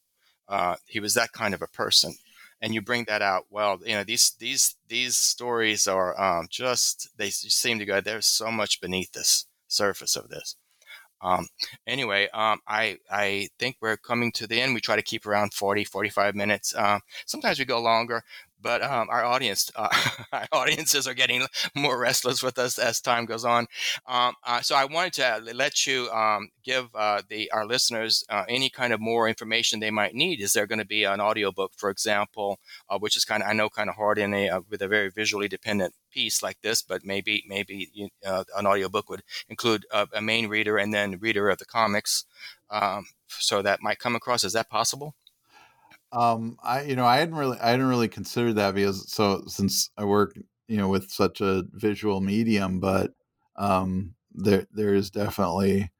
Uh, 0.49 0.77
he 0.87 1.01
was 1.01 1.15
that 1.15 1.33
kind 1.33 1.55
of 1.55 1.63
a 1.63 1.67
person 1.67 2.15
and 2.61 2.75
you 2.75 2.83
bring 2.83 3.05
that 3.05 3.23
out 3.23 3.47
well 3.51 3.79
you 3.85 3.95
know 3.95 4.05
these 4.05 4.33
these 4.39 4.77
these 4.89 5.17
stories 5.17 5.87
are 5.87 6.19
um, 6.21 6.47
just 6.51 7.09
they 7.17 7.31
seem 7.31 7.79
to 7.79 7.85
go 7.85 8.01
there's 8.01 8.27
so 8.27 8.51
much 8.51 8.81
beneath 8.81 9.13
this 9.13 9.47
surface 9.69 10.17
of 10.17 10.29
this 10.29 10.57
um, 11.21 11.49
anyway 11.87 12.29
um, 12.33 12.61
I, 12.67 12.99
I 13.11 13.49
think 13.59 13.77
we're 13.81 13.97
coming 13.97 14.33
to 14.33 14.47
the 14.47 14.61
end 14.61 14.75
we 14.75 14.81
try 14.81 14.97
to 14.97 15.03
keep 15.03 15.27
around 15.27 15.55
40 15.55 15.85
45 15.85 16.35
minutes 16.35 16.75
uh, 16.75 16.99
sometimes 17.27 17.59
we 17.59 17.65
go 17.65 17.81
longer 17.81 18.23
but 18.61 18.83
um, 18.83 19.09
our 19.11 19.25
audience, 19.25 19.71
uh, 19.77 19.89
our 20.33 20.47
audiences 20.53 21.07
are 21.07 21.15
getting 21.15 21.47
more 21.75 21.99
restless 21.99 22.43
with 22.43 22.59
us 22.59 22.79
as 22.79 23.01
time 23.01 23.25
goes 23.25 23.45
on. 23.45 23.67
Um, 24.07 24.35
uh, 24.45 24.61
so 24.61 24.75
I 24.75 24.85
wanted 24.85 25.13
to 25.15 25.53
let 25.55 25.87
you 25.87 26.11
um, 26.11 26.51
give 26.65 26.89
uh, 26.95 27.23
the 27.29 27.51
our 27.53 27.67
listeners 27.67 28.25
uh, 28.29 28.45
any 28.49 28.71
kind 28.71 28.93
of 28.93 29.01
more 29.01 29.29
information 29.29 29.81
they 29.81 29.91
might 29.91 30.15
need. 30.15 30.41
Is 30.41 30.53
there 30.53 30.67
going 30.67 30.79
to 30.79 30.87
be 30.87 31.05
an 31.05 31.21
audiobook, 31.21 31.73
for 31.77 31.91
example, 31.91 32.59
uh, 32.89 32.99
which 32.99 33.17
is 33.17 33.25
kind 33.25 33.43
of 33.43 33.49
I 33.49 33.53
know 33.53 33.69
kind 33.69 33.89
of 33.89 33.97
hard 33.97 34.19
in 34.19 34.35
a 34.35 34.49
uh, 34.49 34.61
with 34.69 34.83
a 34.83 34.89
very 34.89 35.11
visually 35.11 35.49
dependent 35.49 35.95
piece 36.11 36.43
like 36.43 36.61
this, 36.63 36.83
but 36.83 37.05
maybe 37.05 37.45
maybe 37.47 38.11
an 38.25 38.67
audiobook 38.67 39.09
would 39.09 39.23
include 39.49 39.87
a, 39.93 40.09
a, 40.15 40.21
main 40.23 40.49
reader 40.49 40.79
and 40.79 40.93
then 40.93 41.19
reader 41.21 41.49
of 41.51 41.59
the 41.59 41.65
comics. 41.65 42.25
Um, 42.71 43.07
so 43.29 43.63
that 43.63 43.83
might 43.83 43.99
come 43.99 44.17
across. 44.17 44.45
Is 44.45 44.55
that 44.55 44.71
possible? 44.71 45.15
Um, 46.13 46.57
I 46.63 46.83
you 46.83 46.97
know 46.97 47.05
I 47.07 47.19
hadn't 47.19 47.35
really 47.35 47.59
I 47.61 47.71
hadn't 47.71 47.87
really 47.87 48.09
considered 48.09 48.55
that 48.55 48.75
because 48.75 49.11
so 49.13 49.43
since 49.47 49.91
I 49.99 50.05
work 50.05 50.35
you 50.67 50.77
know 50.79 50.89
with 50.89 51.11
such 51.11 51.41
a 51.41 51.65
visual 51.73 52.21
medium, 52.21 52.81
but 52.81 53.13
um, 53.57 54.15
there 54.33 54.67
there 54.73 54.95
is 54.95 55.11
definitely 55.11 55.91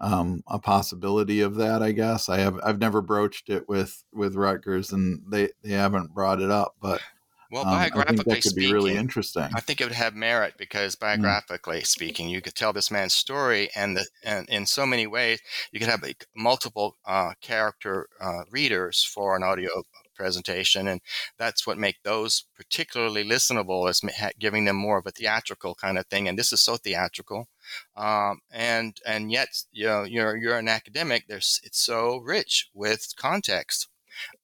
um, 0.00 0.42
a 0.48 0.58
possibility 0.58 1.40
of 1.40 1.56
that. 1.56 1.82
I 1.82 1.92
guess 1.92 2.28
I 2.28 2.38
have 2.38 2.60
I've 2.64 2.80
never 2.80 3.02
broached 3.02 3.50
it 3.50 3.68
with 3.68 4.04
with 4.12 4.36
Rutgers, 4.36 4.92
and 4.92 5.22
they 5.30 5.50
they 5.62 5.70
haven't 5.72 6.14
brought 6.14 6.40
it 6.40 6.50
up, 6.50 6.74
but 6.80 7.02
well, 7.50 7.64
um, 7.64 7.70
biographically 7.70 8.34
that 8.34 8.42
could 8.42 8.50
speaking, 8.50 8.70
be 8.70 8.74
really 8.74 8.96
interesting. 8.96 9.48
I 9.54 9.60
think 9.60 9.80
it 9.80 9.84
would 9.84 9.92
have 9.94 10.14
merit 10.14 10.54
because 10.58 10.94
mm. 10.96 11.00
biographically 11.00 11.80
mm. 11.80 11.86
speaking, 11.86 12.28
you 12.28 12.42
could 12.42 12.54
tell 12.54 12.72
this 12.72 12.90
man's 12.90 13.14
story, 13.14 13.70
and 13.74 13.96
the, 13.96 14.06
and 14.22 14.48
in 14.48 14.66
so 14.66 14.84
many 14.84 15.06
ways, 15.06 15.40
you 15.72 15.80
could 15.80 15.88
have 15.88 16.02
like, 16.02 16.26
multiple 16.36 16.96
uh, 17.06 17.32
character 17.40 18.08
uh, 18.20 18.42
readers 18.50 19.02
for 19.02 19.34
an 19.34 19.42
audio 19.42 19.82
presentation, 20.14 20.88
and 20.88 21.00
that's 21.38 21.66
what 21.66 21.78
make 21.78 22.02
those 22.02 22.44
particularly 22.54 23.24
listenable, 23.24 23.88
is 23.88 24.02
giving 24.38 24.66
them 24.66 24.76
more 24.76 24.98
of 24.98 25.06
a 25.06 25.10
theatrical 25.10 25.74
kind 25.74 25.96
of 25.96 26.06
thing. 26.06 26.28
And 26.28 26.38
this 26.38 26.52
is 26.52 26.60
so 26.60 26.76
theatrical, 26.76 27.48
um, 27.96 28.40
and 28.50 28.98
and 29.06 29.32
yet 29.32 29.48
you 29.72 29.86
know 29.86 30.02
you're 30.02 30.36
you're 30.36 30.58
an 30.58 30.68
academic. 30.68 31.24
There's 31.28 31.60
it's 31.64 31.80
so 31.80 32.18
rich 32.18 32.68
with 32.74 33.14
context. 33.16 33.88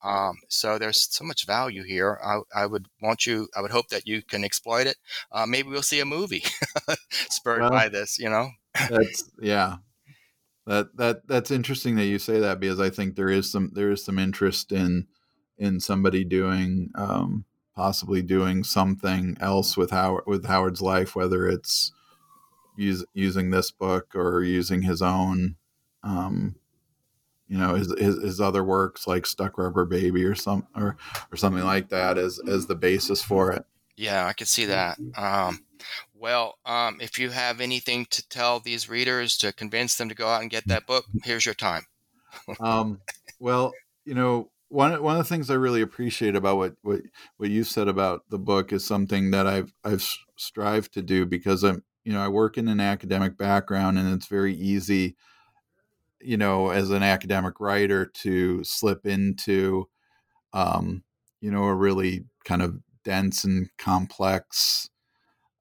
Um, 0.03 0.37
so 0.49 0.79
there's 0.79 1.09
so 1.15 1.25
much 1.25 1.47
value 1.47 1.83
here. 1.83 2.19
I, 2.25 2.41
I, 2.55 2.67
would 2.67 2.89
want 3.03 3.27
you, 3.27 3.49
I 3.57 3.61
would 3.61 3.71
hope 3.71 3.89
that 3.89 4.07
you 4.07 4.23
can 4.23 4.45
exploit 4.45 4.87
it. 4.87 4.97
Uh, 5.33 5.47
maybe 5.47 5.69
we'll 5.69 5.83
see 5.83 6.01
a 6.01 6.05
movie 6.05 6.45
spurred 7.11 7.63
well, 7.63 7.71
by 7.71 7.89
this, 7.89 8.19
you 8.19 8.29
know? 8.29 8.51
that's, 8.91 9.31
yeah. 9.41 9.77
That, 10.67 10.97
that, 10.97 11.29
that's 11.29 11.51
interesting 11.51 11.97
that 11.97 12.07
you 12.07 12.19
say 12.19 12.41
that 12.41 12.61
because 12.61 12.81
I 12.81 12.91
think 12.91 13.17
there 13.17 13.29
is 13.29 13.51
some, 13.51 13.71
there 13.75 13.91
is 13.91 14.05
some 14.05 14.19
interest 14.19 14.73
in, 14.73 15.07
in 15.59 15.81
somebody 15.81 16.25
doing, 16.25 16.91
um, 16.95 17.45
possibly 17.75 18.23
doing 18.23 18.65
something 18.65 19.37
else 19.41 19.77
with 19.77 19.91
Howard, 19.91 20.25
with 20.27 20.47
Howard's 20.47 20.81
life, 20.81 21.15
whether 21.17 21.49
it's 21.49 21.93
use, 22.77 23.05
using 23.13 23.51
this 23.51 23.71
book 23.71 24.15
or 24.15 24.43
using 24.43 24.83
his 24.83 25.03
own, 25.03 25.57
um, 26.03 26.57
you 27.49 27.59
know 27.59 27.75
his, 27.75 27.93
his, 27.99 28.23
his 28.23 28.41
other 28.41 28.65
works 28.65 29.07
like 29.07 29.27
stuck 29.27 29.59
rubber 29.59 29.85
baby 29.85 30.25
or 30.25 30.35
some 30.35 30.67
or 30.75 30.97
or 31.31 31.37
something 31.37 31.65
like 31.65 31.89
that 31.91 32.19
as 32.19 32.41
as 32.49 32.67
the 32.67 32.75
basis 32.75 33.23
for 33.23 33.53
it. 33.53 33.65
Yeah 33.97 34.27
i 34.27 34.33
could 34.33 34.49
see 34.49 34.65
that. 34.67 34.99
Um, 35.17 35.65
Well, 36.15 36.59
um, 36.65 36.99
if 37.01 37.19
you 37.19 37.31
have 37.31 37.61
anything 37.61 38.07
to 38.07 38.27
tell 38.29 38.59
these 38.59 38.89
readers 38.89 39.37
to 39.39 39.53
convince 39.53 39.97
them 39.97 40.09
to 40.09 40.15
go 40.15 40.29
out 40.29 40.41
and 40.41 40.51
get 40.51 40.67
that 40.69 40.87
book, 40.87 41.05
here's 41.23 41.45
your 41.45 41.55
time. 41.55 41.85
um, 42.61 43.03
well, 43.39 43.73
you 44.07 44.15
know, 44.15 44.51
one 44.69 45.03
one 45.03 45.17
of 45.17 45.23
the 45.23 45.29
things 45.29 45.51
I 45.51 45.55
really 45.55 45.83
appreciate 45.83 46.35
about 46.35 46.57
what 46.57 46.75
what 46.83 47.03
what 47.37 47.51
you 47.51 47.63
said 47.63 47.89
about 47.89 48.23
the 48.31 48.39
book 48.39 48.73
is 48.73 48.85
something 48.85 49.31
that 49.33 49.47
I've 49.47 49.73
I've 49.85 50.03
strived 50.37 50.95
to 50.95 51.03
do 51.03 51.27
because 51.27 51.63
I'm 51.63 51.85
you 52.05 52.13
know 52.13 52.21
I 52.21 52.29
work 52.29 52.59
in 52.59 52.69
an 52.69 52.81
academic 52.81 53.37
background 53.37 53.99
and 53.99 54.13
it's 54.15 54.27
very 54.27 54.55
easy 54.55 55.17
you 56.25 56.37
know 56.37 56.71
as 56.71 56.91
an 56.91 57.03
academic 57.03 57.61
writer 57.61 58.07
to 58.07 58.65
slip 58.65 59.07
into 59.07 59.89
um, 60.53 61.03
you 61.41 61.51
know 61.51 61.65
a 61.65 61.75
really 61.75 62.25
kind 62.45 62.63
of 62.63 62.79
dense 63.05 63.45
and 63.45 63.69
complex 63.79 64.89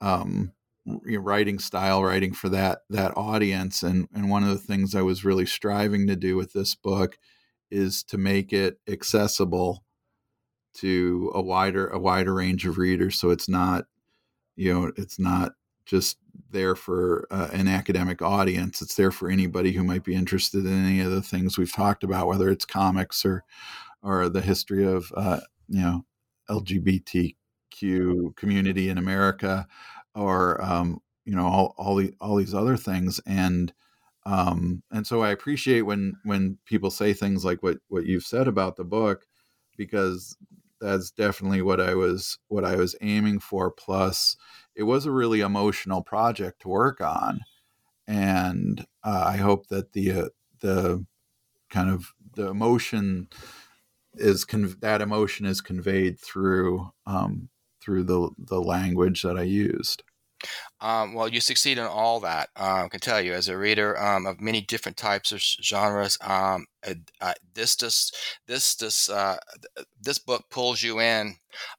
um, 0.01 0.53
writing 0.85 1.59
style 1.59 2.03
writing 2.03 2.33
for 2.33 2.49
that 2.49 2.79
that 2.89 3.15
audience 3.17 3.83
and 3.83 4.07
and 4.13 4.29
one 4.29 4.43
of 4.43 4.49
the 4.49 4.57
things 4.57 4.95
I 4.95 5.01
was 5.01 5.25
really 5.25 5.45
striving 5.45 6.07
to 6.07 6.15
do 6.15 6.35
with 6.35 6.53
this 6.53 6.75
book 6.75 7.17
is 7.71 8.03
to 8.05 8.17
make 8.17 8.53
it 8.53 8.79
accessible 8.87 9.83
to 10.75 11.31
a 11.35 11.41
wider 11.41 11.87
a 11.87 11.99
wider 11.99 12.33
range 12.33 12.65
of 12.65 12.77
readers 12.77 13.19
so 13.19 13.29
it's 13.29 13.49
not 13.49 13.85
you 14.55 14.73
know 14.73 14.91
it's 14.97 15.19
not 15.19 15.53
just 15.85 16.17
there 16.49 16.75
for 16.75 17.27
uh, 17.31 17.49
an 17.51 17.67
academic 17.67 18.21
audience 18.21 18.81
it's 18.81 18.95
there 18.95 19.11
for 19.11 19.29
anybody 19.29 19.71
who 19.71 19.83
might 19.83 20.03
be 20.03 20.15
interested 20.15 20.65
in 20.65 20.85
any 20.85 20.99
of 20.99 21.11
the 21.11 21.21
things 21.21 21.57
we've 21.57 21.73
talked 21.73 22.03
about 22.03 22.27
whether 22.27 22.49
it's 22.49 22.65
comics 22.65 23.25
or 23.25 23.43
or 24.01 24.29
the 24.29 24.41
history 24.41 24.85
of 24.85 25.11
uh, 25.15 25.39
you 25.67 25.81
know 25.81 26.05
lgbtq 26.49 27.35
community 28.35 28.89
in 28.89 28.97
america 28.97 29.67
or 30.15 30.63
um, 30.63 30.99
you 31.25 31.35
know 31.35 31.47
all, 31.47 31.75
all, 31.77 31.95
the, 31.95 32.13
all 32.21 32.35
these 32.35 32.53
other 32.53 32.77
things 32.77 33.19
and 33.25 33.73
um, 34.25 34.83
and 34.91 35.05
so 35.05 35.21
I 35.21 35.31
appreciate 35.31 35.81
when 35.81 36.13
when 36.23 36.57
people 36.65 36.89
say 36.89 37.13
things 37.13 37.43
like 37.43 37.61
what 37.61 37.77
what 37.89 38.05
you've 38.05 38.23
said 38.23 38.47
about 38.47 38.75
the 38.75 38.83
book, 38.85 39.25
because 39.77 40.37
that's 40.79 41.11
definitely 41.11 41.61
what 41.61 41.81
I 41.81 41.95
was 41.95 42.37
what 42.47 42.63
I 42.63 42.75
was 42.75 42.95
aiming 43.01 43.39
for. 43.39 43.71
Plus, 43.71 44.37
it 44.75 44.83
was 44.83 45.05
a 45.05 45.11
really 45.11 45.41
emotional 45.41 46.01
project 46.01 46.61
to 46.61 46.69
work 46.69 47.01
on, 47.01 47.41
and 48.07 48.85
uh, 49.03 49.25
I 49.27 49.37
hope 49.37 49.67
that 49.67 49.93
the 49.93 50.11
uh, 50.11 50.29
the 50.59 51.05
kind 51.69 51.89
of 51.89 52.13
the 52.35 52.47
emotion 52.49 53.29
is 54.15 54.45
con- 54.45 54.75
that 54.81 55.01
emotion 55.01 55.45
is 55.45 55.61
conveyed 55.61 56.19
through 56.19 56.91
um, 57.05 57.49
through 57.81 58.03
the 58.03 58.29
the 58.37 58.61
language 58.61 59.21
that 59.23 59.37
I 59.37 59.43
used. 59.43 60.03
Um, 60.81 61.13
well, 61.13 61.27
you 61.27 61.39
succeed 61.39 61.77
in 61.77 61.85
all 61.85 62.19
that. 62.21 62.49
Uh, 62.55 62.83
I 62.85 62.87
can 62.89 62.99
tell 62.99 63.21
you, 63.21 63.33
as 63.33 63.47
a 63.47 63.57
reader 63.57 63.99
um, 64.01 64.25
of 64.25 64.41
many 64.41 64.61
different 64.61 64.97
types 64.97 65.31
of 65.31 65.41
genres, 65.41 66.17
um, 66.21 66.65
uh, 67.21 67.33
this 67.53 67.75
just 67.75 68.15
this 68.47 68.75
this 68.75 69.09
uh, 69.09 69.37
this 70.01 70.19
book 70.19 70.43
pulls 70.49 70.81
you 70.81 70.99
in. 70.99 71.35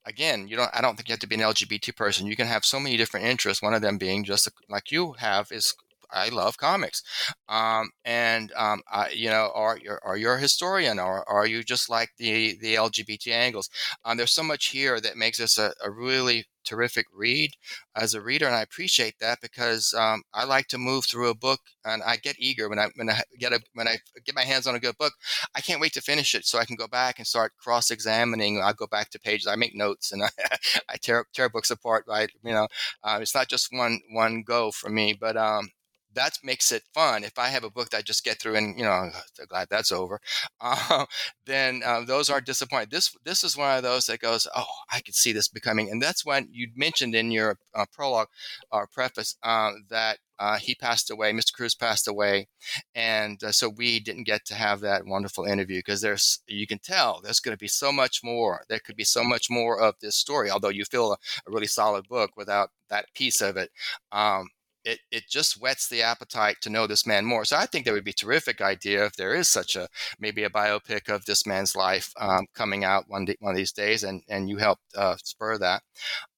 Again, 0.06 0.48
you 0.48 0.56
don't. 0.56 0.70
I 0.72 0.80
don't 0.80 0.96
think 0.96 1.08
you 1.08 1.12
have 1.12 1.20
to 1.20 1.26
be 1.26 1.34
an 1.34 1.40
LGBT 1.42 1.94
person. 1.96 2.26
You 2.26 2.36
can 2.36 2.46
have 2.46 2.64
so 2.64 2.80
many 2.80 2.96
different 2.96 3.26
interests. 3.26 3.62
One 3.62 3.74
of 3.74 3.82
them 3.82 3.98
being 3.98 4.24
just 4.24 4.48
like 4.68 4.90
you 4.90 5.14
have 5.18 5.52
is 5.52 5.74
I 6.14 6.28
love 6.30 6.56
comics, 6.56 7.02
um, 7.48 7.90
and 8.04 8.52
um, 8.56 8.82
I, 8.90 9.10
you 9.10 9.28
know, 9.30 9.50
are 9.54 9.76
you 9.78 9.96
are 10.02 10.16
you 10.16 10.30
a 10.30 10.38
historian, 10.38 10.98
or 10.98 11.28
are 11.28 11.46
you 11.46 11.62
just 11.62 11.90
like 11.90 12.10
the 12.18 12.56
the 12.60 12.76
LGBT 12.76 13.32
angles? 13.32 13.68
Um, 14.04 14.16
there's 14.16 14.32
so 14.32 14.42
much 14.42 14.66
here 14.68 15.00
that 15.00 15.16
makes 15.16 15.38
this 15.38 15.58
a, 15.58 15.72
a 15.84 15.90
really 15.90 16.46
terrific 16.64 17.06
read 17.12 17.50
as 17.96 18.14
a 18.14 18.20
reader, 18.20 18.46
and 18.46 18.54
I 18.56 18.62
appreciate 18.62 19.14
that 19.20 19.40
because 19.42 19.94
um, 19.94 20.22
I 20.32 20.44
like 20.44 20.68
to 20.68 20.78
move 20.78 21.04
through 21.06 21.28
a 21.30 21.34
book, 21.34 21.60
and 21.84 22.02
I 22.02 22.16
get 22.16 22.36
eager 22.38 22.68
when 22.68 22.78
I 22.78 22.88
when 22.96 23.10
I 23.10 23.22
get 23.38 23.52
a 23.52 23.60
when 23.74 23.88
I 23.88 23.96
get 24.24 24.34
my 24.34 24.42
hands 24.44 24.66
on 24.66 24.74
a 24.74 24.80
good 24.80 24.96
book. 24.98 25.12
I 25.54 25.60
can't 25.60 25.80
wait 25.80 25.92
to 25.94 26.00
finish 26.00 26.34
it 26.34 26.46
so 26.46 26.58
I 26.58 26.64
can 26.64 26.76
go 26.76 26.86
back 26.88 27.18
and 27.18 27.26
start 27.26 27.52
cross 27.58 27.90
examining. 27.90 28.60
I 28.62 28.72
go 28.72 28.86
back 28.86 29.10
to 29.10 29.20
pages, 29.20 29.46
I 29.46 29.56
make 29.56 29.74
notes, 29.74 30.12
and 30.12 30.22
I, 30.24 30.28
I 30.88 30.96
tear 31.00 31.26
tear 31.34 31.48
books 31.48 31.70
apart. 31.70 32.04
Right, 32.08 32.30
you 32.42 32.52
know, 32.52 32.68
uh, 33.02 33.18
it's 33.20 33.34
not 33.34 33.48
just 33.48 33.68
one 33.72 34.00
one 34.10 34.42
go 34.42 34.70
for 34.70 34.90
me, 34.90 35.12
but 35.18 35.36
um, 35.36 35.70
that 36.14 36.38
makes 36.42 36.72
it 36.72 36.82
fun. 36.92 37.24
If 37.24 37.38
I 37.38 37.48
have 37.48 37.64
a 37.64 37.70
book 37.70 37.90
that 37.90 37.98
I 37.98 38.02
just 38.02 38.24
get 38.24 38.40
through 38.40 38.56
and 38.56 38.78
you 38.78 38.84
know, 38.84 39.10
glad 39.48 39.68
that's 39.70 39.92
over, 39.92 40.20
uh, 40.60 41.06
then 41.46 41.82
uh, 41.84 42.02
those 42.02 42.30
aren't 42.30 42.46
disappointing. 42.46 42.88
This 42.90 43.14
this 43.24 43.44
is 43.44 43.56
one 43.56 43.76
of 43.76 43.82
those 43.82 44.06
that 44.06 44.20
goes, 44.20 44.46
oh, 44.54 44.66
I 44.90 45.00
could 45.00 45.14
see 45.14 45.32
this 45.32 45.48
becoming, 45.48 45.90
and 45.90 46.00
that's 46.00 46.24
when 46.24 46.48
you 46.50 46.68
mentioned 46.74 47.14
in 47.14 47.30
your 47.30 47.58
uh, 47.74 47.86
prologue 47.92 48.28
or 48.70 48.86
preface 48.86 49.36
um, 49.42 49.84
that 49.90 50.18
uh, 50.38 50.58
he 50.58 50.74
passed 50.74 51.10
away. 51.10 51.32
Mr. 51.32 51.52
Cruse 51.52 51.74
passed 51.74 52.08
away, 52.08 52.48
and 52.94 53.42
uh, 53.42 53.52
so 53.52 53.68
we 53.68 54.00
didn't 54.00 54.24
get 54.24 54.44
to 54.46 54.54
have 54.54 54.80
that 54.80 55.06
wonderful 55.06 55.44
interview 55.44 55.78
because 55.78 56.00
there's 56.00 56.40
you 56.46 56.66
can 56.66 56.78
tell 56.78 57.20
there's 57.22 57.40
going 57.40 57.56
to 57.56 57.60
be 57.60 57.68
so 57.68 57.92
much 57.92 58.20
more. 58.22 58.64
There 58.68 58.80
could 58.80 58.96
be 58.96 59.04
so 59.04 59.22
much 59.22 59.48
more 59.50 59.80
of 59.80 59.94
this 60.00 60.16
story. 60.16 60.50
Although 60.50 60.70
you 60.70 60.84
feel 60.84 61.12
a, 61.12 61.16
a 61.46 61.50
really 61.50 61.66
solid 61.66 62.08
book 62.08 62.32
without 62.36 62.70
that 62.90 63.06
piece 63.14 63.40
of 63.40 63.56
it. 63.56 63.70
Um, 64.12 64.48
it, 64.85 65.01
it 65.11 65.24
just 65.28 65.61
whets 65.61 65.89
the 65.89 66.03
appetite 66.03 66.57
to 66.61 66.70
know 66.70 66.87
this 66.87 67.07
man 67.07 67.24
more. 67.24 67.45
So 67.45 67.57
I 67.57 67.66
think 67.66 67.85
that 67.85 67.93
would 67.93 68.05
be 68.05 68.11
a 68.11 68.14
terrific 68.14 68.61
idea 68.61 69.05
if 69.07 69.16
there 69.16 69.35
is 69.35 69.49
such 69.49 69.76
a 69.76 69.89
maybe 70.20 70.45
a 70.45 70.51
biopic 70.51 71.09
of 71.09 71.24
this 71.24 71.47
man's 71.47 71.74
life 71.74 72.12
um, 72.18 72.47
coming 72.55 72.85
out 72.85 73.05
one 73.09 73.24
day, 73.24 73.37
one 73.41 73.53
of 73.53 73.57
these 73.57 73.72
days, 73.72 74.05
and 74.05 74.22
and 74.28 74.49
you 74.49 74.59
helped 74.59 74.85
uh, 74.97 75.16
spur 75.22 75.59
that. 75.59 75.82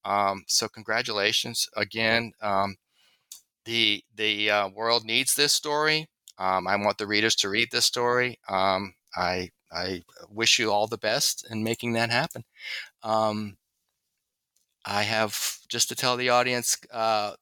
Um, 0.05 0.43
so 0.47 0.67
congratulations 0.67 1.67
again. 1.75 2.31
Um, 2.41 2.77
the 3.65 4.03
the 4.15 4.49
uh, 4.49 4.69
world 4.69 5.05
needs 5.05 5.35
this 5.35 5.53
story. 5.53 6.07
Um, 6.37 6.67
I 6.67 6.75
want 6.77 6.97
the 6.97 7.07
readers 7.07 7.35
to 7.37 7.49
read 7.49 7.69
this 7.71 7.85
story. 7.85 8.39
Um, 8.47 8.93
I 9.15 9.49
I 9.71 10.03
wish 10.29 10.59
you 10.59 10.71
all 10.71 10.87
the 10.87 10.97
best 10.97 11.45
in 11.49 11.63
making 11.63 11.93
that 11.93 12.09
happen. 12.09 12.43
Um, 13.03 13.57
I 14.85 15.03
have 15.03 15.57
just 15.67 15.89
to 15.89 15.95
tell 15.95 16.15
the 16.15 16.29
audience. 16.29 16.77
Uh, 16.91 17.33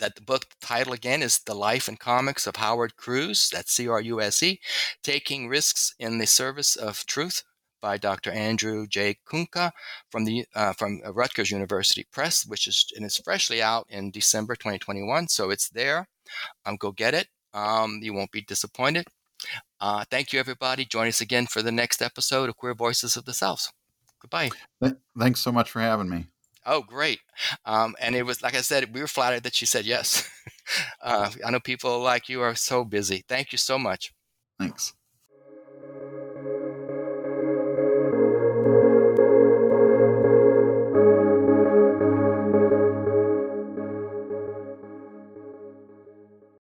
that 0.00 0.16
the 0.16 0.22
book 0.22 0.46
title 0.60 0.92
again 0.92 1.22
is 1.22 1.38
The 1.38 1.54
Life 1.54 1.86
and 1.86 1.98
Comics 1.98 2.46
of 2.46 2.56
Howard 2.56 2.96
Cruse, 2.96 3.48
that's 3.50 3.72
C 3.72 3.88
R 3.88 4.00
U 4.00 4.20
S 4.20 4.42
E, 4.42 4.60
Taking 5.02 5.48
Risks 5.48 5.94
in 5.98 6.18
the 6.18 6.26
Service 6.26 6.74
of 6.74 7.06
Truth 7.06 7.44
by 7.80 7.96
Dr. 7.96 8.30
Andrew 8.30 8.86
J. 8.86 9.16
Kunka 9.26 9.70
from 10.10 10.24
the 10.24 10.44
uh, 10.54 10.72
from 10.72 11.00
Rutgers 11.14 11.50
University 11.50 12.06
Press, 12.12 12.44
which 12.46 12.66
is 12.66 12.86
and 12.96 13.04
it's 13.04 13.20
freshly 13.20 13.62
out 13.62 13.86
in 13.88 14.10
December 14.10 14.56
2021. 14.56 15.28
So 15.28 15.50
it's 15.50 15.68
there. 15.68 16.08
Um, 16.66 16.76
go 16.76 16.92
get 16.92 17.14
it. 17.14 17.28
Um, 17.54 18.00
you 18.02 18.12
won't 18.12 18.32
be 18.32 18.42
disappointed. 18.42 19.06
Uh, 19.80 20.04
thank 20.10 20.32
you, 20.32 20.40
everybody. 20.40 20.84
Join 20.84 21.08
us 21.08 21.20
again 21.20 21.46
for 21.46 21.62
the 21.62 21.72
next 21.72 22.02
episode 22.02 22.48
of 22.48 22.56
Queer 22.56 22.74
Voices 22.74 23.16
of 23.16 23.24
the 23.24 23.32
South. 23.32 23.72
Goodbye. 24.20 24.50
Thanks 25.18 25.40
so 25.40 25.50
much 25.50 25.70
for 25.70 25.80
having 25.80 26.08
me. 26.08 26.26
Oh, 26.66 26.82
great. 26.82 27.20
Um, 27.64 27.96
and 28.00 28.14
it 28.14 28.24
was, 28.24 28.42
like 28.42 28.54
I 28.54 28.60
said, 28.60 28.94
we 28.94 29.00
were 29.00 29.06
flattered 29.06 29.42
that 29.44 29.54
she 29.54 29.66
said 29.66 29.86
yes. 29.86 30.28
uh, 31.02 31.30
I 31.44 31.50
know 31.50 31.60
people 31.60 32.00
like 32.00 32.28
you 32.28 32.42
are 32.42 32.54
so 32.54 32.84
busy. 32.84 33.24
Thank 33.28 33.52
you 33.52 33.58
so 33.58 33.78
much. 33.78 34.12
Thanks. 34.58 34.94